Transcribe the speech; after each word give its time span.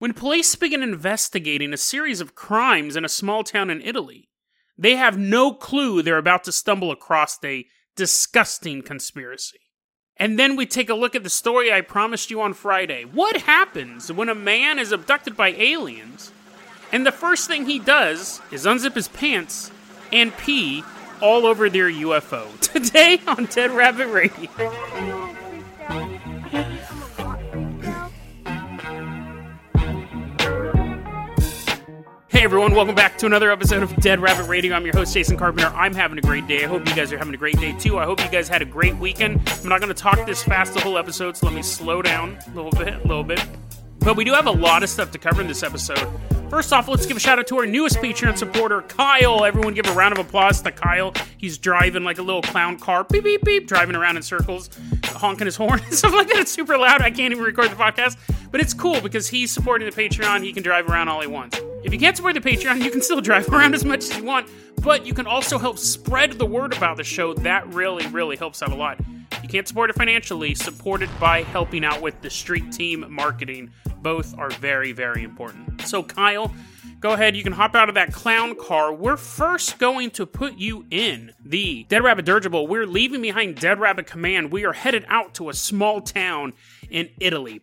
When 0.00 0.14
police 0.14 0.54
begin 0.54 0.82
investigating 0.82 1.74
a 1.74 1.76
series 1.76 2.22
of 2.22 2.34
crimes 2.34 2.96
in 2.96 3.04
a 3.04 3.08
small 3.08 3.44
town 3.44 3.68
in 3.68 3.82
Italy, 3.82 4.30
they 4.78 4.96
have 4.96 5.18
no 5.18 5.52
clue 5.52 6.00
they're 6.00 6.16
about 6.16 6.42
to 6.44 6.52
stumble 6.52 6.90
across 6.90 7.38
a 7.44 7.66
disgusting 7.96 8.80
conspiracy. 8.80 9.58
And 10.16 10.38
then 10.38 10.56
we 10.56 10.64
take 10.64 10.88
a 10.88 10.94
look 10.94 11.14
at 11.14 11.22
the 11.22 11.28
story 11.28 11.70
I 11.70 11.82
promised 11.82 12.30
you 12.30 12.40
on 12.40 12.54
Friday. 12.54 13.04
What 13.04 13.42
happens 13.42 14.10
when 14.10 14.30
a 14.30 14.34
man 14.34 14.78
is 14.78 14.90
abducted 14.90 15.36
by 15.36 15.48
aliens 15.48 16.32
and 16.90 17.04
the 17.04 17.12
first 17.12 17.46
thing 17.46 17.66
he 17.66 17.78
does 17.78 18.40
is 18.50 18.64
unzip 18.64 18.94
his 18.94 19.08
pants 19.08 19.70
and 20.10 20.34
pee 20.38 20.82
all 21.20 21.44
over 21.44 21.68
their 21.68 21.90
UFO? 21.90 22.58
Today 22.60 23.20
on 23.26 23.44
Dead 23.44 23.70
Rabbit 23.70 24.06
Radio. 24.06 25.49
Hey 32.30 32.44
everyone, 32.44 32.76
welcome 32.76 32.94
back 32.94 33.18
to 33.18 33.26
another 33.26 33.50
episode 33.50 33.82
of 33.82 33.92
Dead 33.96 34.20
Rabbit 34.20 34.46
Radio. 34.46 34.72
I'm 34.76 34.84
your 34.84 34.94
host, 34.94 35.12
Jason 35.12 35.36
Carpenter. 35.36 35.66
I'm 35.74 35.92
having 35.92 36.16
a 36.16 36.20
great 36.20 36.46
day. 36.46 36.62
I 36.62 36.68
hope 36.68 36.88
you 36.88 36.94
guys 36.94 37.12
are 37.12 37.18
having 37.18 37.34
a 37.34 37.36
great 37.36 37.58
day 37.58 37.72
too. 37.72 37.98
I 37.98 38.04
hope 38.04 38.22
you 38.22 38.28
guys 38.30 38.46
had 38.48 38.62
a 38.62 38.64
great 38.64 38.96
weekend. 38.98 39.40
I'm 39.64 39.68
not 39.68 39.80
going 39.80 39.92
to 39.92 40.00
talk 40.00 40.24
this 40.26 40.40
fast 40.40 40.74
the 40.74 40.80
whole 40.80 40.96
episode, 40.96 41.36
so 41.36 41.46
let 41.46 41.56
me 41.56 41.62
slow 41.62 42.02
down 42.02 42.38
a 42.46 42.50
little 42.54 42.70
bit, 42.70 42.94
a 42.94 43.08
little 43.08 43.24
bit. 43.24 43.44
But 43.98 44.16
we 44.16 44.22
do 44.22 44.32
have 44.32 44.46
a 44.46 44.52
lot 44.52 44.84
of 44.84 44.88
stuff 44.88 45.10
to 45.10 45.18
cover 45.18 45.40
in 45.40 45.48
this 45.48 45.64
episode. 45.64 46.08
First 46.50 46.72
off, 46.72 46.88
let's 46.88 47.06
give 47.06 47.16
a 47.16 47.20
shout 47.20 47.38
out 47.38 47.46
to 47.46 47.58
our 47.58 47.64
newest 47.64 47.98
Patreon 47.98 48.36
supporter, 48.36 48.82
Kyle. 48.82 49.44
Everyone 49.44 49.72
give 49.72 49.86
a 49.86 49.92
round 49.92 50.12
of 50.12 50.18
applause 50.18 50.60
to 50.62 50.72
Kyle. 50.72 51.14
He's 51.38 51.56
driving 51.58 52.02
like 52.02 52.18
a 52.18 52.22
little 52.22 52.42
clown 52.42 52.76
car, 52.76 53.04
beep, 53.04 53.22
beep, 53.22 53.44
beep, 53.44 53.68
driving 53.68 53.94
around 53.94 54.16
in 54.16 54.22
circles, 54.24 54.68
honking 55.04 55.46
his 55.46 55.54
horn 55.54 55.78
and 55.84 55.94
stuff 55.94 56.12
like 56.12 56.26
that. 56.26 56.38
It's 56.38 56.50
super 56.50 56.76
loud. 56.76 57.02
I 57.02 57.12
can't 57.12 57.30
even 57.32 57.44
record 57.44 57.70
the 57.70 57.76
podcast. 57.76 58.16
But 58.50 58.60
it's 58.60 58.74
cool 58.74 59.00
because 59.00 59.28
he's 59.28 59.52
supporting 59.52 59.88
the 59.88 59.94
Patreon. 59.94 60.42
He 60.42 60.52
can 60.52 60.64
drive 60.64 60.88
around 60.88 61.08
all 61.08 61.20
he 61.20 61.28
wants. 61.28 61.60
If 61.84 61.92
you 61.92 62.00
can't 62.00 62.16
support 62.16 62.34
the 62.34 62.40
Patreon, 62.40 62.82
you 62.82 62.90
can 62.90 63.00
still 63.00 63.20
drive 63.20 63.48
around 63.48 63.74
as 63.74 63.84
much 63.84 64.10
as 64.10 64.16
you 64.16 64.24
want, 64.24 64.48
but 64.82 65.04
you 65.04 65.14
can 65.14 65.26
also 65.26 65.58
help 65.58 65.78
spread 65.78 66.32
the 66.32 66.46
word 66.46 66.76
about 66.76 66.96
the 66.96 67.04
show. 67.04 67.34
That 67.34 67.72
really, 67.72 68.06
really 68.08 68.36
helps 68.36 68.62
out 68.62 68.72
a 68.72 68.74
lot. 68.74 68.98
You 69.42 69.48
can't 69.48 69.66
support 69.66 69.90
it 69.90 69.96
financially, 69.96 70.54
support 70.54 71.02
it 71.02 71.10
by 71.18 71.42
helping 71.42 71.84
out 71.84 72.00
with 72.00 72.20
the 72.22 72.30
street 72.30 72.72
team 72.72 73.04
marketing. 73.08 73.70
Both 74.02 74.36
are 74.38 74.50
very, 74.50 74.92
very 74.92 75.22
important. 75.22 75.82
So, 75.82 76.02
Kyle, 76.02 76.52
go 77.00 77.12
ahead. 77.12 77.36
You 77.36 77.42
can 77.42 77.52
hop 77.52 77.74
out 77.74 77.88
of 77.88 77.94
that 77.94 78.12
clown 78.12 78.54
car. 78.54 78.92
We're 78.92 79.16
first 79.16 79.78
going 79.78 80.10
to 80.12 80.26
put 80.26 80.56
you 80.56 80.86
in 80.90 81.32
the 81.44 81.84
Dead 81.88 82.02
Rabbit 82.02 82.24
Dirigible. 82.24 82.66
We're 82.66 82.86
leaving 82.86 83.22
behind 83.22 83.56
Dead 83.56 83.78
Rabbit 83.78 84.06
Command. 84.06 84.52
We 84.52 84.64
are 84.64 84.72
headed 84.72 85.04
out 85.08 85.34
to 85.34 85.48
a 85.50 85.54
small 85.54 86.00
town 86.00 86.54
in 86.90 87.10
Italy. 87.20 87.60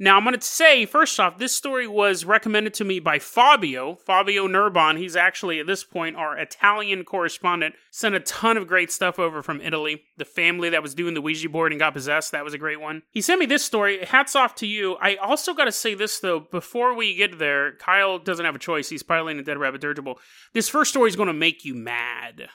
Now, 0.00 0.16
I'm 0.16 0.22
going 0.22 0.38
to 0.38 0.46
say, 0.46 0.86
first 0.86 1.18
off, 1.18 1.38
this 1.38 1.54
story 1.54 1.88
was 1.88 2.24
recommended 2.24 2.72
to 2.74 2.84
me 2.84 3.00
by 3.00 3.18
Fabio, 3.18 3.96
Fabio 3.96 4.46
Nurbon. 4.46 4.96
He's 4.96 5.16
actually, 5.16 5.58
at 5.58 5.66
this 5.66 5.82
point, 5.82 6.14
our 6.14 6.38
Italian 6.38 7.04
correspondent. 7.04 7.74
Sent 7.90 8.14
a 8.14 8.20
ton 8.20 8.56
of 8.56 8.68
great 8.68 8.92
stuff 8.92 9.18
over 9.18 9.42
from 9.42 9.60
Italy. 9.60 10.02
The 10.16 10.24
family 10.24 10.70
that 10.70 10.82
was 10.84 10.94
doing 10.94 11.14
the 11.14 11.20
Ouija 11.20 11.48
board 11.48 11.72
and 11.72 11.80
got 11.80 11.94
possessed, 11.94 12.30
that 12.30 12.44
was 12.44 12.54
a 12.54 12.58
great 12.58 12.80
one. 12.80 13.02
He 13.10 13.20
sent 13.20 13.40
me 13.40 13.46
this 13.46 13.64
story. 13.64 14.04
Hats 14.04 14.36
off 14.36 14.54
to 14.56 14.68
you. 14.68 14.96
I 15.00 15.16
also 15.16 15.52
got 15.52 15.64
to 15.64 15.72
say 15.72 15.94
this, 15.94 16.20
though, 16.20 16.40
before 16.40 16.94
we 16.94 17.16
get 17.16 17.40
there, 17.40 17.74
Kyle 17.76 18.20
doesn't 18.20 18.46
have 18.46 18.54
a 18.54 18.60
choice. 18.60 18.88
He's 18.88 19.02
piloting 19.02 19.40
a 19.40 19.42
Dead 19.42 19.58
Rabbit 19.58 19.80
Dirigible. 19.80 20.20
This 20.54 20.68
first 20.68 20.90
story 20.92 21.08
is 21.08 21.16
going 21.16 21.26
to 21.26 21.32
make 21.32 21.64
you 21.64 21.74
mad. 21.74 22.48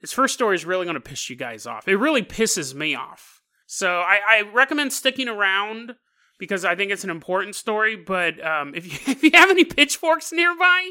This 0.00 0.12
first 0.12 0.34
story 0.34 0.54
is 0.54 0.64
really 0.64 0.84
going 0.84 0.94
to 0.94 1.00
piss 1.00 1.28
you 1.28 1.34
guys 1.34 1.66
off. 1.66 1.88
It 1.88 1.96
really 1.96 2.22
pisses 2.22 2.74
me 2.74 2.94
off. 2.94 3.40
So 3.66 4.00
I, 4.00 4.20
I 4.28 4.42
recommend 4.42 4.92
sticking 4.92 5.28
around 5.28 5.94
because 6.38 6.64
I 6.64 6.74
think 6.74 6.90
it's 6.90 7.04
an 7.04 7.10
important 7.10 7.54
story. 7.54 7.96
But 7.96 8.44
um, 8.44 8.74
if 8.74 8.86
you 8.86 9.12
if 9.12 9.22
you 9.22 9.30
have 9.34 9.50
any 9.50 9.64
pitchforks 9.64 10.32
nearby, 10.32 10.90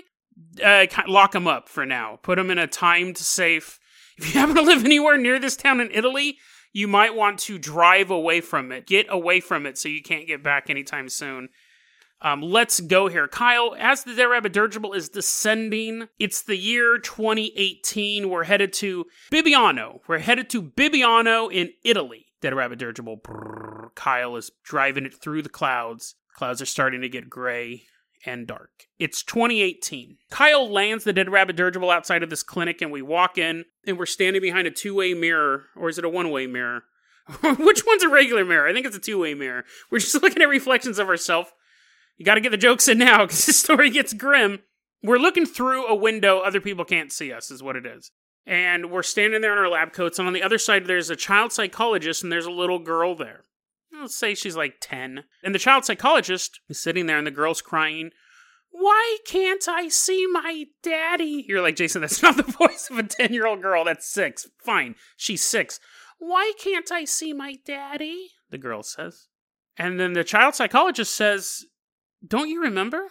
uh, 0.63 0.85
lock 1.07 1.31
them 1.31 1.47
up 1.47 1.69
for 1.69 1.85
now. 1.85 2.19
Put 2.21 2.37
them 2.37 2.51
in 2.51 2.57
a 2.57 2.67
timed 2.67 3.17
safe. 3.17 3.79
If 4.17 4.33
you 4.33 4.39
happen 4.39 4.55
to 4.55 4.61
live 4.61 4.85
anywhere 4.85 5.17
near 5.17 5.39
this 5.39 5.55
town 5.55 5.79
in 5.79 5.89
Italy, 5.91 6.37
you 6.71 6.87
might 6.87 7.15
want 7.15 7.39
to 7.39 7.57
drive 7.57 8.09
away 8.09 8.41
from 8.41 8.71
it. 8.71 8.87
Get 8.87 9.07
away 9.09 9.39
from 9.39 9.65
it 9.65 9.77
so 9.77 9.89
you 9.89 10.01
can't 10.01 10.27
get 10.27 10.43
back 10.43 10.69
anytime 10.69 11.09
soon. 11.09 11.49
Um, 12.23 12.41
let's 12.41 12.79
go 12.79 13.09
here. 13.09 13.27
Kyle, 13.27 13.75
as 13.77 14.05
the 14.05 14.13
Dirigible 14.15 14.93
is 14.93 15.09
descending, 15.09 16.07
it's 16.17 16.41
the 16.41 16.55
year 16.55 16.97
2018. 16.97 18.29
We're 18.29 18.45
headed 18.45 18.71
to 18.73 19.05
Bibbiano. 19.29 19.99
We're 20.07 20.19
headed 20.19 20.49
to 20.51 20.63
Bibbiano 20.63 21.51
in 21.51 21.71
Italy. 21.83 22.27
Dead 22.43 22.53
Rabbit 22.53 22.77
Dirigible. 22.77 23.17
Brrr, 23.17 23.95
Kyle 23.95 24.35
is 24.35 24.51
driving 24.65 25.05
it 25.05 25.13
through 25.13 25.43
the 25.43 25.49
clouds. 25.49 26.15
Clouds 26.35 26.61
are 26.61 26.65
starting 26.65 26.99
to 26.99 27.07
get 27.07 27.29
gray 27.29 27.83
and 28.25 28.45
dark. 28.45 28.69
It's 28.99 29.23
2018. 29.23 30.17
Kyle 30.29 30.69
lands 30.69 31.05
the 31.05 31.13
Dead 31.13 31.29
Rabbit 31.29 31.55
Dirigible 31.55 31.89
outside 31.89 32.21
of 32.21 32.29
this 32.29 32.43
clinic, 32.43 32.81
and 32.81 32.91
we 32.91 33.01
walk 33.01 33.37
in, 33.37 33.63
and 33.87 33.97
we're 33.97 34.05
standing 34.05 34.41
behind 34.41 34.67
a 34.67 34.71
two 34.71 34.93
way 34.93 35.13
mirror, 35.13 35.67
or 35.77 35.87
is 35.87 35.97
it 35.97 36.03
a 36.03 36.09
one 36.09 36.31
way 36.31 36.45
mirror? 36.45 36.83
Which 37.41 37.85
one's 37.87 38.03
a 38.03 38.09
regular 38.09 38.43
mirror? 38.43 38.67
I 38.67 38.73
think 38.73 38.85
it's 38.85 38.97
a 38.97 38.99
two 38.99 39.19
way 39.19 39.33
mirror. 39.33 39.63
We're 39.89 39.99
just 39.99 40.13
looking 40.21 40.41
at 40.41 40.49
reflections 40.49 40.99
of 40.99 41.07
ourselves. 41.07 41.49
You 42.17 42.25
got 42.25 42.35
to 42.35 42.41
get 42.41 42.51
the 42.51 42.57
jokes 42.57 42.89
in 42.89 42.97
now 42.97 43.19
because 43.25 43.45
the 43.45 43.53
story 43.53 43.89
gets 43.89 44.13
grim. 44.13 44.59
We're 45.01 45.17
looking 45.17 45.45
through 45.45 45.87
a 45.87 45.95
window 45.95 46.39
other 46.39 46.59
people 46.59 46.83
can't 46.83 47.11
see 47.11 47.31
us, 47.31 47.51
is 47.51 47.63
what 47.63 47.77
it 47.77 47.85
is 47.85 48.11
and 48.45 48.91
we're 48.91 49.03
standing 49.03 49.41
there 49.41 49.53
in 49.53 49.59
our 49.59 49.69
lab 49.69 49.93
coats 49.93 50.19
and 50.19 50.27
on 50.27 50.33
the 50.33 50.43
other 50.43 50.57
side 50.57 50.85
there's 50.85 51.09
a 51.09 51.15
child 51.15 51.51
psychologist 51.51 52.23
and 52.23 52.31
there's 52.31 52.45
a 52.45 52.51
little 52.51 52.79
girl 52.79 53.15
there. 53.15 53.45
Let's 53.91 54.17
say 54.17 54.35
she's 54.35 54.57
like 54.57 54.75
10 54.81 55.23
and 55.43 55.55
the 55.55 55.59
child 55.59 55.85
psychologist 55.85 56.59
is 56.67 56.81
sitting 56.81 57.05
there 57.05 57.17
and 57.17 57.27
the 57.27 57.31
girl's 57.31 57.61
crying 57.61 58.11
why 58.73 59.17
can't 59.25 59.67
i 59.69 59.87
see 59.87 60.25
my 60.25 60.65
daddy? 60.81 61.45
You're 61.47 61.61
like 61.61 61.75
jason 61.75 62.01
that's 62.01 62.23
not 62.23 62.37
the 62.37 62.43
voice 62.43 62.89
of 62.89 62.97
a 62.97 63.03
10 63.03 63.31
year 63.33 63.45
old 63.45 63.61
girl. 63.61 63.85
That's 63.85 64.11
six. 64.11 64.47
Fine. 64.57 64.95
She's 65.15 65.43
six. 65.43 65.79
Why 66.17 66.53
can't 66.59 66.91
i 66.91 67.05
see 67.05 67.33
my 67.33 67.57
daddy? 67.65 68.31
The 68.49 68.57
girl 68.57 68.83
says. 68.83 69.27
And 69.77 69.99
then 69.99 70.13
the 70.13 70.23
child 70.23 70.55
psychologist 70.55 71.15
says 71.15 71.65
don't 72.25 72.49
you 72.49 72.61
remember? 72.61 73.09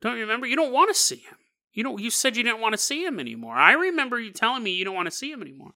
Don't 0.00 0.16
you 0.16 0.22
remember? 0.22 0.46
You 0.46 0.56
don't 0.56 0.72
want 0.72 0.88
to 0.88 0.94
see 0.94 1.16
him 1.16 1.36
you 1.72 1.84
know, 1.84 1.98
you 1.98 2.10
said 2.10 2.36
you 2.36 2.42
didn't 2.42 2.60
want 2.60 2.72
to 2.72 2.78
see 2.78 3.04
him 3.04 3.20
anymore. 3.20 3.54
I 3.54 3.72
remember 3.72 4.18
you 4.18 4.32
telling 4.32 4.62
me 4.62 4.72
you 4.72 4.84
don't 4.84 4.94
want 4.94 5.06
to 5.06 5.16
see 5.16 5.30
him 5.30 5.42
anymore. 5.42 5.72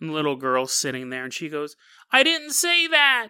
And 0.00 0.10
the 0.10 0.14
little 0.14 0.36
girl's 0.36 0.72
sitting 0.72 1.10
there 1.10 1.24
and 1.24 1.32
she 1.32 1.48
goes, 1.48 1.76
I 2.10 2.22
didn't 2.22 2.50
say 2.50 2.86
that. 2.86 3.28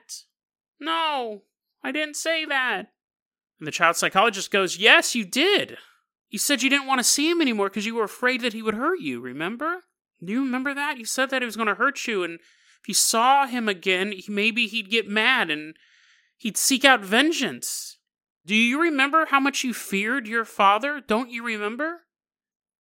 No, 0.80 1.42
I 1.82 1.92
didn't 1.92 2.16
say 2.16 2.44
that. 2.44 2.88
And 3.58 3.66
the 3.66 3.72
child 3.72 3.96
psychologist 3.96 4.50
goes, 4.50 4.76
Yes, 4.76 5.14
you 5.14 5.24
did. 5.24 5.78
You 6.28 6.38
said 6.38 6.62
you 6.62 6.70
didn't 6.70 6.88
want 6.88 6.98
to 6.98 7.04
see 7.04 7.30
him 7.30 7.40
anymore 7.40 7.68
because 7.68 7.86
you 7.86 7.94
were 7.94 8.04
afraid 8.04 8.40
that 8.42 8.52
he 8.52 8.62
would 8.62 8.74
hurt 8.74 9.00
you, 9.00 9.20
remember? 9.20 9.84
Do 10.22 10.32
you 10.32 10.40
remember 10.40 10.74
that? 10.74 10.98
You 10.98 11.04
said 11.04 11.30
that 11.30 11.42
he 11.42 11.46
was 11.46 11.56
going 11.56 11.68
to 11.68 11.74
hurt 11.74 12.06
you, 12.06 12.24
and 12.24 12.34
if 12.34 12.88
you 12.88 12.94
saw 12.94 13.46
him 13.46 13.68
again, 13.68 14.14
maybe 14.28 14.66
he'd 14.66 14.90
get 14.90 15.08
mad 15.08 15.50
and 15.50 15.76
he'd 16.36 16.56
seek 16.56 16.84
out 16.84 17.00
vengeance. 17.00 17.98
Do 18.44 18.54
you 18.54 18.80
remember 18.80 19.26
how 19.26 19.40
much 19.40 19.62
you 19.62 19.74
feared 19.74 20.26
your 20.26 20.44
father? 20.44 21.00
Don't 21.06 21.30
you 21.30 21.44
remember? 21.44 22.02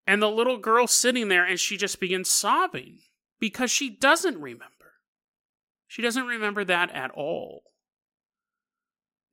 And 0.06 0.22
the 0.22 0.30
little 0.30 0.58
girl 0.58 0.86
sitting 0.86 1.28
there 1.28 1.44
and 1.44 1.58
she 1.58 1.76
just 1.76 1.98
begins 1.98 2.30
sobbing 2.30 2.98
because 3.40 3.70
she 3.70 3.90
doesn't 3.90 4.40
remember. 4.40 4.72
She 5.88 6.02
doesn't 6.02 6.26
remember 6.26 6.64
that 6.64 6.90
at 6.92 7.10
all. 7.12 7.62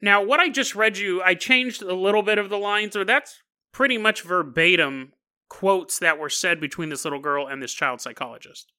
Now, 0.01 0.21
what 0.21 0.39
I 0.39 0.49
just 0.49 0.75
read 0.75 0.97
you, 0.97 1.21
I 1.21 1.33
changed 1.33 1.81
a 1.81 1.93
little 1.93 2.23
bit 2.23 2.37
of 2.37 2.49
the 2.49 2.57
lines, 2.57 2.95
or 2.95 3.05
that's 3.05 3.41
pretty 3.71 3.97
much 3.97 4.21
verbatim 4.21 5.13
quotes 5.47 5.99
that 5.99 6.19
were 6.19 6.29
said 6.29 6.59
between 6.59 6.89
this 6.89 7.05
little 7.05 7.19
girl 7.19 7.47
and 7.47 7.61
this 7.61 7.73
child 7.73 8.01
psychologist. 8.01 8.71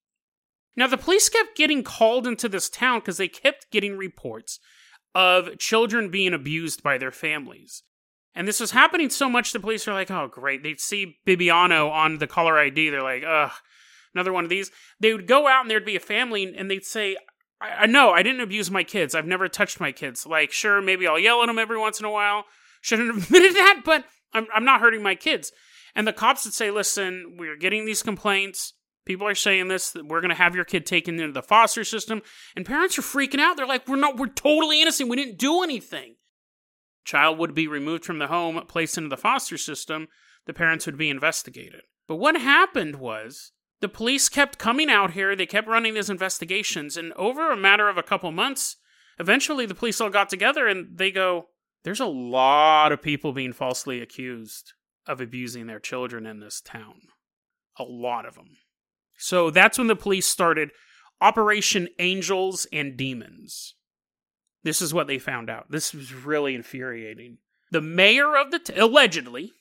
Now, 0.76 0.86
the 0.86 0.98
police 0.98 1.28
kept 1.28 1.56
getting 1.56 1.82
called 1.82 2.26
into 2.26 2.48
this 2.48 2.68
town 2.68 3.00
because 3.00 3.16
they 3.16 3.28
kept 3.28 3.70
getting 3.70 3.96
reports 3.96 4.58
of 5.14 5.58
children 5.58 6.10
being 6.10 6.34
abused 6.34 6.82
by 6.82 6.98
their 6.98 7.12
families. 7.12 7.84
And 8.34 8.48
this 8.48 8.60
was 8.60 8.72
happening 8.72 9.10
so 9.10 9.28
much 9.28 9.52
the 9.52 9.60
police 9.60 9.86
are 9.86 9.94
like, 9.94 10.10
oh, 10.10 10.28
great. 10.28 10.62
They'd 10.62 10.80
see 10.80 11.18
Bibbiano 11.26 11.90
on 11.90 12.18
the 12.18 12.26
caller 12.26 12.58
ID. 12.58 12.90
They're 12.90 13.02
like, 13.02 13.22
ugh, 13.26 13.52
another 14.14 14.32
one 14.32 14.44
of 14.44 14.50
these. 14.50 14.70
They 14.98 15.12
would 15.12 15.28
go 15.28 15.46
out 15.46 15.62
and 15.62 15.70
there'd 15.70 15.84
be 15.84 15.96
a 15.96 16.00
family 16.00 16.52
and 16.56 16.70
they'd 16.70 16.84
say, 16.84 17.16
I, 17.60 17.70
I 17.82 17.86
no, 17.86 18.10
I 18.10 18.22
didn't 18.22 18.40
abuse 18.40 18.70
my 18.70 18.82
kids. 18.82 19.14
I've 19.14 19.26
never 19.26 19.48
touched 19.48 19.80
my 19.80 19.92
kids. 19.92 20.26
Like, 20.26 20.50
sure, 20.50 20.82
maybe 20.82 21.06
I'll 21.06 21.18
yell 21.18 21.42
at 21.42 21.46
them 21.46 21.58
every 21.58 21.78
once 21.78 22.00
in 22.00 22.06
a 22.06 22.10
while. 22.10 22.44
Shouldn't 22.80 23.14
have 23.14 23.24
admitted 23.26 23.54
that, 23.54 23.82
but 23.84 24.04
I'm, 24.32 24.46
I'm 24.52 24.64
not 24.64 24.80
hurting 24.80 25.02
my 25.02 25.14
kids. 25.14 25.52
And 25.94 26.06
the 26.06 26.12
cops 26.12 26.44
would 26.44 26.54
say, 26.54 26.70
listen, 26.70 27.36
we're 27.38 27.56
getting 27.56 27.86
these 27.86 28.02
complaints. 28.02 28.74
People 29.04 29.28
are 29.28 29.34
saying 29.34 29.68
this, 29.68 29.90
that 29.92 30.06
we're 30.06 30.20
going 30.20 30.30
to 30.30 30.34
have 30.34 30.56
your 30.56 30.64
kid 30.64 30.86
taken 30.86 31.20
into 31.20 31.32
the 31.32 31.42
foster 31.42 31.84
system. 31.84 32.22
And 32.56 32.66
parents 32.66 32.98
are 32.98 33.02
freaking 33.02 33.38
out. 33.38 33.56
They're 33.56 33.66
like, 33.66 33.86
we're 33.86 33.96
not, 33.96 34.16
we're 34.16 34.26
totally 34.26 34.82
innocent. 34.82 35.08
We 35.08 35.16
didn't 35.16 35.38
do 35.38 35.62
anything. 35.62 36.16
Child 37.04 37.38
would 37.38 37.54
be 37.54 37.68
removed 37.68 38.04
from 38.04 38.18
the 38.18 38.28
home, 38.28 38.60
placed 38.66 38.96
into 38.96 39.10
the 39.10 39.16
foster 39.16 39.58
system. 39.58 40.08
The 40.46 40.54
parents 40.54 40.86
would 40.86 40.98
be 40.98 41.10
investigated. 41.10 41.82
But 42.06 42.16
what 42.16 42.40
happened 42.40 42.96
was 42.96 43.52
the 43.80 43.88
police 43.88 44.28
kept 44.28 44.58
coming 44.58 44.90
out 44.90 45.12
here. 45.12 45.36
They 45.36 45.46
kept 45.46 45.68
running 45.68 45.94
these 45.94 46.10
investigations. 46.10 46.96
And 46.96 47.12
over 47.14 47.50
a 47.50 47.56
matter 47.56 47.88
of 47.88 47.98
a 47.98 48.02
couple 48.02 48.30
months, 48.32 48.76
eventually 49.18 49.66
the 49.66 49.74
police 49.74 50.00
all 50.00 50.10
got 50.10 50.28
together 50.28 50.66
and 50.66 50.98
they 50.98 51.10
go, 51.10 51.46
there's 51.82 52.00
a 52.00 52.06
lot 52.06 52.92
of 52.92 53.02
people 53.02 53.32
being 53.32 53.52
falsely 53.52 54.00
accused 54.00 54.72
of 55.06 55.20
abusing 55.20 55.66
their 55.66 55.80
children 55.80 56.26
in 56.26 56.40
this 56.40 56.60
town. 56.60 57.02
A 57.78 57.84
lot 57.84 58.24
of 58.24 58.36
them. 58.36 58.56
So 59.18 59.50
that's 59.50 59.78
when 59.78 59.86
the 59.86 59.96
police 59.96 60.26
started 60.26 60.70
Operation 61.20 61.88
Angels 61.98 62.66
and 62.72 62.96
Demons. 62.96 63.74
This 64.64 64.82
is 64.82 64.92
what 64.92 65.06
they 65.06 65.18
found 65.18 65.48
out. 65.48 65.70
This 65.70 65.94
was 65.94 66.12
really 66.12 66.54
infuriating. 66.54 67.38
The 67.70 67.82
mayor 67.82 68.36
of 68.36 68.50
the 68.50 68.58
t- 68.58 68.74
allegedly, 68.74 69.52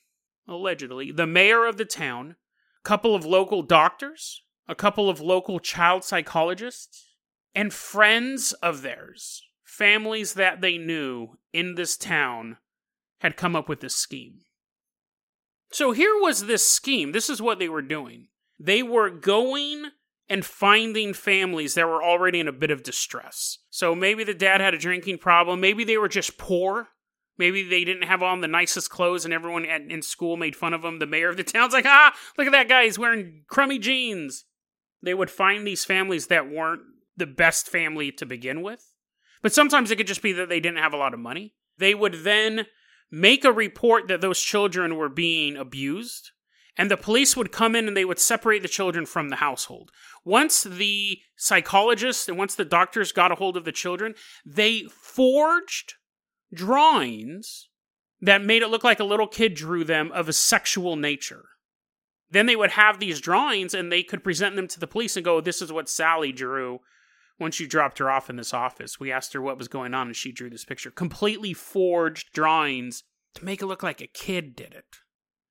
allegedly, 0.47 1.11
the 1.11 1.27
mayor 1.27 1.65
of 1.65 1.77
the 1.77 1.85
town, 1.85 2.37
a 2.83 2.87
couple 2.87 3.13
of 3.13 3.25
local 3.25 3.61
doctors, 3.61 4.41
a 4.67 4.75
couple 4.75 5.09
of 5.09 5.19
local 5.19 5.59
child 5.59 6.03
psychologists, 6.03 7.15
and 7.53 7.73
friends 7.73 8.53
of 8.53 8.81
theirs, 8.81 9.43
families 9.63 10.33
that 10.33 10.61
they 10.61 10.77
knew 10.77 11.37
in 11.51 11.75
this 11.75 11.97
town, 11.97 12.57
had 13.19 13.37
come 13.37 13.55
up 13.55 13.67
with 13.67 13.81
this 13.81 13.95
scheme. 13.95 14.39
So 15.71 15.91
here 15.91 16.15
was 16.21 16.45
this 16.45 16.67
scheme. 16.67 17.11
This 17.11 17.29
is 17.29 17.41
what 17.41 17.59
they 17.59 17.69
were 17.69 17.81
doing. 17.81 18.27
They 18.59 18.83
were 18.83 19.09
going 19.09 19.85
and 20.33 20.43
finding 20.43 21.13
families 21.13 21.75
that 21.75 21.85
were 21.85 22.03
already 22.03 22.39
in 22.39 22.47
a 22.47 22.51
bit 22.51 22.71
of 22.71 22.81
distress. 22.81 23.59
So 23.69 23.93
maybe 23.93 24.23
the 24.23 24.33
dad 24.33 24.61
had 24.61 24.73
a 24.73 24.79
drinking 24.79 25.19
problem. 25.19 25.61
Maybe 25.61 25.83
they 25.83 25.99
were 25.99 26.07
just 26.07 26.39
poor. 26.39 26.87
Maybe 27.37 27.61
they 27.61 27.83
didn't 27.83 28.07
have 28.07 28.23
on 28.23 28.41
the 28.41 28.47
nicest 28.47 28.89
clothes 28.89 29.25
and 29.25 29.33
everyone 29.33 29.63
at, 29.67 29.81
in 29.81 30.01
school 30.01 30.35
made 30.35 30.55
fun 30.55 30.73
of 30.73 30.81
them. 30.81 30.97
The 30.97 31.05
mayor 31.05 31.29
of 31.29 31.37
the 31.37 31.43
town's 31.43 31.73
like, 31.73 31.85
ah, 31.85 32.15
look 32.35 32.47
at 32.47 32.51
that 32.51 32.67
guy. 32.67 32.85
He's 32.85 32.97
wearing 32.97 33.43
crummy 33.47 33.77
jeans. 33.77 34.45
They 35.03 35.13
would 35.13 35.29
find 35.29 35.67
these 35.67 35.85
families 35.85 36.25
that 36.27 36.49
weren't 36.49 36.81
the 37.15 37.27
best 37.27 37.69
family 37.69 38.11
to 38.13 38.25
begin 38.25 38.63
with. 38.63 38.91
But 39.43 39.53
sometimes 39.53 39.91
it 39.91 39.97
could 39.97 40.07
just 40.07 40.23
be 40.23 40.33
that 40.33 40.49
they 40.49 40.59
didn't 40.59 40.79
have 40.79 40.93
a 40.93 40.97
lot 40.97 41.13
of 41.13 41.19
money. 41.19 41.53
They 41.77 41.93
would 41.93 42.23
then 42.23 42.65
make 43.11 43.45
a 43.45 43.51
report 43.51 44.07
that 44.07 44.21
those 44.21 44.39
children 44.39 44.97
were 44.97 45.09
being 45.09 45.57
abused, 45.57 46.31
and 46.77 46.89
the 46.89 46.97
police 46.97 47.37
would 47.37 47.51
come 47.51 47.75
in 47.75 47.87
and 47.87 47.95
they 47.95 48.05
would 48.05 48.19
separate 48.19 48.61
the 48.61 48.67
children 48.67 49.05
from 49.05 49.29
the 49.29 49.37
household. 49.37 49.91
Once 50.25 50.63
the 50.63 51.19
psychologists 51.35 52.27
and 52.29 52.37
once 52.37 52.55
the 52.55 52.65
doctors 52.65 53.11
got 53.11 53.31
a 53.31 53.35
hold 53.35 53.57
of 53.57 53.65
the 53.65 53.71
children, 53.71 54.15
they 54.45 54.83
forged 54.83 55.95
drawings 56.53 57.69
that 58.21 58.43
made 58.43 58.61
it 58.61 58.69
look 58.69 58.83
like 58.83 58.99
a 58.99 59.05
little 59.05 59.27
kid 59.27 59.53
drew 59.53 59.83
them 59.83 60.11
of 60.13 60.29
a 60.29 60.33
sexual 60.33 60.95
nature. 60.95 61.43
Then 62.31 62.45
they 62.45 62.55
would 62.55 62.71
have 62.71 62.99
these 62.99 63.19
drawings 63.19 63.73
and 63.73 63.91
they 63.91 64.01
could 64.01 64.23
present 64.23 64.55
them 64.55 64.67
to 64.69 64.79
the 64.79 64.87
police 64.87 65.17
and 65.17 65.25
go, 65.25 65.41
This 65.41 65.61
is 65.61 65.71
what 65.71 65.89
Sally 65.89 66.31
drew 66.31 66.79
once 67.39 67.59
you 67.59 67.67
dropped 67.67 67.99
her 67.99 68.09
off 68.09 68.29
in 68.29 68.37
this 68.37 68.53
office. 68.53 68.99
We 68.99 69.11
asked 69.11 69.33
her 69.33 69.41
what 69.41 69.57
was 69.57 69.67
going 69.67 69.93
on, 69.93 70.07
and 70.07 70.15
she 70.15 70.31
drew 70.31 70.49
this 70.49 70.65
picture. 70.65 70.89
Completely 70.89 71.53
forged 71.53 72.33
drawings 72.33 73.03
to 73.35 73.45
make 73.45 73.61
it 73.61 73.65
look 73.65 73.83
like 73.83 74.01
a 74.01 74.07
kid 74.07 74.55
did 74.55 74.73
it. 74.73 74.85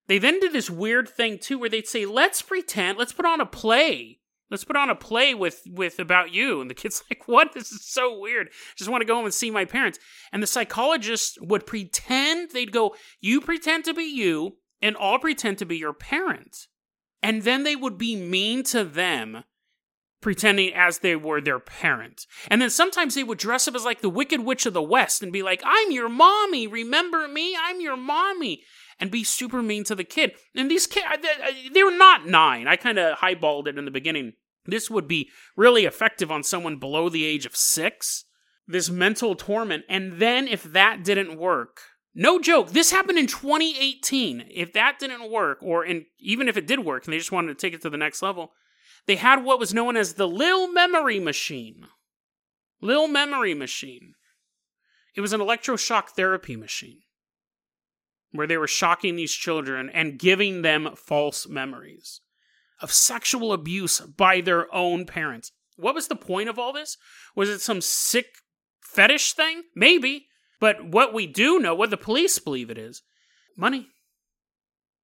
They 0.06 0.18
then 0.18 0.40
did 0.40 0.52
this 0.52 0.70
weird 0.70 1.08
thing 1.08 1.38
too, 1.38 1.58
where 1.58 1.68
they'd 1.68 1.86
say, 1.86 2.06
"Let's 2.06 2.42
pretend, 2.42 2.98
let's 2.98 3.12
put 3.12 3.26
on 3.26 3.40
a 3.40 3.46
play." 3.46 4.21
Let's 4.52 4.64
put 4.64 4.76
on 4.76 4.90
a 4.90 4.94
play 4.94 5.34
with 5.34 5.62
with 5.66 5.98
about 5.98 6.32
you. 6.32 6.60
And 6.60 6.70
the 6.70 6.74
kid's 6.74 7.02
like, 7.10 7.26
"What? 7.26 7.54
This 7.54 7.72
is 7.72 7.84
so 7.84 8.18
weird. 8.20 8.50
Just 8.76 8.90
want 8.90 9.00
to 9.00 9.06
go 9.06 9.16
home 9.16 9.24
and 9.24 9.34
see 9.34 9.50
my 9.50 9.64
parents." 9.64 9.98
And 10.30 10.42
the 10.42 10.46
psychologist 10.46 11.38
would 11.40 11.66
pretend 11.66 12.50
they'd 12.50 12.70
go, 12.70 12.94
"You 13.20 13.40
pretend 13.40 13.84
to 13.86 13.94
be 13.94 14.04
you, 14.04 14.58
and 14.80 14.94
I'll 15.00 15.18
pretend 15.18 15.58
to 15.58 15.64
be 15.64 15.78
your 15.78 15.94
parent." 15.94 16.68
And 17.22 17.42
then 17.42 17.62
they 17.62 17.76
would 17.76 17.98
be 17.98 18.14
mean 18.14 18.62
to 18.64 18.84
them 18.84 19.44
pretending 20.22 20.72
as 20.72 21.00
they 21.00 21.16
were 21.16 21.40
their 21.40 21.58
parent. 21.58 22.26
And 22.48 22.62
then 22.62 22.70
sometimes 22.70 23.14
they 23.14 23.24
would 23.24 23.38
dress 23.38 23.68
up 23.68 23.74
as 23.74 23.84
like 23.84 24.00
the 24.00 24.08
Wicked 24.08 24.40
Witch 24.40 24.64
of 24.64 24.72
the 24.72 24.82
West 24.82 25.22
and 25.22 25.32
be 25.32 25.42
like, 25.42 25.62
I'm 25.66 25.90
your 25.90 26.08
mommy. 26.08 26.66
Remember 26.66 27.28
me? 27.28 27.56
I'm 27.60 27.80
your 27.80 27.96
mommy. 27.96 28.62
And 28.98 29.10
be 29.10 29.24
super 29.24 29.62
mean 29.62 29.84
to 29.84 29.94
the 29.94 30.04
kid. 30.04 30.32
And 30.54 30.70
these 30.70 30.86
kids, 30.86 31.06
they 31.74 31.82
were 31.82 31.90
not 31.90 32.26
nine. 32.26 32.68
I 32.68 32.76
kind 32.76 32.98
of 32.98 33.18
highballed 33.18 33.66
it 33.66 33.76
in 33.76 33.84
the 33.84 33.90
beginning. 33.90 34.34
This 34.64 34.90
would 34.90 35.08
be 35.08 35.30
really 35.56 35.84
effective 35.84 36.30
on 36.30 36.42
someone 36.42 36.76
below 36.76 37.08
the 37.08 37.24
age 37.24 37.46
of 37.46 37.56
six. 37.56 38.24
This 38.66 38.90
mental 38.90 39.34
torment. 39.34 39.84
And 39.88 40.20
then 40.20 40.46
if 40.46 40.62
that 40.62 41.02
didn't 41.02 41.36
work, 41.36 41.80
no 42.14 42.38
joke, 42.38 42.70
this 42.70 42.90
happened 42.90 43.18
in 43.18 43.26
2018. 43.26 44.46
If 44.50 44.72
that 44.74 44.98
didn't 44.98 45.30
work, 45.30 45.58
or 45.62 45.84
in, 45.84 46.06
even 46.18 46.48
if 46.48 46.56
it 46.56 46.66
did 46.66 46.80
work 46.80 47.04
and 47.04 47.12
they 47.12 47.18
just 47.18 47.32
wanted 47.32 47.48
to 47.48 47.60
take 47.60 47.74
it 47.74 47.82
to 47.82 47.90
the 47.90 47.96
next 47.96 48.22
level, 48.22 48.52
they 49.06 49.16
had 49.16 49.44
what 49.44 49.58
was 49.58 49.74
known 49.74 49.96
as 49.96 50.14
the 50.14 50.28
Lil 50.28 50.72
Memory 50.72 51.18
Machine. 51.18 51.86
Lil 52.80 53.08
Memory 53.08 53.54
Machine. 53.54 54.14
It 55.16 55.20
was 55.20 55.32
an 55.32 55.40
electroshock 55.40 56.10
therapy 56.10 56.56
machine 56.56 57.00
where 58.30 58.46
they 58.46 58.56
were 58.56 58.66
shocking 58.66 59.16
these 59.16 59.32
children 59.32 59.90
and 59.90 60.18
giving 60.18 60.62
them 60.62 60.90
false 60.96 61.46
memories 61.48 62.20
of 62.82 62.92
sexual 62.92 63.52
abuse 63.52 64.00
by 64.00 64.40
their 64.40 64.72
own 64.74 65.06
parents. 65.06 65.52
What 65.76 65.94
was 65.94 66.08
the 66.08 66.16
point 66.16 66.48
of 66.48 66.58
all 66.58 66.72
this? 66.72 66.96
Was 67.34 67.48
it 67.48 67.60
some 67.60 67.80
sick 67.80 68.26
fetish 68.80 69.32
thing? 69.32 69.62
Maybe. 69.74 70.26
But 70.60 70.84
what 70.84 71.14
we 71.14 71.26
do 71.26 71.58
know, 71.58 71.74
what 71.74 71.90
the 71.90 71.96
police 71.96 72.38
believe 72.38 72.70
it 72.70 72.78
is, 72.78 73.02
money. 73.56 73.88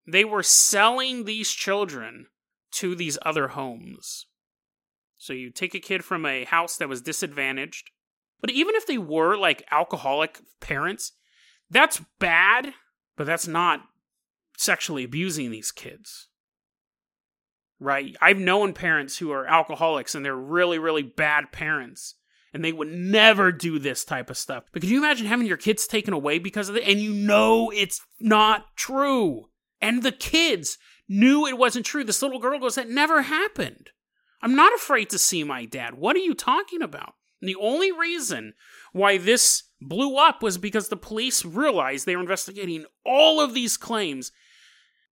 They 0.06 0.24
were 0.24 0.42
selling 0.42 1.24
these 1.24 1.50
children 1.50 2.26
to 2.72 2.94
these 2.94 3.18
other 3.22 3.48
homes. 3.48 4.26
So 5.16 5.32
you 5.32 5.50
take 5.50 5.74
a 5.74 5.80
kid 5.80 6.04
from 6.04 6.24
a 6.24 6.44
house 6.44 6.76
that 6.76 6.88
was 6.88 7.02
disadvantaged, 7.02 7.90
but 8.40 8.50
even 8.50 8.74
if 8.76 8.86
they 8.86 8.98
were 8.98 9.36
like 9.36 9.64
alcoholic 9.70 10.40
parents, 10.60 11.12
that's 11.70 12.00
bad, 12.20 12.72
but 13.16 13.26
that's 13.26 13.48
not 13.48 13.80
sexually 14.56 15.04
abusing 15.04 15.50
these 15.50 15.72
kids. 15.72 16.27
Right? 17.80 18.16
I've 18.20 18.38
known 18.38 18.72
parents 18.72 19.18
who 19.18 19.30
are 19.30 19.46
alcoholics 19.46 20.14
and 20.14 20.24
they're 20.24 20.34
really, 20.34 20.78
really 20.78 21.02
bad 21.02 21.52
parents. 21.52 22.14
And 22.52 22.64
they 22.64 22.72
would 22.72 22.88
never 22.88 23.52
do 23.52 23.78
this 23.78 24.04
type 24.04 24.30
of 24.30 24.38
stuff. 24.38 24.64
But 24.72 24.82
can 24.82 24.90
you 24.90 24.98
imagine 24.98 25.26
having 25.26 25.46
your 25.46 25.58
kids 25.58 25.86
taken 25.86 26.14
away 26.14 26.38
because 26.38 26.68
of 26.68 26.76
it? 26.76 26.84
And 26.84 26.98
you 26.98 27.12
know 27.12 27.70
it's 27.70 28.00
not 28.18 28.74
true. 28.74 29.50
And 29.82 30.02
the 30.02 30.12
kids, 30.12 30.78
knew 31.08 31.46
it 31.46 31.58
wasn't 31.58 31.86
true. 31.86 32.04
This 32.04 32.22
little 32.22 32.38
girl 32.38 32.58
goes, 32.58 32.74
That 32.74 32.90
never 32.90 33.22
happened. 33.22 33.90
I'm 34.42 34.54
not 34.54 34.74
afraid 34.74 35.10
to 35.10 35.18
see 35.18 35.42
my 35.42 35.64
dad. 35.64 35.94
What 35.94 36.14
are 36.14 36.20
you 36.20 36.34
talking 36.34 36.82
about? 36.82 37.14
And 37.40 37.48
the 37.48 37.56
only 37.56 37.90
reason 37.90 38.54
why 38.92 39.18
this 39.18 39.64
blew 39.80 40.16
up 40.16 40.42
was 40.42 40.58
because 40.58 40.88
the 40.88 40.96
police 40.96 41.44
realized 41.44 42.04
they 42.04 42.16
were 42.16 42.22
investigating 42.22 42.84
all 43.04 43.40
of 43.40 43.54
these 43.54 43.76
claims 43.76 44.32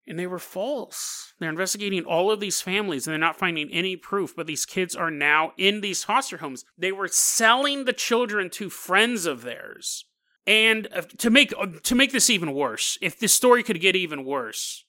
and 0.06 0.18
they 0.18 0.26
were 0.26 0.38
false. 0.38 1.34
They're 1.38 1.50
investigating 1.50 2.04
all 2.04 2.30
of 2.30 2.40
these 2.40 2.60
families 2.60 3.06
and 3.06 3.12
they're 3.12 3.18
not 3.18 3.38
finding 3.38 3.70
any 3.70 3.96
proof, 3.96 4.34
but 4.36 4.46
these 4.46 4.66
kids 4.66 4.94
are 4.94 5.10
now 5.10 5.52
in 5.56 5.80
these 5.80 6.04
foster 6.04 6.38
homes. 6.38 6.64
They 6.78 6.92
were 6.92 7.08
selling 7.08 7.84
the 7.84 7.92
children 7.92 8.50
to 8.50 8.70
friends 8.70 9.26
of 9.26 9.42
theirs. 9.42 10.04
And 10.46 10.88
uh, 10.94 11.02
to 11.18 11.28
make 11.28 11.52
uh, 11.58 11.66
to 11.82 11.94
make 11.96 12.12
this 12.12 12.30
even 12.30 12.54
worse, 12.54 12.98
if 13.02 13.18
this 13.18 13.32
story 13.32 13.64
could 13.64 13.80
get 13.80 13.96
even 13.96 14.24
worse, 14.24 14.84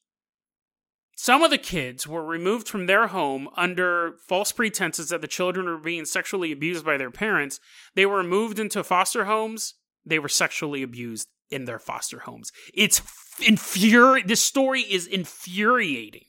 some 1.16 1.42
of 1.42 1.50
the 1.50 1.58
kids 1.58 2.06
were 2.06 2.24
removed 2.24 2.70
from 2.70 2.86
their 2.86 3.08
home 3.08 3.50
under 3.58 4.18
false 4.28 4.52
pretenses 4.52 5.10
that 5.10 5.22
the 5.22 5.28
children 5.28 5.66
were 5.66 5.80
being 5.80 6.06
sexually 6.06 6.52
abused 6.52 6.86
by 6.86 6.96
their 6.96 7.10
parents. 7.10 7.60
They 7.96 8.06
were 8.06 8.22
moved 8.22 8.60
into 8.60 8.84
foster 8.84 9.26
homes. 9.26 9.74
They 10.06 10.20
were 10.20 10.30
sexually 10.30 10.84
abused 10.84 11.28
in 11.50 11.66
their 11.66 11.80
foster 11.80 12.20
homes. 12.20 12.52
It's 12.72 13.00
infuri- 13.40 14.28
this 14.28 14.42
story 14.42 14.82
is 14.82 15.08
infuriating. 15.08 16.26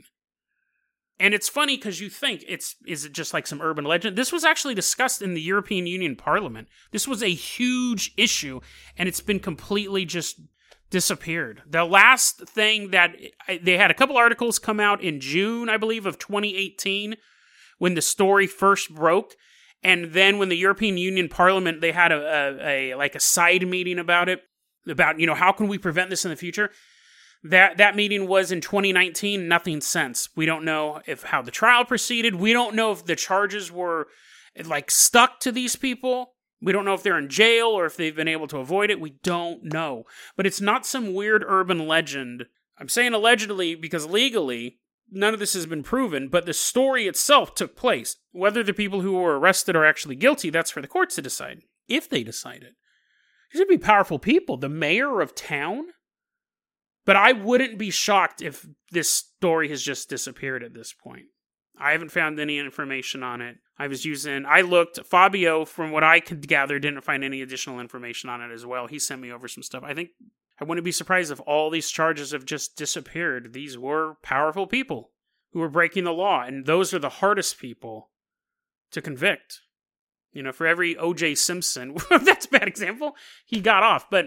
And 1.21 1.35
it's 1.35 1.49
funny 1.49 1.77
because 1.77 2.01
you 2.01 2.11
think 2.11 2.45
it's 2.47 2.77
is 2.87 3.05
it 3.05 3.13
just 3.13 3.35
like 3.35 3.47
some 3.47 3.61
urban 3.61 3.85
legend? 3.85 4.17
This 4.17 4.33
was 4.33 4.45
actually 4.45 4.75
discussed 4.75 5.21
in 5.21 5.35
the 5.35 5.43
European 5.43 5.87
Union 5.87 6.15
Parliament. 6.15 6.69
This 6.93 7.09
was 7.09 7.23
a 7.23 7.29
huge 7.29 8.13
issue, 8.17 8.61
and 8.97 9.09
it's 9.09 9.21
been 9.21 9.41
completely 9.41 10.05
just 10.05 10.41
disappeared. 10.91 11.63
The 11.69 11.85
last 11.85 12.49
thing 12.49 12.93
that 12.93 13.17
they 13.63 13.77
had 13.77 13.91
a 13.91 13.95
couple 13.95 14.17
articles 14.17 14.61
come 14.61 14.79
out 14.79 15.03
in 15.03 15.21
June, 15.21 15.69
I 15.69 15.77
believe, 15.77 16.07
of 16.07 16.19
2018 16.19 17.17
when 17.79 17.95
the 17.95 18.03
story 18.03 18.47
first 18.47 18.95
broke. 18.95 19.35
And 19.83 20.13
then 20.13 20.39
when 20.39 20.49
the 20.49 20.57
European 20.57 20.99
Union 20.99 21.29
Parliament 21.29 21.81
they 21.81 21.93
had 21.93 22.13
a, 22.13 22.17
a, 22.17 22.93
a 22.93 22.95
like 22.95 23.15
a 23.15 23.21
side 23.21 23.67
meeting 23.67 23.99
about 23.99 24.29
it 24.29 24.43
about 24.89 25.19
you 25.19 25.27
know 25.27 25.35
how 25.35 25.53
can 25.53 25.69
we 25.69 25.79
prevent 25.79 26.11
this 26.11 26.25
in 26.25 26.31
the 26.31 26.37
future. 26.37 26.71
That 27.43 27.77
that 27.77 27.97
meeting 27.97 28.27
was 28.27 28.51
in 28.51 28.61
2019. 28.61 29.47
Nothing 29.47 29.81
since. 29.81 30.29
We 30.37 30.47
don't 30.47 30.65
know 30.65 31.01
if 31.07 31.23
how 31.25 31.43
the 31.43 31.51
trial 31.51 31.85
proceeded. 31.85 32.35
We 32.35 32.53
don't 32.53 32.75
know 32.75 32.93
if 32.93 33.05
the 33.05 33.17
charges 33.17 33.71
were 33.71 34.09
like 34.65 34.91
stuck 34.91 35.41
to 35.41 35.53
these 35.53 35.77
people. 35.77 36.35
We 36.61 36.73
don't 36.73 36.85
know 36.85 36.95
if 36.95 37.05
they're 37.05 37.19
in 37.19 37.29
jail 37.29 37.69
or 37.69 37.87
if 37.87 37.97
they've 37.97 38.17
been 38.17 38.29
able 38.29 38.49
to 38.49 38.59
avoid 38.59 38.91
it. 38.91 39.01
We 39.01 39.15
don't 39.23 39.65
know. 39.65 40.05
But 40.37 40.47
it's 40.47 40.61
not 40.61 40.85
some 40.85 41.15
weird 41.15 41.45
urban 41.47 41.87
legend. 41.87 42.47
I'm 42.79 42.89
saying 42.89 43.15
allegedly 43.15 43.77
because 43.77 44.07
legally 44.07 44.79
none 45.11 45.35
of 45.35 45.41
this 45.41 45.55
has 45.55 45.67
been 45.67 45.83
proven, 45.83 46.29
but 46.29 46.47
the 46.47 46.53
story 46.53 47.07
itself 47.07 47.55
took 47.55 47.77
place. 47.77 48.17
Whether 48.33 48.63
the 48.63 48.75
people 48.75 49.01
who 49.01 49.15
were 49.15 49.39
arrested 49.39 49.77
are 49.77 49.85
actually 49.85 50.17
guilty, 50.17 50.51
that's 50.51 50.71
for 50.71 50.83
the 50.83 50.89
courts 50.89 51.15
to 51.17 51.23
decide. 51.23 51.61
If 51.89 52.09
they 52.09 52.23
decide 52.23 52.63
it. 52.63 52.75
These 53.53 53.61
would 53.61 53.69
be 53.69 53.79
powerful 53.79 54.19
people. 54.19 54.57
The 54.57 54.69
mayor 54.69 55.21
of 55.21 55.35
town? 55.35 55.87
But 57.09 57.17
I 57.17 57.33
wouldn't 57.33 57.79
be 57.79 57.89
shocked 57.89 58.43
if 58.43 58.67
this 58.93 59.09
story 59.09 59.71
has 59.71 59.83
just 59.83 60.11
disappeared 60.11 60.63
at 60.63 60.75
this 60.75 60.93
point. 60.93 61.29
I 61.81 61.93
haven't 61.93 62.13
found 62.13 62.39
any 62.39 62.59
information 62.59 63.23
on 63.23 63.41
it. 63.41 63.57
I 63.79 63.87
was 63.87 64.05
using, 64.05 64.45
I 64.47 64.61
looked, 64.61 65.03
Fabio, 65.07 65.65
from 65.65 65.91
what 65.91 66.05
I 66.05 66.21
could 66.21 66.47
gather, 66.47 66.79
didn't 66.79 67.05
find 67.05 67.25
any 67.25 67.41
additional 67.41 67.81
information 67.81 68.29
on 68.29 68.43
it 68.43 68.53
as 68.53 68.67
well. 68.67 68.89
He 68.89 68.99
sent 68.99 69.23
me 69.23 69.33
over 69.33 69.49
some 69.49 69.63
stuff. 69.63 69.85
I 69.87 69.95
think 69.95 70.11
I 70.61 70.65
wouldn't 70.65 70.85
be 70.85 70.93
surprised 70.93 71.33
if 71.33 71.41
all 71.47 71.71
these 71.71 71.89
charges 71.89 72.33
have 72.33 72.45
just 72.45 72.77
disappeared. 72.77 73.55
These 73.55 73.79
were 73.79 74.17
powerful 74.23 74.67
people 74.67 75.13
who 75.55 75.61
were 75.61 75.71
breaking 75.71 76.05
the 76.05 76.13
law, 76.13 76.43
and 76.43 76.67
those 76.67 76.93
are 76.93 76.99
the 76.99 77.09
hardest 77.09 77.59
people 77.59 78.11
to 78.91 79.01
convict. 79.01 79.63
You 80.35 80.43
know, 80.43 80.53
for 80.53 80.67
every 80.67 80.95
O.J. 80.95 81.37
Simpson, 81.37 81.97
that's 82.11 82.45
a 82.45 82.51
bad 82.51 82.69
example, 82.69 83.17
he 83.47 83.63
got 83.63 83.83
off, 83.83 84.11
but 84.11 84.27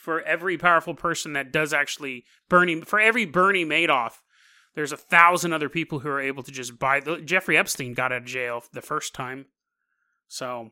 for 0.00 0.22
every 0.22 0.56
powerful 0.56 0.94
person 0.94 1.34
that 1.34 1.52
does 1.52 1.72
actually 1.74 2.24
Bernie, 2.48 2.80
for 2.80 2.98
every 2.98 3.26
Bernie 3.26 3.66
Madoff, 3.66 4.14
there's 4.74 4.92
a 4.92 4.96
thousand 4.96 5.52
other 5.52 5.68
people 5.68 5.98
who 5.98 6.08
are 6.08 6.20
able 6.20 6.42
to 6.42 6.50
just 6.50 6.78
buy. 6.78 7.00
The, 7.00 7.18
Jeffrey 7.18 7.56
Epstein 7.56 7.92
got 7.92 8.12
out 8.12 8.22
of 8.22 8.24
jail 8.24 8.64
the 8.72 8.80
first 8.80 9.14
time, 9.14 9.46
so 10.26 10.70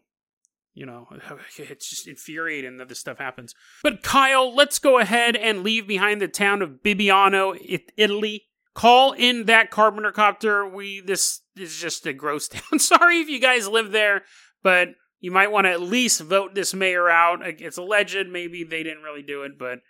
you 0.74 0.86
know, 0.86 1.08
it's 1.58 1.90
just 1.90 2.08
infuriating 2.08 2.78
that 2.78 2.88
this 2.88 3.00
stuff 3.00 3.18
happens. 3.18 3.54
But 3.82 4.02
Kyle, 4.02 4.54
let's 4.54 4.78
go 4.78 4.98
ahead 4.98 5.36
and 5.36 5.62
leave 5.62 5.86
behind 5.86 6.22
the 6.22 6.28
town 6.28 6.62
of 6.62 6.82
Bibbiano, 6.82 7.80
Italy. 7.96 8.46
Call 8.74 9.12
in 9.12 9.44
that 9.46 9.70
carpenter 9.70 10.12
copter. 10.12 10.66
We 10.66 11.00
this 11.00 11.40
is 11.56 11.76
just 11.76 12.06
a 12.06 12.12
gross 12.12 12.48
town. 12.48 12.78
Sorry 12.78 13.18
if 13.18 13.28
you 13.28 13.40
guys 13.40 13.68
live 13.68 13.90
there, 13.90 14.22
but 14.62 14.90
you 15.20 15.30
might 15.30 15.50
want 15.50 15.66
to 15.66 15.70
at 15.70 15.80
least 15.80 16.20
vote 16.20 16.54
this 16.54 16.74
mayor 16.74 17.08
out. 17.10 17.40
It's 17.42 17.78
alleged. 17.78 18.28
Maybe 18.28 18.64
they 18.64 18.82
didn't 18.82 19.02
really 19.02 19.22
do 19.22 19.42
it, 19.42 19.58
but 19.58 19.80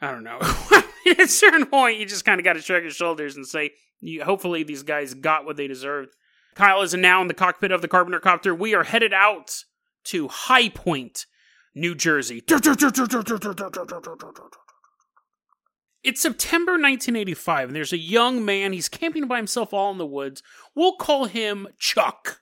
I 0.00 0.10
don't 0.10 0.24
know. 0.24 0.38
At 1.06 1.20
a 1.20 1.28
certain 1.28 1.66
point, 1.66 1.98
you 1.98 2.06
just 2.06 2.24
kind 2.24 2.40
of 2.40 2.44
got 2.44 2.54
to 2.54 2.60
shrug 2.60 2.82
your 2.82 2.90
shoulders 2.90 3.36
and 3.36 3.46
say, 3.46 3.70
hopefully, 4.22 4.62
these 4.62 4.82
guys 4.82 5.14
got 5.14 5.44
what 5.44 5.56
they 5.56 5.66
deserved. 5.66 6.14
Kyle 6.54 6.82
is 6.82 6.92
now 6.92 7.22
in 7.22 7.28
the 7.28 7.34
cockpit 7.34 7.72
of 7.72 7.82
the 7.82 7.88
Carpenter 7.88 8.20
Copter. 8.20 8.54
We 8.54 8.74
are 8.74 8.84
headed 8.84 9.12
out 9.12 9.64
to 10.04 10.28
High 10.28 10.68
Point, 10.68 11.26
New 11.74 11.94
Jersey. 11.94 12.42
It's 16.04 16.20
September 16.20 16.72
1985, 16.72 17.68
and 17.68 17.76
there's 17.76 17.92
a 17.92 17.96
young 17.96 18.44
man. 18.44 18.72
He's 18.72 18.88
camping 18.88 19.28
by 19.28 19.36
himself 19.36 19.72
all 19.72 19.92
in 19.92 19.98
the 19.98 20.06
woods. 20.06 20.42
We'll 20.74 20.96
call 20.96 21.26
him 21.26 21.68
Chuck, 21.78 22.41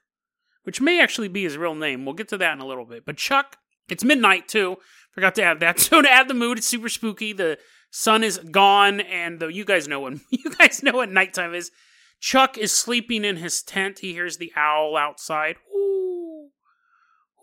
which 0.70 0.80
may 0.80 1.00
actually 1.00 1.26
be 1.26 1.42
his 1.42 1.56
real 1.58 1.74
name. 1.74 2.04
We'll 2.04 2.14
get 2.14 2.28
to 2.28 2.38
that 2.38 2.52
in 2.52 2.60
a 2.60 2.64
little 2.64 2.84
bit. 2.84 3.04
But 3.04 3.16
Chuck, 3.16 3.56
it's 3.88 4.04
midnight 4.04 4.46
too. 4.46 4.76
Forgot 5.10 5.34
to 5.34 5.42
add 5.42 5.58
that. 5.58 5.80
So 5.90 6.00
to 6.00 6.08
add 6.08 6.28
the 6.28 6.34
mood, 6.34 6.58
it's 6.58 6.68
super 6.68 6.88
spooky. 6.88 7.32
The 7.32 7.58
sun 7.90 8.22
is 8.22 8.38
gone, 8.38 9.00
and 9.00 9.40
though 9.40 9.48
you 9.48 9.64
guys 9.64 9.88
know 9.88 9.98
what 9.98 10.12
you 10.30 10.48
guys 10.56 10.84
know 10.84 10.92
what 10.92 11.10
nighttime 11.10 11.54
is. 11.54 11.72
Chuck 12.20 12.56
is 12.56 12.70
sleeping 12.70 13.24
in 13.24 13.34
his 13.38 13.64
tent. 13.64 13.98
He 13.98 14.12
hears 14.12 14.36
the 14.36 14.52
owl 14.54 14.96
outside. 14.96 15.56
Ooh, 15.74 16.50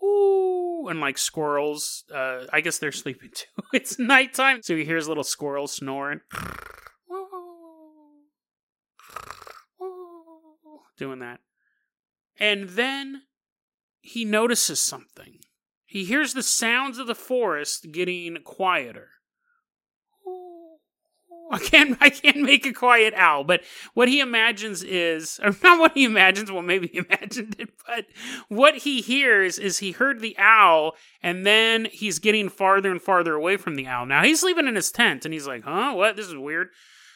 ooh, 0.02 0.88
and 0.88 0.98
like 0.98 1.18
squirrels. 1.18 2.04
Uh, 2.10 2.46
I 2.50 2.62
guess 2.62 2.78
they're 2.78 2.92
sleeping 2.92 3.28
too. 3.34 3.62
it's 3.74 3.98
nighttime, 3.98 4.62
so 4.62 4.74
he 4.74 4.86
hears 4.86 5.06
little 5.06 5.22
squirrels 5.22 5.72
snoring. 5.74 6.20
Doing 10.96 11.18
that. 11.18 11.40
And 12.38 12.70
then 12.70 13.22
he 14.00 14.24
notices 14.24 14.80
something. 14.80 15.38
He 15.84 16.04
hears 16.04 16.34
the 16.34 16.42
sounds 16.42 16.98
of 16.98 17.06
the 17.06 17.14
forest 17.14 17.88
getting 17.92 18.36
quieter. 18.44 19.08
I 21.50 21.58
can't 21.58 21.96
I 22.00 22.10
can't 22.10 22.42
make 22.42 22.66
a 22.66 22.72
quiet 22.72 23.14
owl, 23.16 23.42
but 23.42 23.62
what 23.94 24.08
he 24.08 24.20
imagines 24.20 24.82
is 24.82 25.40
or 25.42 25.56
not 25.62 25.80
what 25.80 25.94
he 25.94 26.04
imagines, 26.04 26.52
well 26.52 26.62
maybe 26.62 26.88
he 26.88 26.98
imagined 27.10 27.56
it, 27.58 27.70
but 27.86 28.06
what 28.48 28.78
he 28.78 29.00
hears 29.00 29.58
is 29.58 29.78
he 29.78 29.92
heard 29.92 30.20
the 30.20 30.36
owl 30.38 30.94
and 31.22 31.46
then 31.46 31.86
he's 31.90 32.18
getting 32.18 32.48
farther 32.48 32.90
and 32.90 33.00
farther 33.00 33.34
away 33.34 33.56
from 33.56 33.76
the 33.76 33.86
owl. 33.86 34.06
Now 34.06 34.22
he's 34.22 34.40
sleeping 34.40 34.68
in 34.68 34.76
his 34.76 34.90
tent 34.90 35.24
and 35.24 35.32
he's 35.32 35.46
like, 35.46 35.64
huh, 35.64 35.94
what? 35.94 36.16
This 36.16 36.26
is 36.26 36.36
weird. 36.36 36.68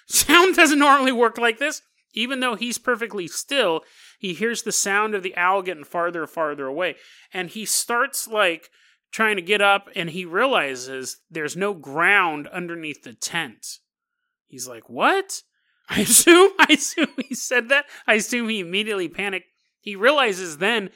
Sound 0.07 0.57
doesn't 0.57 0.79
normally 0.79 1.13
work 1.13 1.39
like 1.39 1.59
this. 1.59 1.83
Even 2.15 2.41
though 2.41 2.57
he's 2.57 2.77
perfectly 2.77 3.27
still, 3.27 3.83
he 4.23 4.35
hears 4.35 4.63
the 4.63 4.71
sound 4.71 5.17
of 5.17 5.25
the 5.25 5.37
owl 5.37 5.63
getting 5.63 5.83
farther 5.83 6.23
and 6.23 6.31
farther 6.31 6.67
away. 6.67 6.95
And 7.33 7.51
he 7.51 7.65
starts 7.65 8.29
like 8.29 8.71
trying 9.11 9.35
to 9.35 9.43
get 9.43 9.61
up 9.61 9.91
and 9.97 10.11
he 10.11 10.25
realizes 10.25 11.19
there's 11.29 11.57
no 11.57 11.75
ground 11.75 12.47
underneath 12.47 13.03
the 13.03 13.15
tent. 13.15 13.81
He's 14.47 14.69
like, 14.69 14.89
What? 14.89 15.43
I 15.91 16.03
assume 16.03 16.53
I 16.57 16.67
assume 16.71 17.09
he 17.29 17.35
said 17.35 17.69
that. 17.71 17.87
I 18.07 18.15
assume 18.15 18.49
he 18.49 18.61
immediately 18.61 19.09
panicked. 19.09 19.49
He 19.81 19.97
realizes 19.97 20.59
then 20.59 20.91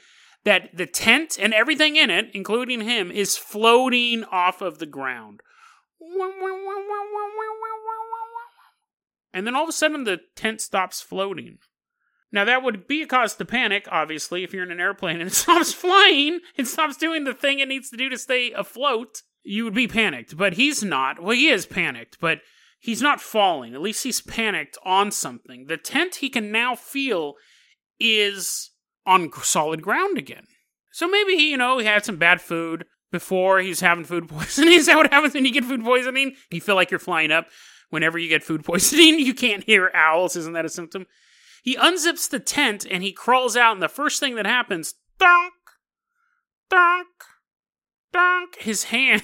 that 0.45 0.69
the 0.77 0.85
tent 0.85 1.37
and 1.37 1.53
everything 1.53 1.97
in 1.97 2.09
it, 2.09 2.27
including 2.33 2.79
him, 2.79 3.11
is 3.11 3.35
floating 3.35 4.23
off 4.23 4.61
of 4.61 4.79
the 4.79 4.85
ground. 4.85 5.41
And 9.33 9.45
then 9.45 9.53
all 9.53 9.63
of 9.63 9.69
a 9.69 9.73
sudden, 9.73 10.05
the 10.05 10.21
tent 10.37 10.61
stops 10.61 11.01
floating. 11.01 11.57
Now, 12.31 12.43
that 12.45 12.63
would 12.63 12.87
be 12.87 13.01
a 13.01 13.07
cause 13.07 13.35
to 13.35 13.45
panic, 13.45 13.87
obviously, 13.89 14.43
if 14.43 14.53
you're 14.53 14.63
in 14.63 14.71
an 14.71 14.79
airplane 14.79 15.19
and 15.19 15.29
it 15.29 15.33
stops 15.33 15.73
flying, 15.73 16.39
it 16.55 16.67
stops 16.67 16.97
doing 16.97 17.23
the 17.23 17.33
thing 17.33 17.59
it 17.59 17.67
needs 17.67 17.89
to 17.89 17.97
do 17.97 18.09
to 18.09 18.17
stay 18.17 18.51
afloat. 18.51 19.21
You 19.43 19.63
would 19.63 19.73
be 19.73 19.87
panicked, 19.87 20.35
but 20.35 20.53
he's 20.53 20.83
not. 20.83 21.21
Well, 21.21 21.35
he 21.35 21.47
is 21.47 21.65
panicked, 21.65 22.17
but 22.19 22.39
he's 22.79 23.01
not 23.01 23.21
falling. 23.21 23.73
At 23.73 23.81
least 23.81 24.03
he's 24.03 24.21
panicked 24.21 24.77
on 24.83 25.11
something. 25.11 25.67
The 25.67 25.77
tent 25.77 26.15
he 26.15 26.29
can 26.29 26.51
now 26.51 26.75
feel 26.75 27.35
is 27.99 28.71
on 29.05 29.31
solid 29.41 29.81
ground 29.81 30.17
again. 30.17 30.43
So 30.91 31.07
maybe 31.07 31.35
he, 31.35 31.51
you 31.51 31.57
know, 31.57 31.77
he 31.77 31.85
had 31.85 32.03
some 32.03 32.17
bad 32.17 32.41
food 32.41 32.85
before 33.11 33.59
he's 33.59 33.79
having 33.79 34.03
food 34.03 34.27
poisoning. 34.29 34.73
Is 34.73 34.87
that 34.87 34.97
what 34.97 35.13
happens 35.13 35.33
when 35.33 35.45
you 35.45 35.53
get 35.53 35.63
food 35.63 35.83
poisoning? 35.83 36.35
You 36.51 36.59
feel 36.59 36.75
like 36.75 36.91
you're 36.91 36.99
flying 36.99 37.31
up 37.31 37.47
whenever 37.89 38.17
you 38.17 38.29
get 38.29 38.43
food 38.43 38.65
poisoning, 38.65 39.19
you 39.19 39.33
can't 39.33 39.63
hear 39.63 39.91
owls. 39.93 40.35
Isn't 40.35 40.53
that 40.53 40.65
a 40.65 40.69
symptom? 40.69 41.05
He 41.67 41.75
unzips 41.75 42.29
the 42.29 42.39
tent 42.39 42.87
and 42.89 43.03
he 43.03 43.11
crawls 43.11 43.57
out, 43.57 43.73
and 43.73 43.83
the 43.83 43.89
first 43.89 44.21
thing 44.21 44.35
that 44.35 44.45
happens, 44.45 44.93
donk, 45.19 45.51
donk, 46.69 47.07
donk, 48.13 48.55
his 48.57 48.85
hand. 48.85 49.21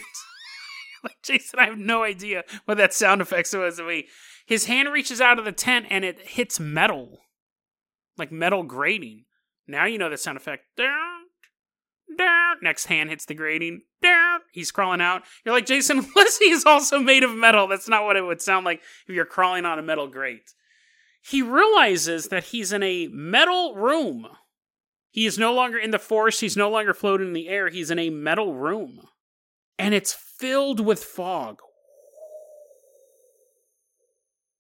like 1.06 1.16
Jason, 1.24 1.60
I 1.60 1.68
have 1.68 1.78
no 1.78 2.04
idea 2.04 2.44
what 2.66 2.76
that 2.76 2.94
sound 2.94 3.22
effect 3.22 3.56
was 3.56 3.78
to. 3.78 4.04
His 4.46 4.66
hand 4.66 4.92
reaches 4.92 5.22
out 5.22 5.40
of 5.40 5.46
the 5.46 5.54
tent 5.54 5.86
and 5.90 6.04
it 6.04 6.20
hits 6.20 6.60
metal, 6.60 7.20
like 8.18 8.30
metal 8.30 8.64
grating. 8.64 9.24
Now 9.66 9.86
you 9.86 9.98
know 9.98 10.10
the 10.10 10.18
sound 10.18 10.36
effect. 10.36 10.64
Donk, 10.76 11.30
donk. 12.18 12.62
Next 12.62 12.88
hand 12.88 13.10
hits 13.10 13.24
the 13.24 13.36
grating. 13.36 13.84
Donk. 14.02 14.44
He's 14.52 14.74
crawling 14.74 15.00
out. 15.00 15.24
You're 15.46 15.56
like, 15.56 15.66
Jason, 15.66 16.00
Lizzie 16.14 16.50
is 16.50 16.66
also 16.66 17.00
made 17.00 17.24
of 17.24 17.34
metal. 17.34 17.70
That's 17.70 17.88
not 17.88 18.04
what 18.04 18.18
it 18.18 18.26
would 18.26 18.42
sound 18.42 18.66
like 18.66 18.82
if 19.08 19.16
you're 19.16 19.24
crawling 19.24 19.64
on 19.64 19.80
a 19.80 19.82
metal 19.82 20.08
grate 20.08 20.52
he 21.26 21.42
realizes 21.42 22.28
that 22.28 22.46
he's 22.46 22.74
in 22.74 22.84
a 22.84 23.08
metal 23.08 23.76
room. 23.76 24.28
He 25.10 25.26
is 25.26 25.38
no 25.38 25.54
longer 25.54 25.78
in 25.78 25.92
the 25.92 26.00
forest, 26.00 26.42
he's 26.42 26.58
no 26.58 26.70
longer 26.70 26.94
floating 26.94 27.28
in 27.28 27.34
the 27.34 27.48
air, 27.48 27.70
he's 27.70 27.90
in 27.90 28.00
a 28.00 28.10
metal 28.10 28.54
room. 28.54 29.08
And 29.80 29.94
it's 29.94 30.14
filled 30.14 30.82
with 30.82 31.04
fog. 31.04 31.60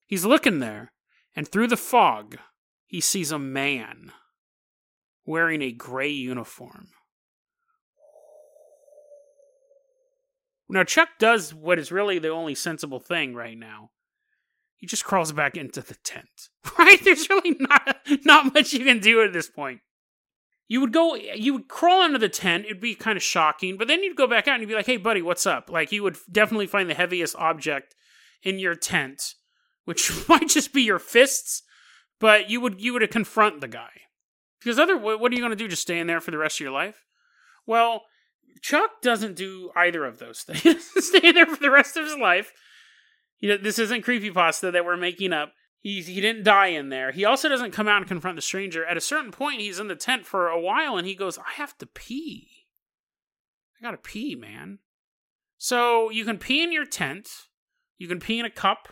He's 0.06 0.26
looking 0.26 0.60
there, 0.60 0.94
and 1.36 1.48
through 1.48 1.68
the 1.68 1.78
fog, 1.78 2.38
he 2.86 3.02
sees 3.02 3.32
a 3.32 3.40
man 3.40 4.12
wearing 5.26 5.62
a 5.62 5.72
gray 5.72 6.10
uniform. 6.10 6.90
Now, 10.70 10.84
Chuck 10.84 11.10
does 11.20 11.54
what 11.54 11.78
is 11.78 11.92
really 11.92 12.20
the 12.20 12.30
only 12.30 12.56
sensible 12.56 13.00
thing 13.00 13.36
right 13.36 13.58
now 13.58 13.92
he 14.84 14.88
just 14.88 15.06
crawls 15.06 15.32
back 15.32 15.56
into 15.56 15.80
the 15.80 15.96
tent. 16.04 16.50
Right? 16.78 17.02
There's 17.02 17.30
really 17.30 17.56
not 17.58 17.98
not 18.26 18.54
much 18.54 18.74
you 18.74 18.84
can 18.84 19.00
do 19.00 19.22
at 19.24 19.32
this 19.32 19.50
point. 19.50 19.80
you 20.68 20.82
would 20.82 20.92
go, 20.92 21.16
you 21.16 21.54
would 21.54 21.70
crawl 21.70 22.02
under 22.02 22.18
the 22.18 22.28
tent. 22.28 22.66
It'd 22.66 22.82
be 22.82 22.94
kind 22.94 23.16
of 23.16 23.24
shocking, 23.24 23.78
but 23.78 23.88
then 23.88 24.04
you'd 24.04 24.18
go 24.18 24.28
back 24.28 24.50
out 24.50 24.56
and 24.56 24.62
you'd 24.62 24.68
be 24.68 24.76
like, 24.76 24.86
"Hey, 24.86 24.98
buddy, 24.98 25.22
what's 25.22 25.46
up?" 25.46 25.70
Like 25.70 25.94
you 25.94 26.04
would 26.04 26.18
definitely 26.30 26.68
find 26.68 26.90
the 26.90 26.96
heaviest 26.96 27.38
object 27.38 27.96
in 28.42 28.60
your 28.60 28.76
tent, 28.76 29.36
which 29.86 30.12
might 30.28 30.50
just 30.50 30.74
be 30.74 30.82
your 30.82 31.00
fists, 31.00 31.64
but 32.20 32.50
you 32.50 32.60
would 32.60 32.82
you 32.82 32.92
would 32.92 33.10
confront 33.10 33.62
the 33.62 33.70
guy 33.70 34.02
because 34.60 34.78
other 34.78 34.98
what 34.98 35.32
are 35.32 35.36
you 35.36 35.42
going 35.42 35.52
to 35.52 35.56
do? 35.56 35.70
Just 35.70 35.84
stay 35.84 36.00
in 36.00 36.08
there 36.08 36.20
for 36.20 36.32
the 36.32 36.38
rest 36.38 36.58
of 36.58 36.66
your 36.66 36.74
life? 36.74 37.06
Well, 37.66 38.02
Chuck 38.62 39.02
doesn't 39.02 39.36
do 39.36 39.72
either 39.78 40.04
of 40.04 40.20
those 40.20 40.42
things. 40.42 40.92
stay 40.98 41.30
in 41.30 41.36
there 41.36 41.46
for 41.46 41.62
the 41.62 41.72
rest 41.72 41.96
of 41.96 42.04
his 42.04 42.18
life. 42.18 42.52
You 43.44 43.50
know, 43.50 43.58
this 43.58 43.78
isn't 43.78 44.04
creepy 44.04 44.32
pasta 44.32 44.72
that 44.72 44.86
we're 44.86 44.96
making 44.96 45.34
up. 45.34 45.52
He, 45.82 46.02
he 46.02 46.22
didn't 46.22 46.46
die 46.46 46.68
in 46.68 46.88
there. 46.88 47.12
He 47.12 47.26
also 47.26 47.50
doesn't 47.50 47.74
come 47.74 47.90
out 47.90 47.98
and 47.98 48.08
confront 48.08 48.38
the 48.38 48.42
stranger. 48.42 48.86
At 48.86 48.96
a 48.96 49.02
certain 49.02 49.34
point, 49.34 49.60
he's 49.60 49.80
in 49.80 49.90
the 49.90 49.98
tent 49.98 50.26
for 50.26 50.48
a 50.48 50.58
while 50.58 50.96
and 50.96 51.06
he 51.06 51.14
goes, 51.14 51.38
I 51.38 51.52
have 51.58 51.78
to 51.80 51.86
pee. 51.86 52.48
I 53.78 53.84
gotta 53.84 53.98
pee, 53.98 54.34
man. 54.36 54.80
So 55.58 56.10
you 56.10 56.24
can 56.24 56.38
pee 56.38 56.64
in 56.64 56.72
your 56.72 56.86
tent. 56.86 57.28
You 57.98 58.08
can 58.08 58.22
pee 58.22 58.40
in 58.40 58.46
a 58.46 58.50
cup. 58.50 58.88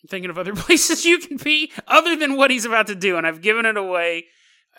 I'm 0.00 0.08
thinking 0.08 0.30
of 0.30 0.38
other 0.38 0.54
places 0.54 1.04
you 1.04 1.18
can 1.18 1.36
pee 1.36 1.72
other 1.88 2.14
than 2.14 2.36
what 2.36 2.52
he's 2.52 2.64
about 2.64 2.86
to 2.86 2.94
do, 2.94 3.16
and 3.16 3.26
I've 3.26 3.42
given 3.42 3.66
it 3.66 3.76
away 3.76 4.26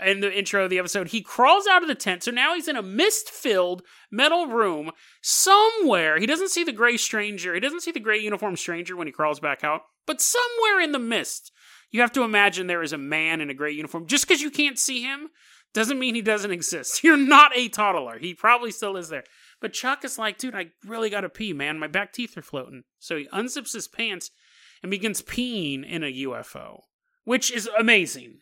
in 0.06 0.20
the 0.20 0.32
intro 0.32 0.64
of 0.64 0.70
the 0.70 0.80
episode. 0.80 1.10
He 1.10 1.22
crawls 1.22 1.68
out 1.68 1.82
of 1.82 1.88
the 1.88 1.96
tent, 1.96 2.24
so 2.24 2.32
now 2.32 2.56
he's 2.56 2.68
in 2.68 2.76
a 2.76 2.82
mist 2.82 3.30
filled 3.30 3.84
metal 4.12 4.48
room 4.48 4.92
somewhere. 5.22 6.20
He 6.20 6.26
doesn't 6.26 6.50
see 6.50 6.64
the 6.64 6.72
gray 6.72 6.98
stranger, 6.98 7.54
he 7.54 7.60
doesn't 7.60 7.82
see 7.82 7.92
the 7.92 8.00
gray 8.00 8.20
uniform 8.20 8.56
stranger 8.56 8.96
when 8.96 9.08
he 9.08 9.14
crawls 9.14 9.40
back 9.40 9.64
out, 9.64 9.82
but 10.06 10.22
somewhere 10.22 10.82
in 10.82 10.92
the 10.92 11.00
mist, 11.00 11.52
you 11.92 12.02
have 12.02 12.12
to 12.14 12.24
imagine 12.24 12.68
there 12.68 12.84
is 12.84 12.94
a 12.94 12.98
man 12.98 13.42
in 13.42 13.50
a 13.50 13.54
gray 13.54 13.72
uniform. 13.72 14.06
Just 14.08 14.28
because 14.28 14.42
you 14.42 14.52
can't 14.52 14.78
see 14.78 15.02
him 15.02 15.30
doesn't 15.74 16.00
mean 16.00 16.16
he 16.16 16.22
doesn't 16.22 16.52
exist. 16.60 17.04
You're 17.04 17.18
not 17.18 17.52
a 17.56 17.70
toddler. 17.70 18.20
He 18.20 18.34
probably 18.34 18.72
still 18.72 18.98
is 18.98 19.10
there. 19.10 19.24
But 19.62 19.74
Chuck 19.74 20.06
is 20.06 20.18
like, 20.18 20.38
dude, 20.38 20.56
I 20.56 20.68
really 20.86 21.10
gotta 21.10 21.30
pee, 21.30 21.54
man. 21.54 21.80
My 21.80 21.88
back 21.88 22.14
teeth 22.14 22.38
are 22.38 22.42
floating. 22.42 22.84
So 23.00 23.18
he 23.18 23.28
unzips 23.28 23.74
his 23.74 23.88
pants 23.88 24.32
and 24.82 24.90
begins 24.90 25.22
peeing 25.22 25.88
in 25.88 26.04
a 26.04 26.14
UFO, 26.24 26.82
which 27.26 27.52
is 27.52 27.70
amazing. 27.78 28.40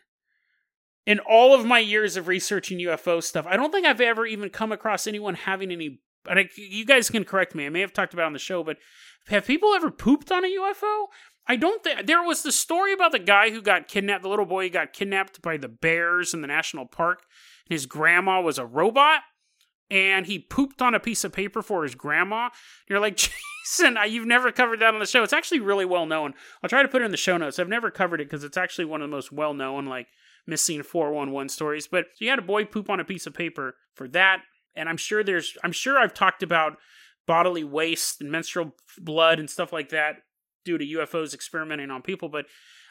In 1.08 1.20
all 1.20 1.56
of 1.56 1.66
my 1.66 1.80
years 1.80 2.18
of 2.18 2.28
researching 2.28 2.80
UFO 2.80 3.24
stuff, 3.24 3.48
I 3.48 3.56
don't 3.56 3.72
think 3.72 3.88
I've 3.88 4.02
ever 4.02 4.26
even 4.26 4.50
come 4.50 4.74
across 4.74 5.08
anyone 5.08 5.36
having 5.36 5.72
any. 5.72 6.02
And 6.30 6.40
I, 6.40 6.50
you 6.58 6.86
guys 6.86 7.10
can 7.10 7.24
correct 7.24 7.56
me. 7.56 7.66
I 7.66 7.70
may 7.70 7.80
have 7.80 7.94
talked 7.94 8.14
about 8.14 8.26
on 8.26 8.34
the 8.34 8.40
show, 8.40 8.62
but 8.62 8.78
have 9.30 9.48
people 9.48 9.74
ever 9.74 9.90
pooped 9.90 10.32
on 10.32 10.44
a 10.44 10.48
UFO? 10.50 11.06
I 11.48 11.56
don't 11.56 11.82
think 11.82 12.06
there 12.06 12.22
was 12.22 12.44
the 12.44 12.52
story 12.52 12.92
about 12.92 13.14
the 13.14 13.20
guy 13.20 13.52
who 13.52 13.62
got 13.62 13.88
kidnapped. 13.88 14.24
The 14.24 14.30
little 14.30 14.46
boy 14.46 14.70
got 14.70 14.92
kidnapped 14.92 15.42
by 15.42 15.56
the 15.56 15.70
bears 15.70 16.34
in 16.34 16.42
the 16.42 16.48
national 16.48 16.86
park, 16.86 17.24
and 17.70 17.74
his 17.74 17.86
grandma 17.86 18.42
was 18.42 18.60
a 18.60 18.66
robot 18.66 19.22
and 19.90 20.26
he 20.26 20.40
pooped 20.40 20.82
on 20.82 20.94
a 20.94 21.00
piece 21.00 21.24
of 21.24 21.32
paper 21.32 21.62
for 21.62 21.84
his 21.84 21.96
grandma. 21.96 22.50
You're 22.90 23.00
like, 23.00 23.16
Jason, 23.66 23.98
you've 24.08 24.28
never 24.28 24.52
covered 24.52 24.80
that 24.80 24.94
on 24.94 25.00
the 25.00 25.06
show. 25.06 25.24
It's 25.24 25.34
actually 25.34 25.60
really 25.60 25.86
well 25.86 26.06
known. 26.06 26.34
I'll 26.62 26.70
try 26.70 26.82
to 26.82 26.88
put 26.88 27.02
it 27.02 27.06
in 27.06 27.12
the 27.12 27.18
show 27.18 27.38
notes. 27.38 27.60
I've 27.60 27.70
never 27.70 27.92
covered 27.92 28.22
it 28.22 28.26
because 28.26 28.44
it's 28.44 28.58
actually 28.58 28.86
one 28.86 29.02
of 29.02 29.10
the 29.10 29.16
most 29.16 29.32
well 29.32 29.54
known, 29.54 29.86
like, 29.86 30.08
missing 30.48 30.82
411 30.82 31.50
stories. 31.50 31.88
But 31.88 32.06
you 32.20 32.30
had 32.30 32.40
a 32.40 32.44
boy 32.44 32.66
poop 32.66 32.90
on 32.90 33.00
a 33.00 33.06
piece 33.06 33.28
of 33.28 33.34
paper 33.34 33.76
for 33.94 34.08
that. 34.10 34.42
And 34.76 34.88
I'm 34.88 34.98
sure 34.98 35.24
there's, 35.24 35.58
I'm 35.64 35.72
sure 35.72 36.00
I've 36.00 36.14
talked 36.14 36.42
about 36.42 36.78
bodily 37.26 37.64
waste 37.64 38.22
and 38.22 38.32
menstrual 38.32 38.76
blood 38.98 39.40
and 39.40 39.50
stuff 39.50 39.74
like 39.74 39.90
that 39.90 40.18
due 40.64 40.78
to 40.78 40.86
UFOs 40.86 41.34
experimenting 41.34 41.92
on 41.92 42.02
people. 42.02 42.30
But 42.30 42.46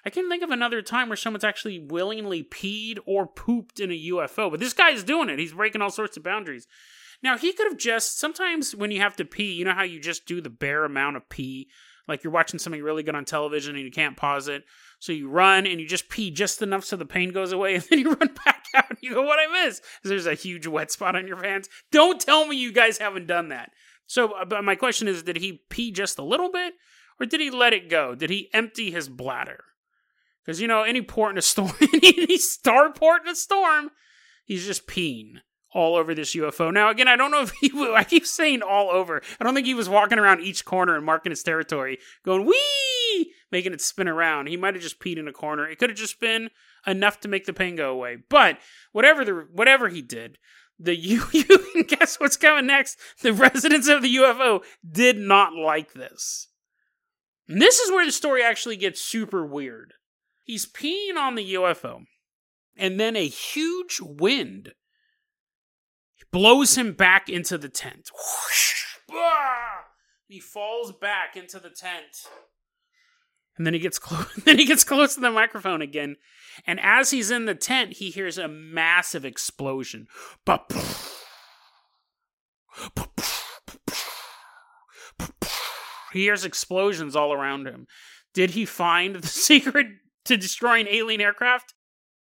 I 0.04 0.10
can't 0.10 0.28
think 0.28 0.42
of 0.42 0.50
another 0.50 0.82
time 0.82 1.08
where 1.08 1.16
someone's 1.16 1.44
actually 1.44 1.78
willingly 1.78 2.44
peed 2.44 2.98
or 3.06 3.26
pooped 3.26 3.80
in 3.80 3.90
a 3.90 4.08
UFO. 4.10 4.50
But 4.50 4.60
this 4.60 4.72
guy's 4.72 5.02
doing 5.02 5.28
it. 5.28 5.38
He's 5.38 5.52
breaking 5.52 5.82
all 5.82 5.90
sorts 5.90 6.16
of 6.16 6.22
boundaries. 6.22 6.66
Now, 7.22 7.38
he 7.38 7.52
could 7.52 7.66
have 7.66 7.78
just, 7.78 8.18
sometimes 8.18 8.74
when 8.74 8.90
you 8.90 9.00
have 9.00 9.16
to 9.16 9.24
pee, 9.24 9.52
you 9.52 9.64
know 9.64 9.72
how 9.72 9.84
you 9.84 9.98
just 9.98 10.26
do 10.26 10.40
the 10.40 10.50
bare 10.50 10.84
amount 10.84 11.16
of 11.16 11.28
pee? 11.28 11.68
Like 12.06 12.22
you're 12.22 12.32
watching 12.32 12.58
something 12.58 12.82
really 12.82 13.02
good 13.02 13.16
on 13.16 13.24
television 13.24 13.74
and 13.74 13.84
you 13.84 13.90
can't 13.90 14.16
pause 14.16 14.48
it. 14.48 14.64
So 14.98 15.12
you 15.12 15.28
run 15.28 15.66
and 15.66 15.80
you 15.80 15.86
just 15.86 16.08
pee 16.08 16.30
just 16.30 16.62
enough 16.62 16.84
so 16.84 16.96
the 16.96 17.04
pain 17.04 17.30
goes 17.30 17.52
away, 17.52 17.74
and 17.76 17.84
then 17.84 17.98
you 17.98 18.12
run 18.12 18.30
back 18.44 18.64
out 18.74 18.90
and 18.90 18.98
you 19.00 19.14
go, 19.14 19.22
What 19.22 19.38
I 19.38 19.64
miss? 19.64 19.80
There's 20.02 20.26
a 20.26 20.34
huge 20.34 20.66
wet 20.66 20.90
spot 20.90 21.16
on 21.16 21.26
your 21.26 21.40
pants. 21.40 21.68
Don't 21.92 22.20
tell 22.20 22.46
me 22.46 22.56
you 22.56 22.72
guys 22.72 22.98
haven't 22.98 23.26
done 23.26 23.48
that. 23.48 23.70
So, 24.06 24.32
uh, 24.32 24.44
but 24.44 24.64
my 24.64 24.74
question 24.74 25.08
is 25.08 25.22
did 25.22 25.36
he 25.36 25.62
pee 25.70 25.90
just 25.90 26.18
a 26.18 26.24
little 26.24 26.50
bit, 26.50 26.74
or 27.20 27.26
did 27.26 27.40
he 27.40 27.50
let 27.50 27.72
it 27.72 27.90
go? 27.90 28.14
Did 28.14 28.30
he 28.30 28.48
empty 28.52 28.90
his 28.90 29.08
bladder? 29.08 29.64
Because, 30.44 30.60
you 30.60 30.68
know, 30.68 30.84
any 30.84 31.02
port 31.02 31.32
in 31.32 31.38
a 31.38 31.42
storm, 31.42 31.72
any 31.80 32.38
starport 32.38 33.22
in 33.22 33.28
a 33.28 33.34
storm, 33.34 33.90
he's 34.44 34.64
just 34.64 34.86
peeing 34.86 35.38
all 35.74 35.96
over 35.96 36.14
this 36.14 36.36
UFO. 36.36 36.72
Now, 36.72 36.88
again, 36.88 37.08
I 37.08 37.16
don't 37.16 37.32
know 37.32 37.42
if 37.42 37.50
he, 37.60 37.70
I 37.94 38.04
keep 38.04 38.24
saying 38.26 38.62
all 38.62 38.90
over. 38.90 39.22
I 39.40 39.44
don't 39.44 39.54
think 39.54 39.66
he 39.66 39.74
was 39.74 39.88
walking 39.88 40.18
around 40.18 40.40
each 40.40 40.64
corner 40.64 40.96
and 40.96 41.04
marking 41.04 41.30
his 41.30 41.42
territory, 41.42 41.98
going, 42.24 42.46
wee, 42.46 42.54
making 43.50 43.72
it 43.72 43.80
spin 43.80 44.08
around. 44.08 44.48
He 44.48 44.56
might 44.56 44.74
have 44.74 44.82
just 44.82 45.00
peed 45.00 45.18
in 45.18 45.28
a 45.28 45.32
corner. 45.32 45.68
It 45.68 45.78
could 45.78 45.90
have 45.90 45.98
just 45.98 46.20
been 46.20 46.50
enough 46.86 47.20
to 47.20 47.28
make 47.28 47.46
the 47.46 47.52
pain 47.52 47.76
go 47.76 47.92
away. 47.92 48.18
But 48.28 48.58
whatever 48.92 49.24
the, 49.24 49.46
whatever 49.52 49.88
he 49.88 50.02
did, 50.02 50.38
the 50.78 50.96
you, 51.00 51.24
you 51.32 51.44
can 51.44 51.82
guess 51.82 52.18
what's 52.20 52.36
coming 52.36 52.66
next. 52.66 52.98
The 53.22 53.32
residents 53.32 53.88
of 53.88 54.02
the 54.02 54.14
UFO 54.16 54.62
did 54.88 55.18
not 55.18 55.54
like 55.54 55.92
this. 55.92 56.48
And 57.48 57.62
this 57.62 57.78
is 57.78 57.90
where 57.90 58.04
the 58.04 58.12
story 58.12 58.42
actually 58.42 58.76
gets 58.76 59.00
super 59.00 59.46
weird. 59.46 59.94
He's 60.44 60.66
peeing 60.66 61.16
on 61.16 61.34
the 61.34 61.54
UFO, 61.54 62.04
and 62.76 63.00
then 63.00 63.16
a 63.16 63.26
huge 63.26 63.98
wind 64.00 64.72
blows 66.30 66.76
him 66.76 66.92
back 66.92 67.28
into 67.28 67.58
the 67.58 67.68
tent. 67.68 68.10
He 70.28 70.40
falls 70.40 70.92
back 70.92 71.36
into 71.36 71.58
the 71.58 71.70
tent. 71.70 72.26
And 73.56 73.66
then 73.66 73.74
he 73.74 73.80
gets 73.80 73.98
close 73.98 74.32
then 74.44 74.58
he 74.58 74.64
gets 74.64 74.84
close 74.84 75.14
to 75.14 75.20
the 75.20 75.30
microphone 75.30 75.82
again. 75.82 76.16
And 76.66 76.80
as 76.80 77.10
he's 77.10 77.30
in 77.30 77.44
the 77.44 77.54
tent, 77.54 77.94
he 77.94 78.10
hears 78.10 78.38
a 78.38 78.48
massive 78.48 79.24
explosion. 79.24 80.06
He 86.12 86.22
hears 86.22 86.44
explosions 86.44 87.14
all 87.14 87.32
around 87.32 87.66
him. 87.66 87.86
Did 88.32 88.50
he 88.50 88.64
find 88.64 89.16
the 89.16 89.26
secret 89.26 89.86
to 90.26 90.36
destroying 90.36 90.86
alien 90.88 91.20
aircraft. 91.20 91.74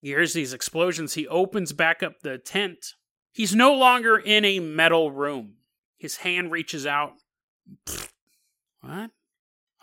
He 0.01 0.09
hears 0.09 0.33
these 0.33 0.53
explosions. 0.53 1.15
He 1.15 1.27
opens 1.27 1.73
back 1.73 2.01
up 2.01 2.21
the 2.21 2.37
tent. 2.37 2.93
He's 3.31 3.55
no 3.55 3.73
longer 3.73 4.17
in 4.17 4.45
a 4.45 4.59
metal 4.59 5.11
room. 5.11 5.55
His 5.97 6.17
hand 6.17 6.51
reaches 6.51 6.85
out. 6.85 7.13
What? 8.81 9.11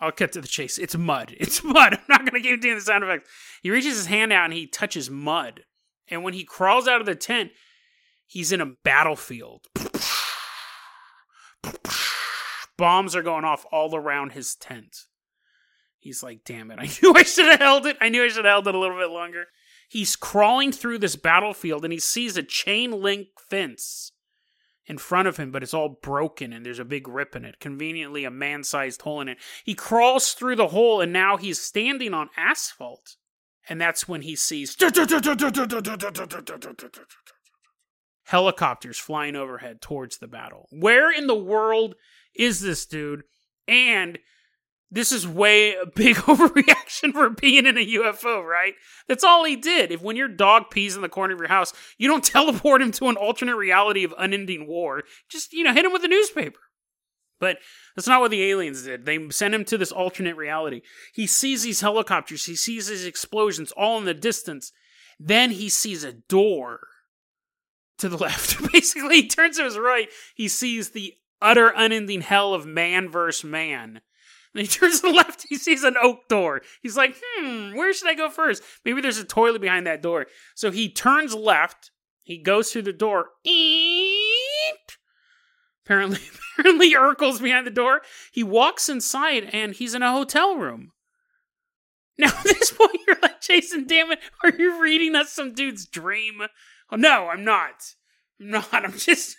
I'll 0.05 0.11
cut 0.11 0.33
to 0.33 0.41
the 0.41 0.47
chase. 0.47 0.77
It's 0.77 0.95
mud. 0.95 1.35
It's 1.39 1.63
mud. 1.63 1.95
I'm 1.95 2.01
not 2.07 2.19
going 2.19 2.41
to 2.41 2.47
keep 2.47 2.61
doing 2.61 2.75
the 2.75 2.81
sound 2.81 3.03
effects. 3.03 3.27
He 3.63 3.71
reaches 3.71 3.97
his 3.97 4.05
hand 4.05 4.31
out 4.31 4.45
and 4.45 4.53
he 4.53 4.67
touches 4.67 5.09
mud. 5.09 5.61
And 6.07 6.23
when 6.23 6.35
he 6.35 6.43
crawls 6.43 6.87
out 6.87 6.99
of 6.99 7.07
the 7.07 7.15
tent, 7.15 7.49
he's 8.27 8.51
in 8.51 8.61
a 8.61 8.73
battlefield. 8.83 9.65
Bombs 12.77 13.15
are 13.15 13.23
going 13.23 13.45
off 13.45 13.65
all 13.71 13.95
around 13.95 14.33
his 14.33 14.53
tent. 14.55 14.95
He's 15.97 16.21
like, 16.21 16.41
damn 16.45 16.69
it, 16.69 16.77
I 16.79 16.87
knew 17.01 17.13
I 17.15 17.23
should 17.23 17.47
have 17.47 17.59
held 17.59 17.87
it. 17.87 17.97
I 17.99 18.09
knew 18.09 18.23
I 18.23 18.27
should 18.27 18.45
have 18.45 18.53
held 18.53 18.67
it 18.67 18.75
a 18.75 18.79
little 18.79 18.99
bit 18.99 19.09
longer. 19.09 19.45
He's 19.89 20.15
crawling 20.15 20.71
through 20.71 20.99
this 20.99 21.15
battlefield 21.15 21.83
and 21.83 21.91
he 21.91 21.99
sees 21.99 22.37
a 22.37 22.43
chain 22.43 22.91
link 22.91 23.29
fence 23.49 24.11
in 24.87 24.97
front 24.97 25.27
of 25.27 25.37
him, 25.37 25.51
but 25.51 25.63
it's 25.63 25.73
all 25.73 25.89
broken 26.01 26.53
and 26.53 26.65
there's 26.65 26.79
a 26.79 26.85
big 26.85 27.07
rip 27.07 27.35
in 27.35 27.45
it. 27.45 27.59
Conveniently, 27.59 28.23
a 28.23 28.31
man 28.31 28.63
sized 28.63 29.01
hole 29.01 29.21
in 29.21 29.29
it. 29.29 29.37
He 29.63 29.73
crawls 29.73 30.33
through 30.33 30.55
the 30.55 30.69
hole 30.69 31.01
and 31.01 31.11
now 31.11 31.37
he's 31.37 31.59
standing 31.59 32.13
on 32.13 32.29
asphalt. 32.37 33.15
And 33.67 33.81
that's 33.81 34.07
when 34.07 34.21
he 34.21 34.35
sees 34.35 34.75
helicopters 38.25 38.99
flying 38.99 39.35
overhead 39.35 39.81
towards 39.81 40.17
the 40.17 40.27
battle. 40.27 40.67
Where 40.71 41.11
in 41.11 41.27
the 41.27 41.35
world 41.35 41.95
is 42.35 42.61
this 42.61 42.85
dude? 42.85 43.23
And 43.67 44.19
this 44.91 45.11
is 45.11 45.27
way 45.27 45.73
a 45.75 45.85
big 45.85 46.15
overreaction 46.27 47.11
for 47.11 47.29
being 47.29 47.65
in 47.65 47.77
a 47.77 47.85
UFO, 47.85 48.43
right? 48.43 48.73
That's 49.07 49.23
all 49.23 49.43
he 49.43 49.55
did. 49.55 49.91
If 49.91 50.01
when 50.01 50.15
your 50.15 50.27
dog 50.27 50.69
pees 50.69 50.95
in 50.95 51.01
the 51.01 51.09
corner 51.09 51.33
of 51.33 51.39
your 51.39 51.49
house, 51.49 51.73
you 51.97 52.07
don't 52.07 52.23
teleport 52.23 52.81
him 52.81 52.91
to 52.93 53.09
an 53.09 53.15
alternate 53.15 53.57
reality 53.57 54.03
of 54.03 54.13
unending 54.17 54.67
war. 54.67 55.03
Just, 55.29 55.53
you 55.53 55.63
know, 55.63 55.73
hit 55.73 55.85
him 55.85 55.93
with 55.93 56.03
a 56.03 56.09
newspaper. 56.09 56.59
But 57.39 57.57
that's 57.95 58.07
not 58.07 58.21
what 58.21 58.31
the 58.31 58.43
aliens 58.43 58.83
did. 58.83 59.05
They 59.05 59.29
sent 59.29 59.53
him 59.53 59.65
to 59.65 59.77
this 59.77 59.91
alternate 59.91 60.37
reality. 60.37 60.81
He 61.13 61.27
sees 61.27 61.63
these 61.63 61.81
helicopters, 61.81 62.45
he 62.45 62.55
sees 62.55 62.87
these 62.87 63.05
explosions 63.05 63.71
all 63.73 63.97
in 63.97 64.05
the 64.05 64.13
distance. 64.13 64.71
Then 65.19 65.51
he 65.51 65.69
sees 65.69 66.03
a 66.03 66.13
door 66.13 66.87
to 67.97 68.09
the 68.09 68.17
left. 68.23 68.71
Basically, 68.71 69.17
he 69.17 69.27
turns 69.27 69.57
to 69.57 69.63
his 69.63 69.77
right. 69.77 70.07
He 70.33 70.47
sees 70.47 70.91
the 70.91 71.15
utter 71.41 71.73
unending 71.75 72.21
hell 72.21 72.53
of 72.53 72.65
man 72.65 73.09
versus 73.09 73.43
man 73.43 74.01
And 74.55 74.61
he 74.61 74.67
turns 74.79 75.01
to 75.01 75.07
the 75.07 75.13
left, 75.13 75.45
he 75.47 75.57
sees 75.57 75.83
an 75.83 75.95
oak 76.01 76.27
door. 76.29 76.61
He's 76.81 76.97
like, 76.97 77.15
hmm, 77.21 77.75
where 77.75 77.93
should 77.93 78.09
I 78.09 78.15
go 78.15 78.29
first? 78.29 78.63
Maybe 78.85 79.01
there's 79.01 79.17
a 79.17 79.25
toilet 79.25 79.61
behind 79.61 79.85
that 79.85 80.01
door. 80.01 80.27
So 80.55 80.71
he 80.71 80.89
turns 80.89 81.35
left, 81.35 81.91
he 82.23 82.41
goes 82.41 82.71
through 82.71 82.83
the 82.83 82.93
door. 82.93 83.27
Eep. 83.43 84.91
Apparently, 85.85 86.19
apparently 86.57 86.93
Urkel's 86.93 87.41
behind 87.41 87.67
the 87.67 87.71
door. 87.71 88.01
He 88.31 88.43
walks 88.43 88.89
inside 88.89 89.49
and 89.51 89.73
he's 89.73 89.93
in 89.93 90.01
a 90.01 90.11
hotel 90.11 90.55
room. 90.55 90.93
Now, 92.17 92.27
at 92.37 92.43
this 92.43 92.71
point, 92.71 92.97
you're 93.05 93.17
like, 93.21 93.41
Jason, 93.41 93.85
damn 93.85 94.11
it, 94.11 94.19
are 94.43 94.53
you 94.57 94.81
reading 94.81 95.15
us 95.15 95.31
some 95.31 95.53
dude's 95.53 95.85
dream? 95.85 96.41
Oh, 96.91 96.95
no, 96.95 97.27
I'm 97.27 97.43
not. 97.43 97.93
I'm 98.39 98.51
not. 98.51 98.73
I'm 98.73 98.97
just. 98.97 99.35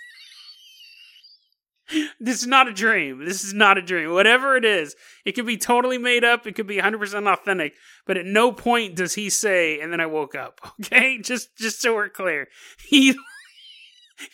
this 2.21 2.41
is 2.41 2.47
not 2.47 2.69
a 2.69 2.73
dream. 2.73 3.25
This 3.25 3.45
is 3.45 3.55
not 3.55 3.79
a 3.79 3.83
dream. 3.83 4.13
Whatever 4.13 4.57
it 4.57 4.65
is, 4.65 4.97
it 5.25 5.33
could 5.33 5.47
be 5.47 5.57
totally 5.57 5.99
made 5.99 6.25
up. 6.25 6.47
It 6.47 6.55
could 6.55 6.67
be 6.67 6.79
100% 6.79 7.33
authentic. 7.33 7.75
But 8.07 8.17
at 8.17 8.27
no 8.27 8.53
point 8.53 8.97
does 8.97 9.15
he 9.15 9.31
say, 9.31 9.81
and 9.81 9.93
then 9.93 10.01
I 10.01 10.07
woke 10.07 10.35
up. 10.35 10.61
Okay? 10.87 11.19
Just, 11.19 11.57
just 11.57 11.81
so 11.81 11.95
we're 11.95 12.09
clear. 12.09 12.49
He, 12.89 13.17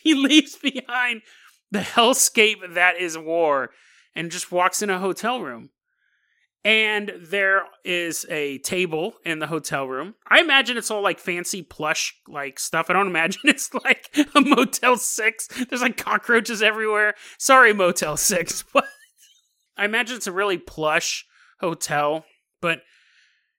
he 0.01 0.13
leaves 0.13 0.55
behind 0.55 1.23
the 1.71 1.79
hellscape 1.79 2.73
that 2.73 2.97
is 2.97 3.17
war 3.17 3.71
and 4.15 4.31
just 4.31 4.51
walks 4.51 4.81
in 4.81 4.89
a 4.89 4.99
hotel 4.99 5.41
room 5.41 5.71
and 6.65 7.11
there 7.19 7.63
is 7.83 8.25
a 8.29 8.57
table 8.59 9.15
in 9.25 9.39
the 9.39 9.47
hotel 9.47 9.85
room. 9.85 10.15
I 10.27 10.39
imagine 10.39 10.77
it's 10.77 10.89
all 10.89 11.01
like 11.01 11.19
fancy 11.19 11.61
plush 11.61 12.15
like 12.27 12.59
stuff. 12.59 12.89
I 12.89 12.93
don't 12.93 13.07
imagine 13.13 13.41
it's 13.45 13.73
like 13.73 14.09
a 14.35 14.41
Motel 14.41 14.97
6. 14.97 15.47
There's 15.69 15.81
like 15.81 15.97
cockroaches 15.97 16.61
everywhere. 16.61 17.15
Sorry, 17.37 17.73
Motel 17.73 18.17
6, 18.17 18.63
but 18.73 18.85
I 19.77 19.85
imagine 19.85 20.17
it's 20.17 20.27
a 20.27 20.31
really 20.31 20.57
plush 20.57 21.25
hotel. 21.59 22.25
But 22.61 22.79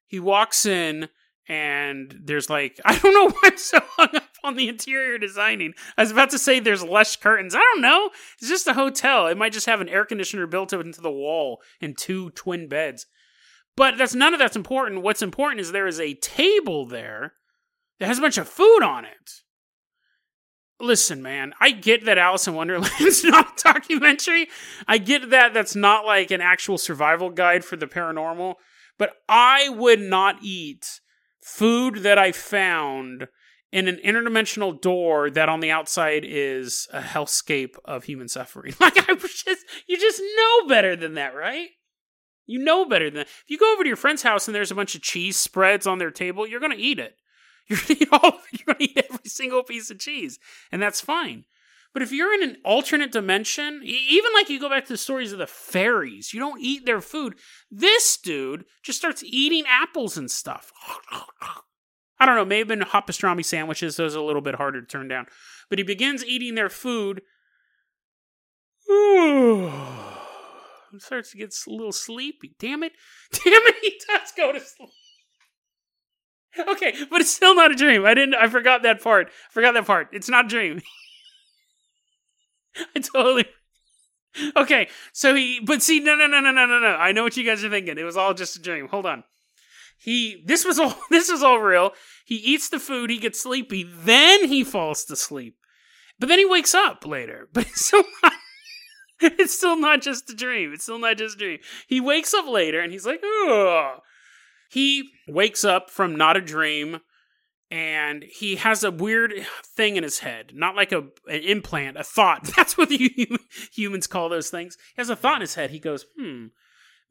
he 0.07 0.19
walks 0.19 0.64
in 0.64 1.09
and 1.47 2.19
there's 2.23 2.49
like 2.49 2.81
I 2.85 2.99
don't 2.99 3.14
know 3.14 3.29
why 3.29 3.51
I'm 3.51 3.59
so 3.59 3.81
hung 3.83 4.21
on 4.49 4.57
the 4.57 4.69
interior 4.69 5.19
designing. 5.19 5.75
I 5.97 6.03
was 6.03 6.11
about 6.11 6.31
to 6.31 6.39
say 6.39 6.61
there's 6.61 6.85
less 6.85 7.17
curtains. 7.17 7.55
I 7.55 7.59
don't 7.59 7.81
know. 7.81 8.11
It's 8.39 8.49
just 8.49 8.67
a 8.67 8.75
hotel. 8.75 9.27
It 9.27 9.39
might 9.39 9.53
just 9.53 9.67
have 9.67 9.81
an 9.81 9.89
air 9.89 10.05
conditioner 10.05 10.47
built 10.47 10.73
into 10.73 11.01
the 11.01 11.11
wall 11.11 11.63
and 11.81 11.97
two 11.97 12.31
twin 12.31 12.69
beds. 12.69 13.07
But 13.77 13.99
that's 13.99 14.15
none 14.15 14.35
of 14.35 14.39
that's 14.39 14.55
important. 14.55 15.03
What's 15.03 15.23
important 15.23 15.61
is 15.61 15.73
there 15.73 15.87
is 15.87 15.99
a 15.99 16.15
table 16.15 16.87
there 16.87 17.33
that 17.99 18.07
has 18.07 18.19
a 18.19 18.23
bunch 18.23 18.39
of 18.39 18.49
food 18.49 18.83
on 18.83 19.05
it. 19.05 19.31
Listen, 20.81 21.23
man, 21.23 21.55
I 21.61 21.71
get 21.71 22.05
that 22.05 22.19
Alice 22.19 22.47
in 22.47 22.55
Wonderland 22.55 22.93
is 23.01 23.25
not 23.25 23.59
a 23.59 23.73
documentary. 23.73 24.49
I 24.87 24.99
get 24.99 25.31
that 25.31 25.55
that's 25.55 25.75
not 25.75 26.05
like 26.05 26.31
an 26.31 26.41
actual 26.41 26.79
survival 26.79 27.31
guide 27.31 27.65
for 27.65 27.77
the 27.77 27.87
paranormal, 27.87 28.57
but 28.99 29.15
I 29.29 29.69
would 29.71 30.01
not 30.01 30.37
eat 30.43 31.01
food 31.41 31.97
that 32.03 32.19
I 32.19 32.33
found 32.33 33.29
in 33.75 33.89
an 33.89 33.99
interdimensional 34.05 34.81
door 34.81 35.29
that 35.31 35.49
on 35.49 35.59
the 35.59 35.73
outside 35.73 36.25
is 36.25 36.87
a 36.93 37.01
hellscape 37.01 37.75
of 37.85 38.05
human 38.05 38.29
suffering. 38.29 38.73
Like 38.81 39.09
I 39.09 39.15
was 39.15 39.43
just 39.43 39.65
you 39.89 39.99
just 39.99 40.21
know 40.21 40.69
better 40.69 40.95
than 40.95 41.15
that, 41.15 41.35
right? 41.35 41.69
You 42.47 42.59
know 42.59 42.85
better 42.85 43.07
than 43.07 43.15
that. 43.21 43.27
If 43.27 43.45
you 43.49 43.59
go 43.59 43.73
over 43.73 43.83
to 43.83 43.89
your 43.89 43.97
friend's 43.97 44.23
house 44.23 44.47
and 44.47 44.55
there's 44.55 44.71
a 44.71 44.75
bunch 44.75 44.95
of 44.95 45.01
cheese 45.03 45.37
spreads 45.39 45.87
on 45.87 45.99
their 45.99 46.11
table, 46.11 46.47
you're 46.47 46.61
gonna 46.61 46.77
eat 46.79 46.99
it. 46.99 47.17
You're 47.69 47.79
gonna 47.79 48.01
eat 48.01 48.09
all 48.13 48.41
you're 48.53 48.75
gonna 48.75 48.77
eat 48.81 49.07
every 49.11 49.25
single 49.31 49.63
piece 49.63 49.91
of 49.91 49.99
cheese. 49.99 50.39
And 50.71 50.83
that's 50.83 51.01
fine. 51.01 51.47
But 51.95 52.03
if 52.03 52.13
you're 52.13 52.35
in 52.35 52.43
an 52.43 52.59
alternate 52.63 53.11
dimension, 53.11 53.81
even 53.83 54.33
like 54.35 54.51
you 54.51 54.61
go 54.61 54.69
back 54.69 54.85
to 54.85 54.93
the 54.93 54.99
stories 54.99 55.33
of 55.33 55.39
the 55.39 55.47
fairies, 55.47 56.35
you 56.35 56.41
don't 56.41 56.61
eat 56.61 56.85
their 56.85 57.01
food. 57.01 57.37
This 57.71 58.19
dude 58.19 58.67
just 58.83 58.99
starts 58.99 59.25
eating 59.25 59.65
apples 59.67 60.19
and 60.19 60.31
stuff. 60.31 60.73
I 62.18 62.27
don't 62.27 62.37
know, 62.37 62.44
maybe 62.44 62.68
been 62.68 62.81
hot 62.83 63.07
pastrami 63.07 63.44
sandwiches, 63.44 63.96
those 63.96 64.14
are 64.14 64.20
a 64.20 64.24
little 64.24 64.42
bit 64.42 64.55
harder 64.55 64.81
to 64.81 64.87
turn 64.87 65.09
down. 65.09 65.27
But 65.68 65.79
he 65.79 65.85
begins 65.85 66.24
eating 66.24 66.55
their 66.55 66.68
food. 66.68 67.22
starts 70.98 71.33
to 71.33 71.38
get 71.38 71.53
a 71.66 71.70
little 71.70 71.92
sleepy. 71.92 72.55
Damn 72.59 72.85
it. 72.85 72.92
Damn 73.33 73.53
it, 73.53 73.74
he 73.83 74.00
does 74.09 74.33
go 74.37 74.53
to 74.53 74.61
sleep. 74.61 74.90
Okay, 76.68 76.94
but 77.11 77.20
it's 77.20 77.35
still 77.35 77.57
not 77.57 77.72
a 77.72 77.74
dream. 77.74 78.07
I 78.07 78.14
didn't 78.14 78.37
I 78.37 78.48
forgot 78.48 78.85
that 78.85 79.03
part. 79.03 79.29
I 79.29 79.53
forgot 79.53 79.74
that 79.74 79.87
part. 79.87 80.11
It's 80.12 80.29
not 80.29 80.44
a 80.44 80.48
dream. 80.48 80.83
I 82.96 83.00
totally 83.00 83.46
Okay, 84.57 84.88
so 85.12 85.35
he 85.35 85.61
but 85.61 85.83
see 85.83 86.00
no 86.00 86.14
no 86.14 86.27
no 86.27 86.40
no 86.40 86.50
no 86.50 86.66
no 86.66 86.79
no. 86.79 86.88
I 86.88 87.12
know 87.12 87.22
what 87.22 87.37
you 87.37 87.44
guys 87.44 87.64
are 87.64 87.70
thinking. 87.70 87.98
It 87.98 88.05
was 88.05 88.16
all 88.16 88.35
just 88.35 88.57
a 88.57 88.62
dream. 88.62 88.88
Hold 88.88 89.07
on. 89.07 89.24
He 90.05 90.43
this 90.45 90.67
was 90.67 90.79
all 90.79 90.95
this 91.11 91.31
was 91.31 91.43
all 91.43 91.61
real. 91.61 91.93
He 92.27 92.37
eats 92.37 92.69
the 92.69 92.79
food, 92.79 93.09
he 93.09 93.19
gets 93.19 93.40
sleepy, 93.40 93.83
then 93.83 94.49
he 94.49 94.62
falls 94.62 95.05
to 95.07 95.17
sleep. 95.17 95.57
But 96.21 96.29
then 96.29 96.38
he 96.38 96.45
wakes 96.45 96.75
up 96.75 97.07
later. 97.07 97.49
But 97.55 97.67
it's 97.67 97.87
still 97.87 98.05
not 98.23 98.33
it's 99.21 99.57
still 99.57 99.79
not 99.79 100.03
just 100.03 100.29
a 100.29 100.35
dream. 100.35 100.73
It's 100.75 100.83
still 100.83 100.99
not 100.99 101.17
just 101.17 101.37
a 101.37 101.38
dream. 101.38 101.59
He 101.87 102.01
wakes 102.01 102.35
up 102.35 102.47
later 102.47 102.81
and 102.81 102.93
he's 102.93 103.07
like, 103.07 103.21
oh. 103.25 103.99
He 104.69 105.11
wakes 105.27 105.64
up 105.64 105.88
from 105.88 106.17
not 106.17 106.37
a 106.37 106.40
dream 106.43 107.01
and 107.71 108.25
he 108.25 108.57
has 108.57 108.85
a 108.85 108.90
weird 108.90 109.33
thing 109.64 109.97
in 109.97 110.03
his 110.03 110.19
head, 110.19 110.53
not 110.55 110.77
like 110.77 110.93
a 110.93 111.05
an 111.29 111.40
implant, 111.40 111.97
a 111.97 112.05
thought. 112.05 112.45
That's 112.57 112.77
what 112.77 112.90
the 112.90 113.38
humans 113.73 114.07
call 114.07 114.29
those 114.29 114.51
things. 114.51 114.77
He 114.95 115.01
has 115.01 115.09
a 115.09 115.17
thought 115.17 115.37
in 115.37 115.40
his 115.40 115.55
head. 115.55 115.71
He 115.71 115.79
goes, 115.79 116.05
"Hmm, 116.19 116.47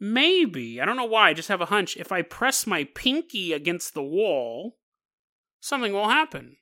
maybe 0.04 0.82
I 0.82 0.86
don't 0.86 0.98
know 0.98 1.06
why. 1.06 1.30
I 1.30 1.34
just 1.34 1.50
have 1.50 1.62
a 1.62 1.68
hunch. 1.68 1.96
If 1.98 2.12
I 2.12 2.22
press 2.22 2.68
my 2.68 2.84
pinky 2.84 3.54
against 3.54 3.94
the 3.94 4.04
wall, 4.04 4.78
something 5.60 5.94
will 5.94 6.10
happen." 6.10 6.58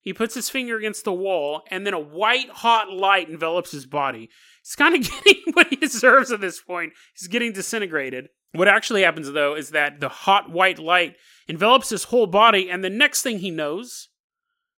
He 0.00 0.14
puts 0.14 0.34
his 0.34 0.48
finger 0.48 0.78
against 0.78 1.04
the 1.04 1.12
wall, 1.12 1.64
and 1.70 1.86
then 1.86 1.92
a 1.92 1.98
white 1.98 2.48
hot 2.48 2.90
light 2.90 3.28
envelops 3.28 3.72
his 3.72 3.84
body. 3.84 4.30
He's 4.62 4.74
kind 4.74 4.94
of 4.94 5.02
getting 5.02 5.52
what 5.52 5.68
he 5.68 5.76
deserves 5.76 6.32
at 6.32 6.40
this 6.40 6.60
point. 6.60 6.94
He's 7.14 7.28
getting 7.28 7.52
disintegrated. 7.52 8.28
What 8.52 8.68
actually 8.68 9.02
happens, 9.02 9.30
though, 9.32 9.54
is 9.54 9.70
that 9.70 10.00
the 10.00 10.08
hot 10.08 10.50
white 10.50 10.78
light 10.78 11.16
envelops 11.46 11.90
his 11.90 12.04
whole 12.04 12.26
body, 12.26 12.70
and 12.70 12.82
the 12.82 12.88
next 12.88 13.22
thing 13.22 13.40
he 13.40 13.50
knows, 13.50 14.08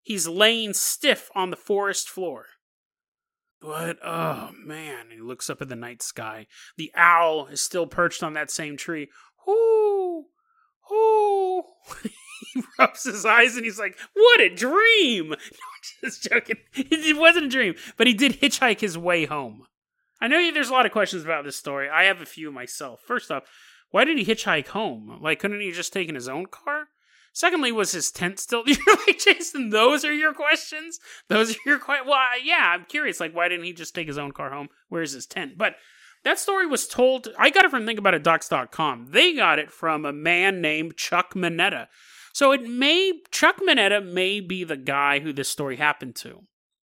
he's 0.01 0.27
laying 0.27 0.73
stiff 0.73 1.29
on 1.33 1.49
the 1.49 1.55
forest 1.55 2.09
floor. 2.09 2.47
What? 3.61 3.99
Oh, 4.03 4.49
man. 4.65 5.05
He 5.11 5.21
looks 5.21 5.49
up 5.49 5.61
at 5.61 5.69
the 5.69 5.75
night 5.75 6.01
sky. 6.01 6.47
The 6.77 6.91
owl 6.95 7.47
is 7.47 7.61
still 7.61 7.85
perched 7.85 8.23
on 8.23 8.33
that 8.33 8.49
same 8.49 8.75
tree. 8.75 9.09
Whoo! 9.45 10.25
Whoo! 10.89 11.63
he 12.53 12.63
rubs 12.79 13.03
his 13.03 13.25
eyes 13.25 13.55
and 13.55 13.65
he's 13.65 13.79
like, 13.79 13.97
What 14.13 14.41
a 14.41 14.49
dream! 14.53 15.35
No, 16.03 16.09
just 16.09 16.23
joking. 16.23 16.57
It 16.75 17.17
wasn't 17.17 17.45
a 17.45 17.49
dream, 17.49 17.75
but 17.97 18.07
he 18.07 18.13
did 18.13 18.39
hitchhike 18.41 18.79
his 18.81 18.97
way 18.97 19.25
home. 19.25 19.65
I 20.19 20.27
know 20.27 20.51
there's 20.51 20.69
a 20.69 20.73
lot 20.73 20.85
of 20.85 20.91
questions 20.91 21.23
about 21.23 21.43
this 21.43 21.55
story. 21.55 21.89
I 21.89 22.03
have 22.03 22.21
a 22.21 22.25
few 22.25 22.51
myself. 22.51 23.01
First 23.05 23.31
off, 23.31 23.43
why 23.89 24.05
did 24.05 24.17
he 24.17 24.25
hitchhike 24.25 24.67
home? 24.67 25.19
Like, 25.21 25.39
couldn't 25.39 25.59
he 25.59 25.71
just 25.71 25.93
taken 25.93 26.15
his 26.15 26.29
own 26.29 26.45
car? 26.45 26.87
Secondly, 27.33 27.71
was 27.71 27.91
his 27.91 28.11
tent 28.11 28.39
still? 28.39 28.63
You're 28.65 28.95
like, 29.07 29.19
Jason, 29.19 29.69
those 29.69 30.03
are 30.03 30.13
your 30.13 30.33
questions? 30.33 30.99
Those 31.29 31.55
are 31.55 31.59
your 31.65 31.79
questions? 31.79 32.09
Well, 32.09 32.19
yeah, 32.43 32.73
I'm 32.75 32.85
curious. 32.85 33.19
Like, 33.19 33.33
why 33.33 33.47
didn't 33.47 33.65
he 33.65 33.73
just 33.73 33.95
take 33.95 34.07
his 34.07 34.17
own 34.17 34.31
car 34.31 34.51
home? 34.51 34.69
Where's 34.89 35.13
his 35.13 35.25
tent? 35.25 35.57
But 35.57 35.75
that 36.23 36.39
story 36.39 36.67
was 36.67 36.87
told, 36.87 37.29
I 37.37 37.49
got 37.49 37.65
it 37.65 37.71
from 37.71 37.85
ThinkAboutItDocs.com. 37.85 39.07
They 39.11 39.33
got 39.33 39.59
it 39.59 39.71
from 39.71 40.05
a 40.05 40.13
man 40.13 40.61
named 40.61 40.97
Chuck 40.97 41.33
Manetta. 41.33 41.87
So 42.33 42.51
it 42.51 42.63
may, 42.63 43.13
Chuck 43.31 43.59
Manetta 43.59 44.05
may 44.05 44.39
be 44.39 44.63
the 44.63 44.77
guy 44.77 45.19
who 45.19 45.33
this 45.33 45.49
story 45.49 45.77
happened 45.77 46.15
to. 46.17 46.43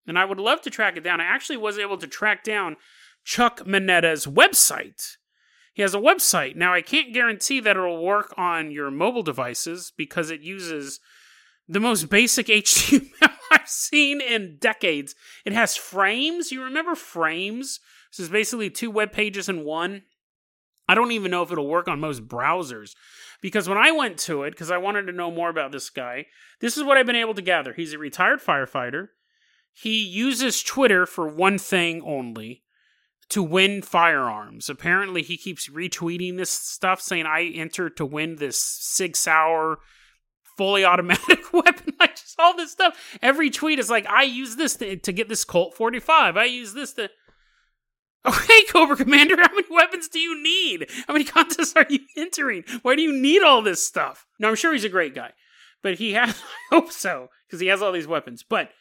And 0.08 0.18
I 0.18 0.26
would 0.26 0.40
love 0.40 0.62
to 0.62 0.70
track 0.70 0.98
it 0.98 1.04
down. 1.04 1.22
I 1.22 1.26
actually 1.26 1.58
was 1.58 1.78
able 1.78 1.98
to 1.98 2.08
track 2.08 2.44
down 2.44 2.78
Chuck 3.24 3.60
Manetta's 3.60 4.26
website. 4.26 5.18
He 5.74 5.82
has 5.82 5.94
a 5.94 6.00
website. 6.00 6.56
Now, 6.56 6.74
I 6.74 6.82
can't 6.82 7.14
guarantee 7.14 7.60
that 7.60 7.78
it'll 7.78 8.04
work 8.04 8.34
on 8.38 8.72
your 8.72 8.92
mobile 8.92 9.24
devices 9.24 9.94
because 9.96 10.30
it 10.30 10.42
uses 10.42 11.00
the 11.68 11.80
most 11.80 12.10
basic 12.10 12.48
HTML 12.48 13.32
I've 13.52 13.68
seen 13.68 14.22
in 14.22 14.58
decades. 14.60 15.16
It 15.46 15.54
has 15.54 15.76
frames. 15.76 16.52
You 16.52 16.64
remember 16.64 16.96
frames? 16.96 17.80
This 18.12 18.20
is 18.20 18.30
basically 18.30 18.70
two 18.70 18.92
web 18.92 19.12
pages 19.12 19.48
in 19.50 19.64
one. 19.64 20.04
I 20.88 20.96
don't 20.96 21.12
even 21.12 21.30
know 21.30 21.44
if 21.44 21.52
it'll 21.52 21.68
work 21.68 21.88
on 21.88 22.00
most 22.00 22.28
browsers 22.28 22.96
because 23.42 23.70
when 23.70 23.78
I 23.78 23.92
went 23.92 24.18
to 24.20 24.44
it, 24.44 24.52
because 24.52 24.72
I 24.72 24.78
wanted 24.78 25.04
to 25.04 25.12
know 25.12 25.30
more 25.30 25.50
about 25.50 25.72
this 25.72 25.90
guy, 25.92 26.26
this 26.62 26.78
is 26.78 26.84
what 26.84 26.98
I've 26.98 27.06
been 27.06 27.16
able 27.16 27.36
to 27.36 27.44
gather. 27.44 27.74
He's 27.74 27.94
a 27.94 28.00
retired 28.00 28.42
firefighter. 28.42 29.10
He 29.72 30.04
uses 30.04 30.64
Twitter 30.64 31.06
for 31.06 31.28
one 31.28 31.60
thing 31.60 32.02
only 32.04 32.64
to 33.30 33.44
win 33.44 33.82
firearms. 33.82 34.70
Apparently, 34.70 35.22
he 35.22 35.38
keeps 35.38 35.70
retweeting 35.70 36.38
this 36.38 36.50
stuff 36.50 37.02
saying, 37.02 37.26
I 37.26 37.46
entered 37.46 37.98
to 37.98 38.06
win 38.06 38.38
this 38.38 38.62
Sig 38.62 39.16
Sauer 39.16 39.80
fully 40.58 40.84
automatic 40.86 41.54
weapon. 41.54 41.94
Like, 42.00 42.16
just 42.16 42.40
all 42.40 42.56
this 42.56 42.72
stuff. 42.72 43.18
Every 43.22 43.50
tweet 43.50 43.80
is 43.80 43.90
like, 43.90 44.08
I 44.08 44.24
use 44.24 44.56
this 44.56 44.76
to, 44.78 44.98
to 44.98 45.12
get 45.12 45.30
this 45.30 45.44
Colt 45.44 45.76
45. 45.76 46.38
I 46.38 46.46
use 46.46 46.74
this 46.74 46.94
to. 46.94 47.10
Okay, 48.26 48.64
Cobra 48.66 48.98
Commander, 48.98 49.38
how 49.38 49.48
many 49.56 49.66
weapons 49.72 50.10
do 50.10 50.20
you 50.20 50.44
need? 50.44 50.90
How 51.08 51.14
many 51.14 51.24
contests 51.24 51.74
are 51.78 51.86
you 51.90 52.00
entering? 52.18 52.66
Why 52.82 52.98
do 52.98 53.02
you 53.02 53.14
need 53.14 53.44
all 53.44 53.62
this 53.62 53.82
stuff? 53.82 54.26
Now, 54.38 54.50
I'm 54.50 54.56
sure 54.56 54.74
he's 54.74 54.84
a 54.84 54.90
great 54.90 55.16
guy, 55.16 55.32
but 55.82 56.00
he 56.00 56.12
has, 56.12 56.32
I 56.32 56.76
hope 56.76 56.92
so, 56.92 57.30
because 57.48 57.62
he 57.62 57.68
has 57.68 57.82
all 57.82 57.94
these 57.94 58.08
weapons. 58.08 58.44
But 58.44 58.72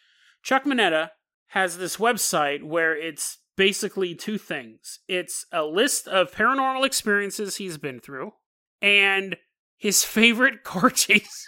Chuck 0.43 0.65
Mineta 0.65 1.11
has 1.51 1.79
this 1.79 1.99
website 1.99 2.65
where 2.65 2.97
it's 2.97 3.39
basically 3.59 4.14
two 4.14 4.38
things 4.38 5.01
it's 5.09 5.44
a 5.53 5.64
list 5.64 6.09
of 6.09 6.33
paranormal 6.33 6.87
experiences 6.87 7.57
he's 7.57 7.77
been 7.77 8.01
through 8.01 8.33
and 8.81 9.37
his 9.77 10.05
favorite 10.05 10.62
car 10.64 10.90
chases. 10.90 11.47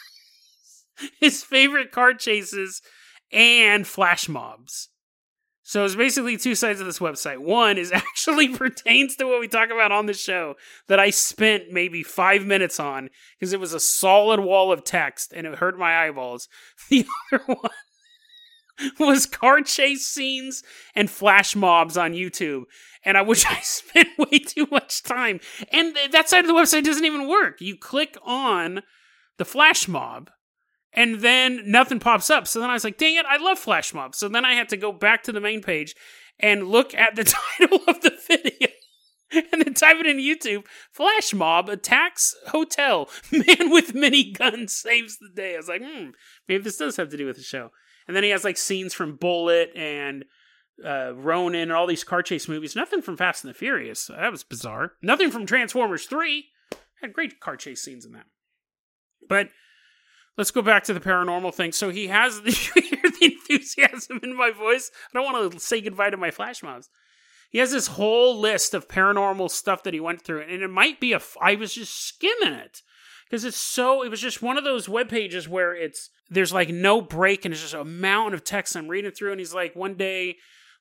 his 1.20 1.42
favorite 1.42 1.92
car 1.92 2.14
chases 2.14 2.82
and 3.32 3.86
flash 3.86 4.28
mobs. 4.28 4.88
So 5.62 5.84
it's 5.84 5.94
basically 5.94 6.36
two 6.36 6.56
sides 6.56 6.80
of 6.80 6.86
this 6.86 6.98
website. 6.98 7.38
One 7.38 7.78
is 7.78 7.92
actually 7.94 8.48
pertains 8.48 9.14
to 9.16 9.26
what 9.26 9.40
we 9.40 9.46
talk 9.46 9.70
about 9.70 9.92
on 9.92 10.06
the 10.06 10.14
show 10.14 10.54
that 10.88 10.98
I 10.98 11.10
spent 11.10 11.70
maybe 11.70 12.02
five 12.02 12.44
minutes 12.44 12.80
on 12.80 13.08
because 13.38 13.52
it 13.52 13.60
was 13.60 13.72
a 13.72 13.80
solid 13.80 14.40
wall 14.40 14.72
of 14.72 14.82
text 14.82 15.32
and 15.32 15.46
it 15.46 15.56
hurt 15.56 15.78
my 15.78 16.06
eyeballs. 16.06 16.48
The 16.88 17.06
other 17.32 17.44
one 17.46 17.70
was 18.98 19.26
car 19.26 19.60
chase 19.62 20.06
scenes 20.06 20.62
and 20.94 21.10
flash 21.10 21.56
mobs 21.56 21.96
on 21.96 22.12
YouTube. 22.12 22.64
And 23.04 23.16
I 23.16 23.22
wish 23.22 23.46
I 23.50 23.60
spent 23.60 24.08
way 24.18 24.38
too 24.38 24.66
much 24.70 25.02
time. 25.02 25.40
And 25.72 25.96
that 26.12 26.28
side 26.28 26.44
of 26.44 26.48
the 26.48 26.54
website 26.54 26.84
doesn't 26.84 27.04
even 27.04 27.28
work. 27.28 27.60
You 27.60 27.76
click 27.76 28.16
on 28.24 28.82
the 29.38 29.44
flash 29.44 29.88
mob 29.88 30.30
and 30.92 31.20
then 31.20 31.62
nothing 31.66 32.00
pops 32.00 32.30
up. 32.30 32.46
So 32.46 32.60
then 32.60 32.70
I 32.70 32.74
was 32.74 32.84
like, 32.84 32.98
dang 32.98 33.16
it, 33.16 33.26
I 33.26 33.36
love 33.36 33.58
flash 33.58 33.94
mobs. 33.94 34.18
So 34.18 34.28
then 34.28 34.44
I 34.44 34.54
had 34.54 34.68
to 34.70 34.76
go 34.76 34.92
back 34.92 35.22
to 35.24 35.32
the 35.32 35.40
main 35.40 35.62
page 35.62 35.94
and 36.38 36.68
look 36.68 36.94
at 36.94 37.16
the 37.16 37.24
title 37.58 37.80
of 37.86 38.00
the 38.00 38.16
video. 38.26 38.68
and 39.52 39.62
then 39.62 39.74
type 39.74 39.96
it 39.98 40.06
in 40.06 40.16
YouTube. 40.16 40.64
Flash 40.92 41.32
mob 41.32 41.68
attacks 41.68 42.34
hotel. 42.48 43.08
Man 43.30 43.70
with 43.70 43.94
mini 43.94 44.32
guns 44.32 44.74
saves 44.74 45.18
the 45.18 45.30
day. 45.34 45.54
I 45.54 45.58
was 45.58 45.68
like, 45.68 45.82
hmm, 45.82 46.10
maybe 46.48 46.64
this 46.64 46.76
does 46.76 46.96
have 46.96 47.10
to 47.10 47.16
do 47.16 47.26
with 47.26 47.36
the 47.36 47.42
show. 47.42 47.70
And 48.10 48.16
then 48.16 48.24
he 48.24 48.30
has 48.30 48.42
like 48.42 48.56
scenes 48.56 48.92
from 48.92 49.14
Bullet 49.14 49.70
and 49.76 50.24
uh, 50.84 51.12
Ronin 51.14 51.60
and 51.60 51.72
all 51.72 51.86
these 51.86 52.02
car 52.02 52.24
chase 52.24 52.48
movies. 52.48 52.74
Nothing 52.74 53.02
from 53.02 53.16
Fast 53.16 53.44
and 53.44 53.54
the 53.54 53.56
Furious. 53.56 54.06
That 54.06 54.32
was 54.32 54.42
bizarre. 54.42 54.94
Nothing 55.00 55.30
from 55.30 55.46
Transformers 55.46 56.06
3. 56.06 56.44
Had 57.02 57.12
great 57.12 57.38
car 57.38 57.56
chase 57.56 57.82
scenes 57.82 58.04
in 58.04 58.10
that. 58.14 58.26
But 59.28 59.50
let's 60.36 60.50
go 60.50 60.60
back 60.60 60.82
to 60.84 60.92
the 60.92 60.98
paranormal 60.98 61.54
thing. 61.54 61.70
So 61.70 61.90
he 61.90 62.08
has 62.08 62.40
the, 62.42 62.50
the 62.50 63.26
enthusiasm 63.26 64.18
in 64.24 64.36
my 64.36 64.50
voice. 64.50 64.90
I 65.14 65.16
don't 65.16 65.32
want 65.32 65.52
to 65.52 65.60
say 65.60 65.80
goodbye 65.80 66.10
to 66.10 66.16
my 66.16 66.32
flash 66.32 66.64
mobs. 66.64 66.88
He 67.48 67.58
has 67.58 67.70
this 67.70 67.86
whole 67.86 68.36
list 68.36 68.74
of 68.74 68.88
paranormal 68.88 69.52
stuff 69.52 69.84
that 69.84 69.94
he 69.94 70.00
went 70.00 70.22
through, 70.22 70.40
and 70.40 70.62
it 70.62 70.68
might 70.70 70.98
be 70.98 71.12
a. 71.12 71.20
I 71.40 71.54
was 71.54 71.72
just 71.72 71.96
skimming 71.96 72.54
it 72.54 72.82
because 73.30 73.44
it's 73.44 73.56
so. 73.56 74.02
It 74.02 74.08
was 74.08 74.20
just 74.20 74.42
one 74.42 74.58
of 74.58 74.64
those 74.64 74.88
web 74.88 75.08
pages 75.08 75.48
where 75.48 75.74
it's 75.74 76.10
there's 76.28 76.52
like 76.52 76.68
no 76.68 77.00
break, 77.00 77.44
and 77.44 77.54
it's 77.54 77.62
just 77.62 77.74
a 77.74 77.84
mountain 77.84 78.34
of 78.34 78.44
text 78.44 78.76
I'm 78.76 78.88
reading 78.88 79.12
through, 79.12 79.30
and 79.30 79.40
he's 79.40 79.54
like, 79.54 79.76
one 79.76 79.94
day, 79.94 80.36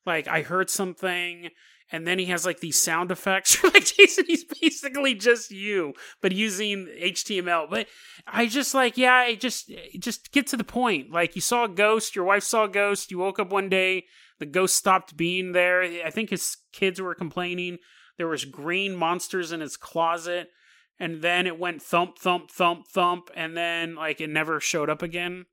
like 0.06 0.28
I 0.28 0.42
heard 0.42 0.70
something, 0.70 1.50
and 1.92 2.08
then 2.08 2.18
he 2.18 2.26
has 2.26 2.46
like 2.46 2.60
these 2.60 2.82
sound 2.82 3.12
effects. 3.12 3.64
like 3.64 3.86
Jason, 3.86 4.26
he's 4.28 4.46
basically 4.46 5.14
just 5.14 5.52
you, 5.52 5.94
but 6.22 6.32
using 6.32 6.88
HTML. 7.02 7.70
But 7.70 7.88
I 8.26 8.48
just 8.48 8.74
like, 8.74 8.98
yeah, 8.98 9.32
just 9.34 9.72
just 10.00 10.32
get 10.32 10.48
to 10.48 10.58
the 10.58 10.64
point. 10.64 11.12
Like 11.12 11.36
you 11.36 11.42
saw 11.42 11.66
a 11.66 11.70
ghost, 11.70 12.16
your 12.16 12.26
wife 12.26 12.44
saw 12.44 12.66
a 12.66 12.70
ghost, 12.70 13.12
you 13.12 13.20
woke 13.20 13.40
up 13.40 13.52
one 13.52 13.70
day, 13.70 14.06
the 14.40 14.46
ghost 14.46 14.76
stopped 14.76 15.16
being 15.16 15.52
there. 15.52 15.84
I 15.84 16.10
think 16.10 16.30
his 16.30 16.58
kids 16.74 17.00
were 17.00 17.16
complaining. 17.16 17.78
There 18.18 18.28
was 18.28 18.46
green 18.46 18.96
monsters 18.96 19.52
in 19.52 19.62
his 19.62 19.78
closet, 19.78 20.50
and 21.00 21.22
then 21.22 21.48
it 21.48 21.58
went 21.58 21.82
thump, 21.82 22.18
thump, 22.18 22.52
thump, 22.52 22.88
thump, 22.88 23.30
and 23.36 23.56
then 23.56 23.96
like 23.96 24.20
it 24.20 24.30
never 24.30 24.60
showed 24.60 24.90
up 24.90 25.02
again. 25.02 25.46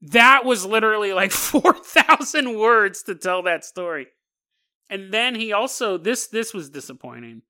That 0.00 0.44
was 0.44 0.64
literally 0.64 1.12
like 1.12 1.30
4,000 1.32 2.58
words 2.58 3.02
to 3.04 3.14
tell 3.14 3.42
that 3.42 3.64
story. 3.64 4.06
And 4.88 5.12
then 5.12 5.34
he 5.34 5.52
also 5.52 5.98
this 5.98 6.26
this 6.26 6.54
was 6.54 6.70
disappointing. 6.70 7.42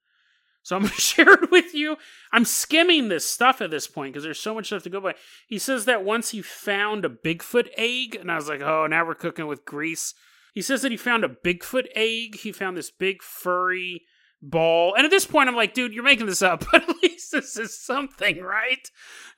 So 0.62 0.76
I'm 0.76 0.82
going 0.82 0.94
to 0.94 1.00
share 1.00 1.32
it 1.32 1.50
with 1.50 1.74
you. 1.74 1.96
I'm 2.32 2.44
skimming 2.44 3.08
this 3.08 3.28
stuff 3.28 3.60
at 3.60 3.70
this 3.70 3.86
point 3.86 4.12
because 4.12 4.24
there's 4.24 4.40
so 4.40 4.54
much 4.54 4.66
stuff 4.66 4.82
to 4.84 4.90
go 4.90 5.00
by. 5.00 5.14
He 5.46 5.58
says 5.58 5.84
that 5.84 6.04
once 6.04 6.30
he 6.30 6.42
found 6.42 7.04
a 7.04 7.10
Bigfoot 7.10 7.68
egg, 7.76 8.16
and 8.16 8.32
I 8.32 8.36
was 8.36 8.48
like, 8.48 8.62
oh, 8.62 8.86
now 8.86 9.06
we're 9.06 9.14
cooking 9.14 9.46
with 9.46 9.64
grease. 9.64 10.14
He 10.54 10.62
says 10.62 10.82
that 10.82 10.90
he 10.90 10.96
found 10.96 11.24
a 11.24 11.28
Bigfoot 11.28 11.86
egg. 11.94 12.36
He 12.36 12.50
found 12.50 12.76
this 12.76 12.90
big 12.90 13.22
furry 13.22 14.02
ball. 14.50 14.94
And 14.94 15.04
at 15.04 15.10
this 15.10 15.26
point, 15.26 15.48
I'm 15.48 15.56
like, 15.56 15.74
dude, 15.74 15.92
you're 15.92 16.04
making 16.04 16.26
this 16.26 16.42
up, 16.42 16.64
but 16.72 16.88
at 16.88 16.96
least 17.02 17.32
this 17.32 17.56
is 17.56 17.78
something, 17.78 18.40
right? 18.40 18.88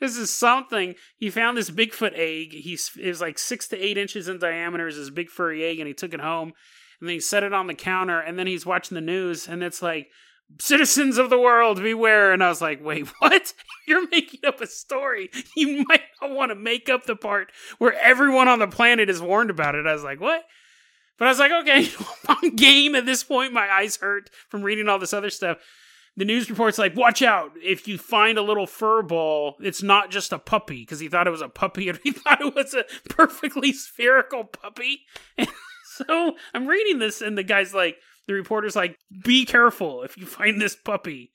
This 0.00 0.16
is 0.16 0.30
something. 0.30 0.94
He 1.16 1.30
found 1.30 1.56
this 1.56 1.70
Bigfoot 1.70 2.12
egg. 2.14 2.52
He's 2.52 2.90
is 2.96 3.20
like 3.20 3.38
six 3.38 3.68
to 3.68 3.78
eight 3.78 3.98
inches 3.98 4.28
in 4.28 4.38
diameter, 4.38 4.86
is 4.86 4.96
his 4.96 5.10
big 5.10 5.30
furry 5.30 5.64
egg, 5.64 5.78
and 5.78 5.88
he 5.88 5.94
took 5.94 6.12
it 6.12 6.20
home 6.20 6.52
and 7.00 7.08
then 7.08 7.14
he 7.14 7.20
set 7.20 7.42
it 7.42 7.52
on 7.52 7.66
the 7.66 7.74
counter 7.74 8.20
and 8.20 8.38
then 8.38 8.46
he's 8.46 8.66
watching 8.66 8.94
the 8.94 9.00
news 9.00 9.48
and 9.48 9.62
it's 9.62 9.82
like 9.82 10.08
citizens 10.60 11.18
of 11.18 11.28
the 11.28 11.38
world 11.38 11.82
beware 11.82 12.32
and 12.32 12.42
i 12.42 12.48
was 12.48 12.62
like 12.62 12.82
wait 12.82 13.06
what 13.18 13.52
you're 13.88 14.08
making 14.08 14.40
up 14.46 14.60
a 14.60 14.66
story 14.66 15.30
you 15.56 15.84
might 15.88 16.02
not 16.20 16.30
want 16.30 16.50
to 16.50 16.54
make 16.54 16.88
up 16.88 17.04
the 17.04 17.16
part 17.16 17.50
where 17.78 17.94
everyone 17.94 18.48
on 18.48 18.58
the 18.58 18.66
planet 18.66 19.10
is 19.10 19.20
warned 19.20 19.50
about 19.50 19.74
it 19.74 19.86
i 19.86 19.92
was 19.92 20.04
like 20.04 20.20
what 20.20 20.42
but 21.18 21.26
i 21.26 21.30
was 21.30 21.38
like 21.38 21.52
okay 21.52 21.88
i'm 22.28 22.54
game 22.56 22.94
at 22.94 23.06
this 23.06 23.22
point 23.22 23.52
my 23.52 23.68
eyes 23.70 23.96
hurt 23.96 24.30
from 24.48 24.62
reading 24.62 24.88
all 24.88 24.98
this 24.98 25.14
other 25.14 25.30
stuff 25.30 25.58
the 26.18 26.24
news 26.24 26.48
report's 26.48 26.78
like 26.78 26.96
watch 26.96 27.20
out 27.22 27.52
if 27.62 27.86
you 27.86 27.98
find 27.98 28.38
a 28.38 28.42
little 28.42 28.66
fur 28.66 29.02
ball 29.02 29.56
it's 29.60 29.82
not 29.82 30.10
just 30.10 30.32
a 30.32 30.38
puppy 30.38 30.82
because 30.82 31.00
he 31.00 31.08
thought 31.08 31.26
it 31.26 31.30
was 31.30 31.42
a 31.42 31.48
puppy 31.48 31.88
and 31.88 31.98
he 32.04 32.12
thought 32.12 32.40
it 32.40 32.54
was 32.54 32.74
a 32.74 32.84
perfectly 33.08 33.72
spherical 33.74 34.44
puppy 34.44 35.02
so 35.96 36.36
I'm 36.52 36.66
reading 36.66 36.98
this, 36.98 37.22
and 37.22 37.36
the 37.38 37.42
guy's 37.42 37.72
like, 37.72 37.96
the 38.26 38.34
reporter's 38.34 38.76
like, 38.76 38.98
be 39.24 39.44
careful 39.44 40.02
if 40.02 40.18
you 40.18 40.26
find 40.26 40.60
this 40.60 40.76
puppy. 40.76 41.32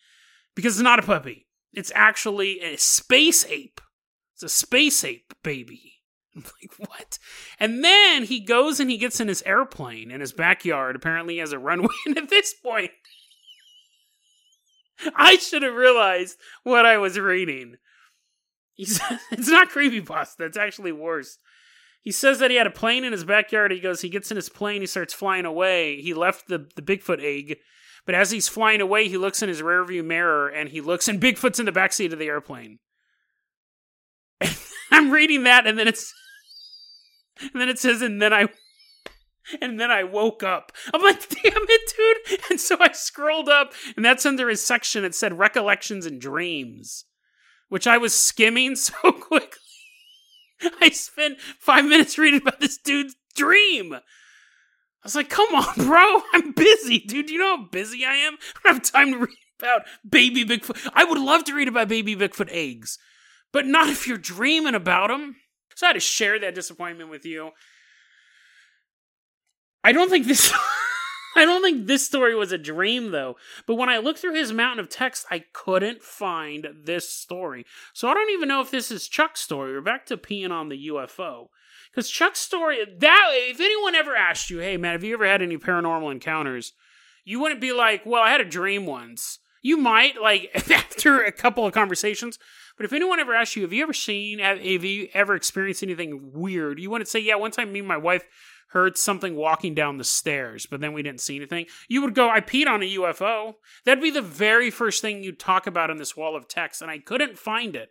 Because 0.55 0.75
it's 0.75 0.83
not 0.83 0.99
a 0.99 1.03
puppy. 1.03 1.47
It's 1.73 1.91
actually 1.95 2.59
a 2.59 2.77
space 2.77 3.45
ape. 3.45 3.79
It's 4.35 4.43
a 4.43 4.49
space 4.49 5.03
ape 5.03 5.33
baby. 5.43 5.90
I'm 6.35 6.43
like, 6.61 6.89
what? 6.89 7.19
And 7.59 7.83
then 7.83 8.23
he 8.23 8.39
goes 8.39 8.79
and 8.79 8.89
he 8.89 8.97
gets 8.97 9.19
in 9.19 9.27
his 9.27 9.43
airplane 9.43 10.11
in 10.11 10.21
his 10.21 10.33
backyard. 10.33 10.95
Apparently, 10.95 11.35
he 11.35 11.39
has 11.39 11.53
a 11.53 11.59
runway. 11.59 11.89
And 12.05 12.17
at 12.17 12.29
this 12.29 12.53
point, 12.53 12.91
I 15.15 15.37
should 15.37 15.63
have 15.63 15.73
realized 15.73 16.37
what 16.63 16.85
I 16.85 16.97
was 16.97 17.19
reading. 17.19 17.75
He's, 18.73 18.99
it's 19.31 19.49
not 19.49 19.69
creepy 19.69 20.01
pasta. 20.01 20.43
That's 20.43 20.57
actually 20.57 20.91
worse. 20.91 21.37
He 22.01 22.11
says 22.11 22.39
that 22.39 22.49
he 22.49 22.57
had 22.57 22.67
a 22.67 22.71
plane 22.71 23.03
in 23.03 23.11
his 23.11 23.23
backyard. 23.23 23.71
He 23.71 23.79
goes, 23.79 24.01
he 24.01 24.09
gets 24.09 24.31
in 24.31 24.35
his 24.35 24.49
plane, 24.49 24.81
he 24.81 24.87
starts 24.87 25.13
flying 25.13 25.45
away. 25.45 26.01
He 26.01 26.15
left 26.15 26.47
the, 26.47 26.67
the 26.75 26.81
Bigfoot 26.81 27.21
egg, 27.23 27.57
but 28.07 28.15
as 28.15 28.31
he's 28.31 28.47
flying 28.47 28.81
away, 28.81 29.07
he 29.07 29.17
looks 29.17 29.43
in 29.43 29.49
his 29.49 29.61
rearview 29.61 30.03
mirror 30.03 30.47
and 30.49 30.69
he 30.69 30.81
looks, 30.81 31.07
and 31.07 31.21
Bigfoot's 31.21 31.59
in 31.59 31.67
the 31.67 31.71
backseat 31.71 32.11
of 32.11 32.17
the 32.17 32.25
airplane. 32.25 32.79
I'm 34.93 35.11
reading 35.11 35.43
that, 35.43 35.67
and 35.67 35.77
then 35.77 35.87
it's, 35.87 36.13
and 37.41 37.61
then 37.61 37.69
it 37.69 37.79
says, 37.79 38.01
and 38.01 38.21
then 38.21 38.33
I, 38.33 38.47
and 39.61 39.79
then 39.79 39.91
I 39.91 40.03
woke 40.03 40.43
up. 40.43 40.71
I'm 40.93 41.01
like, 41.01 41.27
damn 41.29 41.53
it, 41.55 41.93
dude! 41.97 42.39
And 42.49 42.59
so 42.59 42.77
I 42.79 42.91
scrolled 42.91 43.49
up, 43.49 43.73
and 43.95 44.03
that's 44.03 44.25
under 44.25 44.49
his 44.49 44.63
section. 44.63 45.05
It 45.05 45.15
said 45.15 45.39
recollections 45.39 46.05
and 46.05 46.19
dreams, 46.19 47.05
which 47.69 47.87
I 47.87 47.97
was 47.97 48.13
skimming 48.13 48.75
so 48.77 49.11
quickly 49.11 49.57
I 50.79 50.89
spent 50.89 51.39
five 51.59 51.85
minutes 51.85 52.17
reading 52.17 52.41
about 52.41 52.59
this 52.59 52.77
dude's 52.77 53.15
dream. 53.35 53.93
I 53.93 53.99
was 55.03 55.15
like, 55.15 55.29
come 55.29 55.53
on, 55.55 55.85
bro. 55.85 56.21
I'm 56.33 56.51
busy, 56.51 56.99
dude. 56.99 57.29
You 57.29 57.39
know 57.39 57.57
how 57.57 57.63
busy 57.71 58.05
I 58.05 58.15
am? 58.15 58.33
I 58.33 58.67
don't 58.67 58.73
have 58.75 58.91
time 58.91 59.11
to 59.13 59.17
read 59.19 59.37
about 59.59 59.81
baby 60.07 60.45
Bigfoot. 60.45 60.89
I 60.93 61.03
would 61.03 61.17
love 61.17 61.43
to 61.45 61.55
read 61.55 61.67
about 61.67 61.87
baby 61.87 62.15
Bigfoot 62.15 62.49
eggs, 62.51 62.99
but 63.51 63.65
not 63.65 63.89
if 63.89 64.07
you're 64.07 64.17
dreaming 64.17 64.75
about 64.75 65.09
them. 65.09 65.35
So 65.75 65.87
I 65.87 65.89
had 65.89 65.93
to 65.93 65.99
share 65.99 66.39
that 66.39 66.55
disappointment 66.55 67.09
with 67.09 67.25
you. 67.25 67.51
I 69.83 69.91
don't 69.91 70.09
think 70.09 70.27
this. 70.27 70.53
I 71.35 71.45
don't 71.45 71.61
think 71.61 71.87
this 71.87 72.05
story 72.05 72.35
was 72.35 72.51
a 72.51 72.57
dream, 72.57 73.11
though. 73.11 73.37
But 73.65 73.75
when 73.75 73.87
I 73.87 73.99
looked 73.99 74.19
through 74.19 74.33
his 74.33 74.51
mountain 74.51 74.81
of 74.83 74.89
text, 74.89 75.25
I 75.31 75.45
couldn't 75.53 76.01
find 76.01 76.67
this 76.83 77.09
story. 77.09 77.65
So 77.93 78.09
I 78.09 78.13
don't 78.13 78.31
even 78.31 78.49
know 78.49 78.59
if 78.59 78.69
this 78.69 78.91
is 78.91 79.07
Chuck's 79.07 79.39
story. 79.39 79.71
We're 79.71 79.81
back 79.81 80.05
to 80.07 80.17
peeing 80.17 80.51
on 80.51 80.67
the 80.67 80.87
UFO. 80.87 81.47
Because 81.89 82.09
Chuck's 82.09 82.39
story, 82.39 82.79
that 82.99 83.29
if 83.33 83.59
anyone 83.59 83.95
ever 83.95 84.15
asked 84.15 84.49
you, 84.49 84.59
hey 84.59 84.77
man, 84.77 84.93
have 84.93 85.03
you 85.03 85.13
ever 85.13 85.25
had 85.25 85.41
any 85.41 85.57
paranormal 85.57 86.11
encounters? 86.11 86.73
You 87.23 87.39
wouldn't 87.39 87.61
be 87.61 87.71
like, 87.71 88.05
well, 88.05 88.23
I 88.23 88.31
had 88.31 88.41
a 88.41 88.45
dream 88.45 88.85
once. 88.85 89.39
You 89.61 89.77
might, 89.77 90.21
like, 90.21 90.51
after 90.71 91.21
a 91.21 91.31
couple 91.31 91.65
of 91.65 91.73
conversations. 91.73 92.39
But 92.81 92.85
if 92.85 92.93
anyone 92.93 93.19
ever 93.19 93.35
asks 93.35 93.55
you, 93.55 93.61
have 93.61 93.73
you 93.73 93.83
ever 93.83 93.93
seen, 93.93 94.39
have 94.39 94.59
you 94.65 95.07
ever 95.13 95.35
experienced 95.35 95.83
anything 95.83 96.31
weird? 96.33 96.79
You 96.79 96.89
want 96.89 97.03
to 97.03 97.07
say, 97.07 97.19
yeah, 97.19 97.35
one 97.35 97.51
time 97.51 97.71
me 97.71 97.77
and 97.77 97.87
my 97.87 97.95
wife 97.95 98.23
heard 98.69 98.97
something 98.97 99.35
walking 99.35 99.75
down 99.75 99.97
the 99.97 100.03
stairs, 100.03 100.65
but 100.65 100.81
then 100.81 100.91
we 100.91 101.03
didn't 101.03 101.21
see 101.21 101.35
anything. 101.35 101.67
You 101.87 102.01
would 102.01 102.15
go, 102.15 102.27
I 102.27 102.41
peed 102.41 102.65
on 102.65 102.81
a 102.81 102.95
UFO. 102.95 103.53
That'd 103.85 104.01
be 104.01 104.09
the 104.09 104.23
very 104.23 104.71
first 104.71 105.03
thing 105.03 105.21
you'd 105.21 105.37
talk 105.37 105.67
about 105.67 105.91
in 105.91 105.97
this 105.97 106.17
wall 106.17 106.35
of 106.35 106.47
text, 106.47 106.81
and 106.81 106.89
I 106.89 106.97
couldn't 106.97 107.37
find 107.37 107.75
it. 107.75 107.89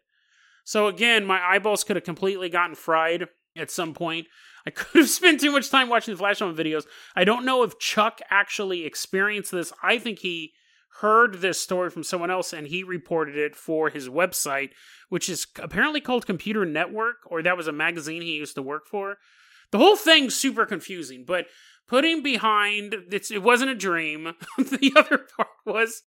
So 0.64 0.88
again, 0.88 1.24
my 1.24 1.40
eyeballs 1.40 1.84
could 1.84 1.94
have 1.94 2.04
completely 2.04 2.48
gotten 2.48 2.74
fried 2.74 3.28
at 3.56 3.70
some 3.70 3.94
point. 3.94 4.26
I 4.66 4.70
could 4.70 5.02
have 5.02 5.08
spent 5.08 5.40
too 5.40 5.52
much 5.52 5.70
time 5.70 5.88
watching 5.88 6.14
the 6.14 6.18
Flash 6.18 6.40
mob 6.40 6.56
videos. 6.56 6.82
I 7.14 7.22
don't 7.22 7.44
know 7.44 7.62
if 7.62 7.78
Chuck 7.78 8.20
actually 8.28 8.84
experienced 8.84 9.52
this. 9.52 9.72
I 9.84 9.98
think 9.98 10.18
he 10.18 10.52
heard 11.00 11.40
this 11.40 11.60
story 11.60 11.90
from 11.90 12.02
someone 12.02 12.30
else 12.30 12.52
and 12.52 12.66
he 12.66 12.82
reported 12.82 13.36
it 13.36 13.54
for 13.54 13.90
his 13.90 14.08
website, 14.08 14.70
which 15.08 15.28
is 15.28 15.46
apparently 15.58 16.00
called 16.00 16.26
Computer 16.26 16.66
Network, 16.66 17.16
or 17.26 17.42
that 17.42 17.56
was 17.56 17.68
a 17.68 17.72
magazine 17.72 18.22
he 18.22 18.36
used 18.36 18.56
to 18.56 18.62
work 18.62 18.86
for. 18.86 19.18
The 19.70 19.78
whole 19.78 19.96
thing's 19.96 20.34
super 20.34 20.66
confusing, 20.66 21.24
but 21.26 21.46
putting 21.86 22.22
behind 22.22 22.94
it 23.10 23.42
wasn't 23.42 23.70
a 23.70 23.74
dream. 23.74 24.34
the 24.58 24.92
other 24.96 25.26
part 25.36 25.48
was 25.64 26.02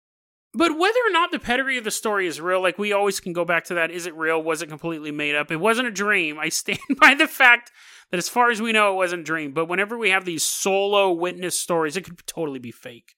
but 0.53 0.77
whether 0.77 0.99
or 1.07 1.11
not 1.11 1.31
the 1.31 1.39
pedigree 1.39 1.77
of 1.77 1.85
the 1.85 1.91
story 1.91 2.27
is 2.27 2.41
real, 2.41 2.61
like 2.61 2.77
we 2.77 2.91
always 2.91 3.21
can 3.21 3.31
go 3.31 3.45
back 3.45 3.65
to 3.65 3.75
that. 3.75 3.89
Is 3.89 4.05
it 4.05 4.15
real? 4.15 4.41
Was 4.41 4.61
it 4.61 4.67
completely 4.67 5.11
made 5.11 5.35
up? 5.35 5.49
It 5.49 5.61
wasn't 5.61 5.87
a 5.87 5.91
dream. 5.91 6.39
I 6.39 6.49
stand 6.49 6.79
by 6.99 7.13
the 7.13 7.27
fact 7.27 7.71
that 8.11 8.17
as 8.17 8.27
far 8.27 8.51
as 8.51 8.61
we 8.61 8.73
know, 8.73 8.91
it 8.91 8.97
wasn't 8.97 9.21
a 9.21 9.25
dream. 9.25 9.53
But 9.53 9.69
whenever 9.69 9.97
we 9.97 10.09
have 10.09 10.25
these 10.25 10.43
solo 10.43 11.11
witness 11.11 11.57
stories, 11.57 11.95
it 11.95 12.03
could 12.03 12.21
totally 12.27 12.59
be 12.59 12.71
fake. 12.71 13.15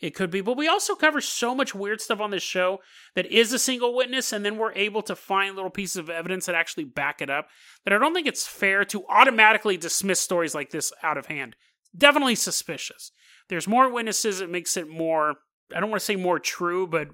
It 0.00 0.14
could 0.14 0.30
be. 0.30 0.40
But 0.40 0.56
we 0.56 0.68
also 0.68 0.94
cover 0.94 1.20
so 1.20 1.54
much 1.54 1.74
weird 1.74 2.00
stuff 2.00 2.20
on 2.20 2.30
this 2.30 2.42
show 2.42 2.80
that 3.14 3.26
is 3.26 3.52
a 3.52 3.58
single 3.58 3.94
witness, 3.94 4.32
and 4.32 4.44
then 4.44 4.58
we're 4.58 4.72
able 4.72 5.02
to 5.02 5.16
find 5.16 5.54
little 5.54 5.70
pieces 5.70 5.96
of 5.96 6.10
evidence 6.10 6.46
that 6.46 6.54
actually 6.54 6.84
back 6.84 7.22
it 7.22 7.30
up. 7.30 7.48
That 7.84 7.94
I 7.94 7.98
don't 7.98 8.14
think 8.14 8.26
it's 8.26 8.46
fair 8.46 8.84
to 8.86 9.04
automatically 9.08 9.76
dismiss 9.76 10.20
stories 10.20 10.54
like 10.54 10.70
this 10.70 10.92
out 11.02 11.16
of 11.16 11.26
hand. 11.26 11.56
Definitely 11.96 12.34
suspicious. 12.34 13.10
There's 13.48 13.68
more 13.68 13.90
witnesses, 13.90 14.40
it 14.40 14.50
makes 14.50 14.76
it 14.76 14.88
more, 14.88 15.36
I 15.74 15.80
don't 15.80 15.90
want 15.90 16.00
to 16.00 16.04
say 16.04 16.16
more 16.16 16.38
true, 16.38 16.86
but 16.86 17.08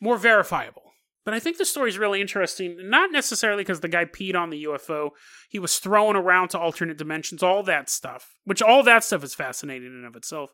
more 0.00 0.18
verifiable. 0.18 0.82
But 1.24 1.32
I 1.32 1.40
think 1.40 1.56
the 1.56 1.64
story 1.64 1.88
is 1.88 1.98
really 1.98 2.20
interesting, 2.20 2.76
not 2.90 3.10
necessarily 3.10 3.62
because 3.62 3.80
the 3.80 3.88
guy 3.88 4.04
peed 4.04 4.36
on 4.36 4.50
the 4.50 4.64
UFO. 4.64 5.10
He 5.48 5.58
was 5.58 5.78
thrown 5.78 6.16
around 6.16 6.48
to 6.48 6.58
alternate 6.58 6.98
dimensions, 6.98 7.42
all 7.42 7.62
that 7.62 7.88
stuff, 7.88 8.34
which 8.44 8.60
all 8.60 8.82
that 8.82 9.04
stuff 9.04 9.24
is 9.24 9.34
fascinating 9.34 9.88
in 9.88 9.94
and 9.94 10.06
of 10.06 10.16
itself. 10.16 10.50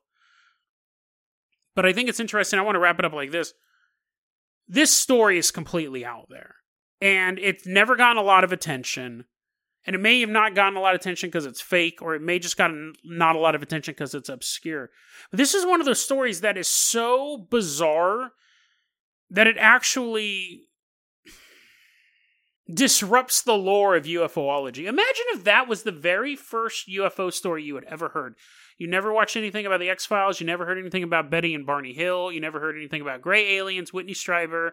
But 1.81 1.89
I 1.89 1.95
think 1.95 2.11
it's 2.11 2.21
interesting. 2.21 2.59
I 2.59 2.63
want 2.63 2.77
to 2.77 2.79
wrap 2.79 2.99
it 2.99 3.07
up 3.07 3.15
like 3.15 3.31
this. 3.31 3.55
This 4.69 4.95
story 4.95 5.39
is 5.39 5.51
completely 5.51 6.05
out 6.05 6.27
there, 6.29 6.57
and 7.01 7.39
it's 7.39 7.67
never 7.67 7.97
gotten 7.97 8.19
a 8.19 8.23
lot 8.23 8.45
of 8.45 8.53
attention. 8.53 9.25
And 9.87 9.97
it 9.97 10.01
may 10.01 10.21
have 10.21 10.29
not 10.29 10.55
gotten 10.55 10.77
a 10.77 10.81
lot 10.81 10.95
of 10.95 11.01
attention 11.01 11.29
because 11.31 11.47
it's 11.47 11.63
fake, 11.63 12.03
or 12.03 12.15
it 12.15 12.21
may 12.21 12.39
just 12.39 12.59
gotten 12.59 12.93
not 13.03 13.35
a 13.35 13.39
lot 13.39 13.55
of 13.55 13.63
attention 13.63 13.93
because 13.93 14.15
it's 14.15 14.29
obscure. 14.29 14.91
But 15.31 15.39
this 15.39 15.55
is 15.55 15.65
one 15.65 15.81
of 15.81 15.87
those 15.87 16.05
stories 16.05 16.43
that 16.43 16.59
is 16.59 16.69
so 16.69 17.47
bizarre 17.51 18.33
that 19.31 19.47
it 19.47 19.57
actually 19.59 20.65
disrupts 22.71 23.41
the 23.41 23.57
lore 23.57 23.97
of 23.97 24.05
UFOlogy. 24.05 24.85
Imagine 24.85 25.25
if 25.29 25.45
that 25.45 25.67
was 25.67 25.85
the 25.85 25.93
very 25.93 26.37
first 26.37 26.91
UFO 26.91 27.33
story 27.33 27.65
you 27.65 27.77
had 27.77 27.85
ever 27.85 28.11
heard. 28.11 28.35
You 28.81 28.89
never 28.89 29.13
watched 29.13 29.37
anything 29.37 29.67
about 29.67 29.81
the 29.81 29.91
X 29.91 30.07
Files. 30.07 30.41
You 30.41 30.47
never 30.47 30.65
heard 30.65 30.79
anything 30.79 31.03
about 31.03 31.31
Betty 31.31 31.55
and 31.55 31.67
Barney 31.67 31.93
Hill. 31.93 32.33
You 32.33 32.41
never 32.41 32.61
heard 32.61 32.77
anything 32.77 33.03
about 33.03 33.21
gray 33.21 33.57
aliens, 33.57 33.93
Whitley 33.93 34.15
Strieber, 34.15 34.71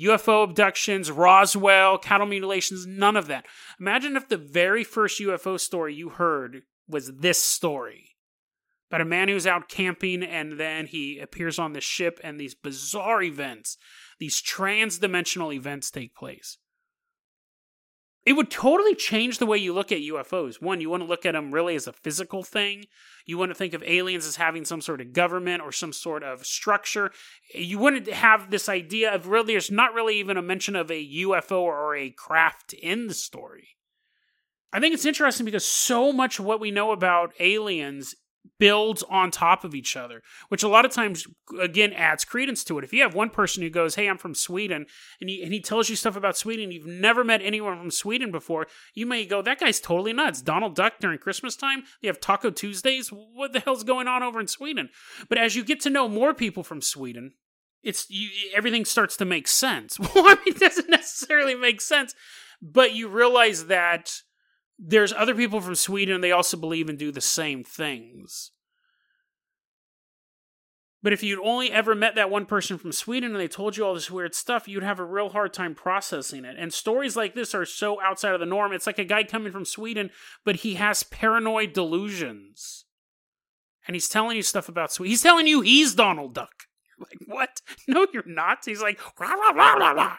UFO 0.00 0.44
abductions, 0.44 1.10
Roswell, 1.10 1.98
cattle 1.98 2.28
mutilations, 2.28 2.86
none 2.86 3.16
of 3.16 3.26
that. 3.26 3.46
Imagine 3.80 4.16
if 4.16 4.28
the 4.28 4.36
very 4.36 4.84
first 4.84 5.20
UFO 5.20 5.58
story 5.58 5.92
you 5.92 6.10
heard 6.10 6.62
was 6.88 7.10
this 7.16 7.42
story 7.42 8.14
about 8.90 9.00
a 9.00 9.04
man 9.04 9.26
who's 9.26 9.44
out 9.44 9.68
camping 9.68 10.22
and 10.22 10.60
then 10.60 10.86
he 10.86 11.18
appears 11.18 11.58
on 11.58 11.72
the 11.72 11.80
ship 11.80 12.20
and 12.22 12.38
these 12.38 12.54
bizarre 12.54 13.24
events, 13.24 13.76
these 14.20 14.40
trans 14.40 14.98
dimensional 14.98 15.52
events 15.52 15.90
take 15.90 16.14
place 16.14 16.58
it 18.28 18.36
would 18.36 18.50
totally 18.50 18.94
change 18.94 19.38
the 19.38 19.46
way 19.46 19.56
you 19.56 19.72
look 19.72 19.90
at 19.90 20.02
UFOs. 20.02 20.60
One, 20.60 20.82
you 20.82 20.90
want 20.90 21.02
to 21.02 21.08
look 21.08 21.24
at 21.24 21.32
them 21.32 21.50
really 21.50 21.74
as 21.76 21.86
a 21.86 21.94
physical 21.94 22.42
thing. 22.42 22.84
You 23.24 23.38
want 23.38 23.50
to 23.52 23.54
think 23.54 23.72
of 23.72 23.82
aliens 23.86 24.26
as 24.26 24.36
having 24.36 24.66
some 24.66 24.82
sort 24.82 25.00
of 25.00 25.14
government 25.14 25.62
or 25.62 25.72
some 25.72 25.94
sort 25.94 26.22
of 26.22 26.44
structure. 26.44 27.10
You 27.54 27.78
wouldn't 27.78 28.06
have 28.06 28.50
this 28.50 28.68
idea 28.68 29.14
of 29.14 29.28
really, 29.28 29.54
there's 29.54 29.70
not 29.70 29.94
really 29.94 30.18
even 30.18 30.36
a 30.36 30.42
mention 30.42 30.76
of 30.76 30.90
a 30.90 31.08
UFO 31.22 31.62
or 31.62 31.96
a 31.96 32.10
craft 32.10 32.74
in 32.74 33.06
the 33.06 33.14
story. 33.14 33.68
I 34.74 34.78
think 34.78 34.92
it's 34.92 35.06
interesting 35.06 35.46
because 35.46 35.64
so 35.64 36.12
much 36.12 36.38
of 36.38 36.44
what 36.44 36.60
we 36.60 36.70
know 36.70 36.92
about 36.92 37.32
aliens 37.40 38.14
builds 38.58 39.02
on 39.04 39.30
top 39.30 39.64
of 39.64 39.74
each 39.74 39.96
other, 39.96 40.22
which 40.48 40.62
a 40.62 40.68
lot 40.68 40.84
of 40.84 40.90
times, 40.90 41.26
again, 41.60 41.92
adds 41.92 42.24
credence 42.24 42.64
to 42.64 42.78
it. 42.78 42.84
If 42.84 42.92
you 42.92 43.02
have 43.02 43.14
one 43.14 43.30
person 43.30 43.62
who 43.62 43.70
goes, 43.70 43.94
Hey, 43.94 44.08
I'm 44.08 44.18
from 44.18 44.34
Sweden, 44.34 44.86
and 45.20 45.30
he, 45.30 45.42
and 45.42 45.52
he 45.52 45.60
tells 45.60 45.88
you 45.88 45.96
stuff 45.96 46.16
about 46.16 46.36
Sweden, 46.36 46.72
you've 46.72 46.86
never 46.86 47.24
met 47.24 47.42
anyone 47.42 47.78
from 47.78 47.90
Sweden 47.90 48.30
before, 48.30 48.66
you 48.94 49.06
may 49.06 49.24
go, 49.26 49.42
That 49.42 49.60
guy's 49.60 49.80
totally 49.80 50.12
nuts. 50.12 50.42
Donald 50.42 50.74
Duck 50.74 50.94
during 51.00 51.18
Christmas 51.18 51.56
time, 51.56 51.84
they 52.02 52.08
have 52.08 52.20
Taco 52.20 52.50
Tuesdays. 52.50 53.08
What 53.08 53.52
the 53.52 53.60
hell's 53.60 53.84
going 53.84 54.08
on 54.08 54.22
over 54.22 54.40
in 54.40 54.48
Sweden? 54.48 54.90
But 55.28 55.38
as 55.38 55.56
you 55.56 55.64
get 55.64 55.80
to 55.80 55.90
know 55.90 56.08
more 56.08 56.34
people 56.34 56.62
from 56.62 56.80
Sweden, 56.80 57.32
it's 57.82 58.08
you, 58.10 58.28
everything 58.54 58.84
starts 58.84 59.16
to 59.18 59.24
make 59.24 59.48
sense. 59.48 59.98
Well, 60.14 60.26
I 60.26 60.34
mean, 60.34 60.54
it 60.54 60.58
doesn't 60.58 60.90
necessarily 60.90 61.54
make 61.54 61.80
sense, 61.80 62.14
but 62.60 62.94
you 62.94 63.08
realize 63.08 63.66
that 63.66 64.22
there's 64.78 65.12
other 65.12 65.34
people 65.34 65.60
from 65.60 65.74
Sweden 65.74 66.14
and 66.14 66.24
they 66.24 66.32
also 66.32 66.56
believe 66.56 66.88
and 66.88 66.98
do 66.98 67.10
the 67.10 67.20
same 67.20 67.64
things. 67.64 68.52
But 71.02 71.12
if 71.12 71.22
you'd 71.22 71.40
only 71.40 71.70
ever 71.70 71.94
met 71.94 72.16
that 72.16 72.30
one 72.30 72.44
person 72.44 72.76
from 72.76 72.90
Sweden 72.90 73.30
and 73.30 73.40
they 73.40 73.48
told 73.48 73.76
you 73.76 73.84
all 73.84 73.94
this 73.94 74.10
weird 74.10 74.34
stuff, 74.34 74.66
you'd 74.66 74.82
have 74.82 74.98
a 74.98 75.04
real 75.04 75.28
hard 75.28 75.52
time 75.52 75.74
processing 75.74 76.44
it. 76.44 76.56
And 76.58 76.72
stories 76.72 77.16
like 77.16 77.34
this 77.34 77.54
are 77.54 77.64
so 77.64 78.00
outside 78.00 78.34
of 78.34 78.40
the 78.40 78.46
norm. 78.46 78.72
It's 78.72 78.86
like 78.86 78.98
a 78.98 79.04
guy 79.04 79.22
coming 79.22 79.52
from 79.52 79.64
Sweden, 79.64 80.10
but 80.44 80.56
he 80.56 80.74
has 80.74 81.04
paranoid 81.04 81.72
delusions. 81.72 82.84
And 83.86 83.94
he's 83.94 84.08
telling 84.08 84.36
you 84.36 84.42
stuff 84.42 84.68
about 84.68 84.92
Sweden. 84.92 85.10
He's 85.10 85.22
telling 85.22 85.46
you 85.46 85.60
he's 85.60 85.94
Donald 85.94 86.34
Duck. 86.34 86.64
You're 86.98 87.06
like, 87.10 87.28
what? 87.28 87.60
No, 87.88 88.06
you're 88.12 88.24
not. 88.26 88.58
He's 88.64 88.82
like, 88.82 89.00
rah, 89.20 89.32
rah, 89.32 89.52
rah, 89.52 90.16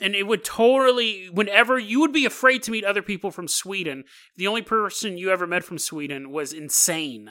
and 0.00 0.14
it 0.14 0.26
would 0.26 0.44
totally 0.44 1.28
whenever 1.32 1.78
you 1.78 2.00
would 2.00 2.12
be 2.12 2.24
afraid 2.24 2.62
to 2.64 2.70
meet 2.70 2.84
other 2.84 3.02
people 3.02 3.30
from 3.30 3.48
Sweden. 3.48 4.04
The 4.36 4.46
only 4.46 4.62
person 4.62 5.18
you 5.18 5.30
ever 5.30 5.46
met 5.46 5.64
from 5.64 5.78
Sweden 5.78 6.30
was 6.30 6.52
insane. 6.52 7.30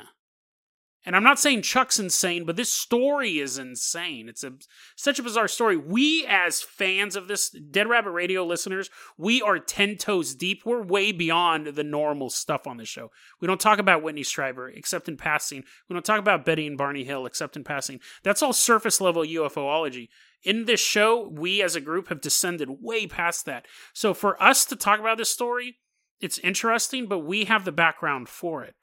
And 1.05 1.15
I'm 1.15 1.23
not 1.23 1.39
saying 1.39 1.61
Chuck's 1.61 1.97
insane, 1.97 2.43
but 2.43 2.57
this 2.57 2.71
story 2.71 3.39
is 3.39 3.57
insane. 3.57 4.27
It's 4.27 4.43
a 4.43 4.53
such 4.97 5.17
a 5.17 5.23
bizarre 5.23 5.47
story. 5.47 5.77
We 5.77 6.25
as 6.27 6.61
fans 6.61 7.15
of 7.15 7.29
this 7.29 7.49
Dead 7.49 7.87
Rabbit 7.87 8.11
Radio 8.11 8.43
listeners, 8.43 8.89
we 9.17 9.41
are 9.41 9.59
10 9.59 9.95
toes 9.95 10.35
deep. 10.35 10.63
We're 10.65 10.83
way 10.83 11.13
beyond 11.13 11.67
the 11.67 11.85
normal 11.85 12.29
stuff 12.29 12.67
on 12.67 12.77
the 12.77 12.85
show. 12.85 13.11
We 13.39 13.47
don't 13.47 13.61
talk 13.61 13.79
about 13.79 14.03
Whitley 14.03 14.23
Strieber 14.23 14.75
except 14.75 15.07
in 15.07 15.15
passing. 15.15 15.63
We 15.87 15.93
don't 15.93 16.05
talk 16.05 16.19
about 16.19 16.45
Betty 16.45 16.67
and 16.67 16.77
Barney 16.77 17.05
Hill 17.05 17.25
except 17.25 17.55
in 17.55 17.63
passing. 17.63 18.01
That's 18.23 18.43
all 18.43 18.53
surface 18.53 18.99
level 18.99 19.23
UFOlogy. 19.23 20.09
In 20.43 20.65
this 20.65 20.79
show, 20.79 21.27
we 21.27 21.61
as 21.61 21.75
a 21.75 21.81
group 21.81 22.07
have 22.07 22.21
descended 22.21 22.69
way 22.81 23.07
past 23.07 23.45
that. 23.45 23.65
So 23.93 24.13
for 24.13 24.41
us 24.41 24.65
to 24.65 24.75
talk 24.75 24.99
about 24.99 25.17
this 25.17 25.29
story, 25.29 25.77
it's 26.21 26.37
interesting, 26.39 27.07
but 27.07 27.19
we 27.19 27.45
have 27.45 27.65
the 27.65 27.71
background 27.71 28.29
for 28.29 28.63
it. 28.63 28.75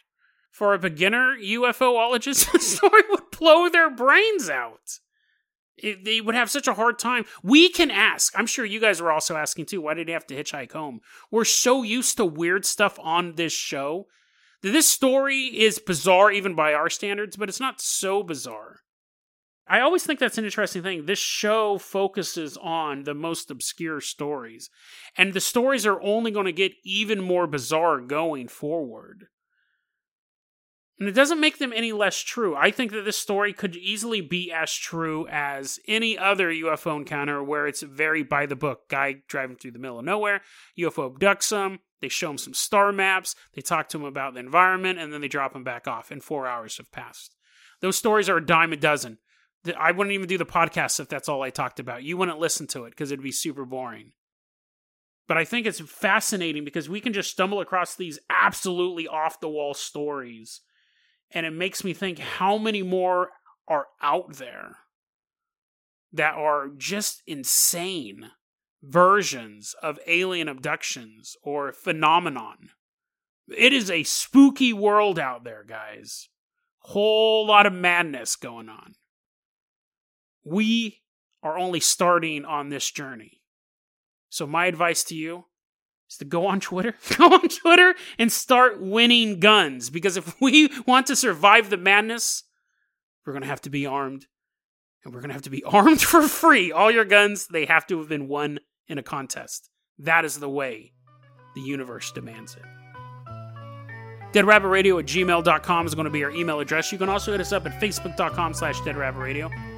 For 0.50 0.74
a 0.74 0.78
beginner 0.78 1.36
UFOologist, 1.36 2.52
the 2.52 2.60
story 2.60 3.02
would 3.10 3.30
blow 3.38 3.68
their 3.68 3.90
brains 3.90 4.50
out. 4.50 4.98
It, 5.76 6.04
they 6.06 6.22
would 6.22 6.34
have 6.34 6.50
such 6.50 6.68
a 6.68 6.74
hard 6.74 6.98
time. 6.98 7.24
We 7.42 7.68
can 7.68 7.90
ask. 7.90 8.32
I'm 8.38 8.46
sure 8.46 8.64
you 8.64 8.80
guys 8.80 9.00
are 9.00 9.12
also 9.12 9.36
asking 9.36 9.66
too. 9.66 9.82
Why 9.82 9.92
did 9.92 10.08
he 10.08 10.14
have 10.14 10.26
to 10.28 10.34
hitchhike 10.34 10.72
home? 10.72 11.00
We're 11.30 11.44
so 11.44 11.82
used 11.82 12.16
to 12.16 12.24
weird 12.24 12.64
stuff 12.64 12.98
on 13.02 13.34
this 13.34 13.52
show 13.52 14.06
this 14.62 14.88
story 14.88 15.42
is 15.44 15.78
bizarre 15.78 16.30
even 16.32 16.54
by 16.54 16.74
our 16.74 16.90
standards, 16.90 17.36
but 17.36 17.48
it's 17.48 17.60
not 17.60 17.80
so 17.80 18.22
bizarre. 18.22 18.80
I 19.68 19.80
always 19.80 20.04
think 20.04 20.20
that's 20.20 20.38
an 20.38 20.44
interesting 20.44 20.82
thing. 20.82 21.06
This 21.06 21.18
show 21.18 21.78
focuses 21.78 22.56
on 22.56 23.02
the 23.02 23.14
most 23.14 23.50
obscure 23.50 24.00
stories, 24.00 24.70
and 25.16 25.32
the 25.32 25.40
stories 25.40 25.84
are 25.84 26.00
only 26.02 26.30
going 26.30 26.46
to 26.46 26.52
get 26.52 26.72
even 26.84 27.20
more 27.20 27.48
bizarre 27.48 28.00
going 28.00 28.46
forward. 28.46 29.26
And 30.98 31.08
it 31.08 31.12
doesn't 31.12 31.40
make 31.40 31.58
them 31.58 31.74
any 31.74 31.92
less 31.92 32.18
true. 32.20 32.56
I 32.56 32.70
think 32.70 32.90
that 32.92 33.04
this 33.04 33.18
story 33.18 33.52
could 33.52 33.76
easily 33.76 34.22
be 34.22 34.50
as 34.50 34.72
true 34.72 35.26
as 35.28 35.78
any 35.86 36.16
other 36.16 36.50
UFO 36.50 36.96
encounter 36.96 37.42
where 37.42 37.66
it's 37.66 37.82
very 37.82 38.22
by 38.22 38.46
the 38.46 38.56
book. 38.56 38.88
Guy 38.88 39.16
driving 39.28 39.56
through 39.56 39.72
the 39.72 39.78
middle 39.78 39.98
of 39.98 40.06
nowhere, 40.06 40.40
UFO 40.78 41.12
abducts 41.12 41.50
him, 41.50 41.80
they 42.00 42.08
show 42.08 42.30
him 42.30 42.38
some 42.38 42.54
star 42.54 42.92
maps, 42.92 43.34
they 43.54 43.60
talk 43.60 43.90
to 43.90 43.98
him 43.98 44.04
about 44.04 44.34
the 44.34 44.40
environment, 44.40 44.98
and 44.98 45.12
then 45.12 45.20
they 45.20 45.28
drop 45.28 45.54
him 45.54 45.64
back 45.64 45.86
off, 45.86 46.10
and 46.10 46.22
four 46.22 46.46
hours 46.46 46.78
have 46.78 46.90
passed. 46.92 47.36
Those 47.80 47.96
stories 47.96 48.30
are 48.30 48.38
a 48.38 48.46
dime 48.46 48.72
a 48.72 48.76
dozen. 48.76 49.18
I 49.70 49.92
wouldn't 49.92 50.14
even 50.14 50.28
do 50.28 50.38
the 50.38 50.46
podcast 50.46 51.00
if 51.00 51.08
that's 51.08 51.28
all 51.28 51.42
I 51.42 51.50
talked 51.50 51.80
about. 51.80 52.02
You 52.02 52.16
wouldn't 52.16 52.38
listen 52.38 52.66
to 52.68 52.84
it 52.84 52.90
because 52.90 53.10
it'd 53.10 53.22
be 53.22 53.32
super 53.32 53.64
boring. 53.64 54.12
But 55.28 55.36
I 55.36 55.44
think 55.44 55.66
it's 55.66 55.80
fascinating 55.80 56.64
because 56.64 56.88
we 56.88 57.00
can 57.00 57.12
just 57.12 57.30
stumble 57.30 57.60
across 57.60 57.96
these 57.96 58.18
absolutely 58.30 59.08
off 59.08 59.40
the 59.40 59.48
wall 59.48 59.74
stories. 59.74 60.60
And 61.32 61.44
it 61.44 61.52
makes 61.52 61.82
me 61.82 61.92
think 61.92 62.18
how 62.18 62.58
many 62.58 62.82
more 62.82 63.30
are 63.66 63.86
out 64.00 64.34
there 64.34 64.76
that 66.12 66.34
are 66.34 66.68
just 66.76 67.22
insane 67.26 68.30
versions 68.82 69.74
of 69.82 69.98
alien 70.06 70.48
abductions 70.48 71.36
or 71.42 71.72
phenomenon. 71.72 72.70
It 73.48 73.72
is 73.72 73.90
a 73.90 74.04
spooky 74.04 74.72
world 74.72 75.18
out 75.18 75.44
there, 75.44 75.64
guys. 75.66 76.28
Whole 76.80 77.46
lot 77.46 77.66
of 77.66 77.72
madness 77.72 78.36
going 78.36 78.68
on. 78.68 78.94
We 80.46 81.02
are 81.42 81.58
only 81.58 81.80
starting 81.80 82.44
on 82.44 82.68
this 82.68 82.88
journey. 82.88 83.42
So, 84.28 84.46
my 84.46 84.66
advice 84.66 85.02
to 85.04 85.16
you 85.16 85.46
is 86.08 86.18
to 86.18 86.24
go 86.24 86.46
on 86.46 86.60
Twitter, 86.60 86.94
go 87.16 87.26
on 87.26 87.48
Twitter 87.48 87.96
and 88.16 88.30
start 88.30 88.80
winning 88.80 89.40
guns. 89.40 89.90
Because 89.90 90.16
if 90.16 90.40
we 90.40 90.70
want 90.86 91.08
to 91.08 91.16
survive 91.16 91.68
the 91.68 91.76
madness, 91.76 92.44
we're 93.24 93.32
going 93.32 93.42
to 93.42 93.48
have 93.48 93.62
to 93.62 93.70
be 93.70 93.86
armed. 93.86 94.26
And 95.04 95.12
we're 95.12 95.20
going 95.20 95.30
to 95.30 95.34
have 95.34 95.42
to 95.42 95.50
be 95.50 95.64
armed 95.66 96.00
for 96.00 96.22
free. 96.22 96.70
All 96.70 96.92
your 96.92 97.04
guns, 97.04 97.48
they 97.48 97.64
have 97.64 97.86
to 97.88 97.98
have 97.98 98.08
been 98.08 98.28
won 98.28 98.60
in 98.86 98.98
a 98.98 99.02
contest. 99.02 99.68
That 99.98 100.24
is 100.24 100.38
the 100.38 100.48
way 100.48 100.92
the 101.56 101.60
universe 101.60 102.12
demands 102.12 102.54
it. 102.54 102.62
DeadRabbitRadio 104.32 105.00
at 105.00 105.06
gmail.com 105.06 105.86
is 105.86 105.94
going 105.94 106.04
to 106.04 106.10
be 106.10 106.22
our 106.22 106.30
email 106.30 106.60
address. 106.60 106.92
You 106.92 106.98
can 106.98 107.08
also 107.08 107.32
hit 107.32 107.40
us 107.40 107.52
up 107.52 107.66
at 107.66 107.80
facebook.com 107.80 108.54
slash 108.54 108.78
deadrabbitradio. 108.80 109.65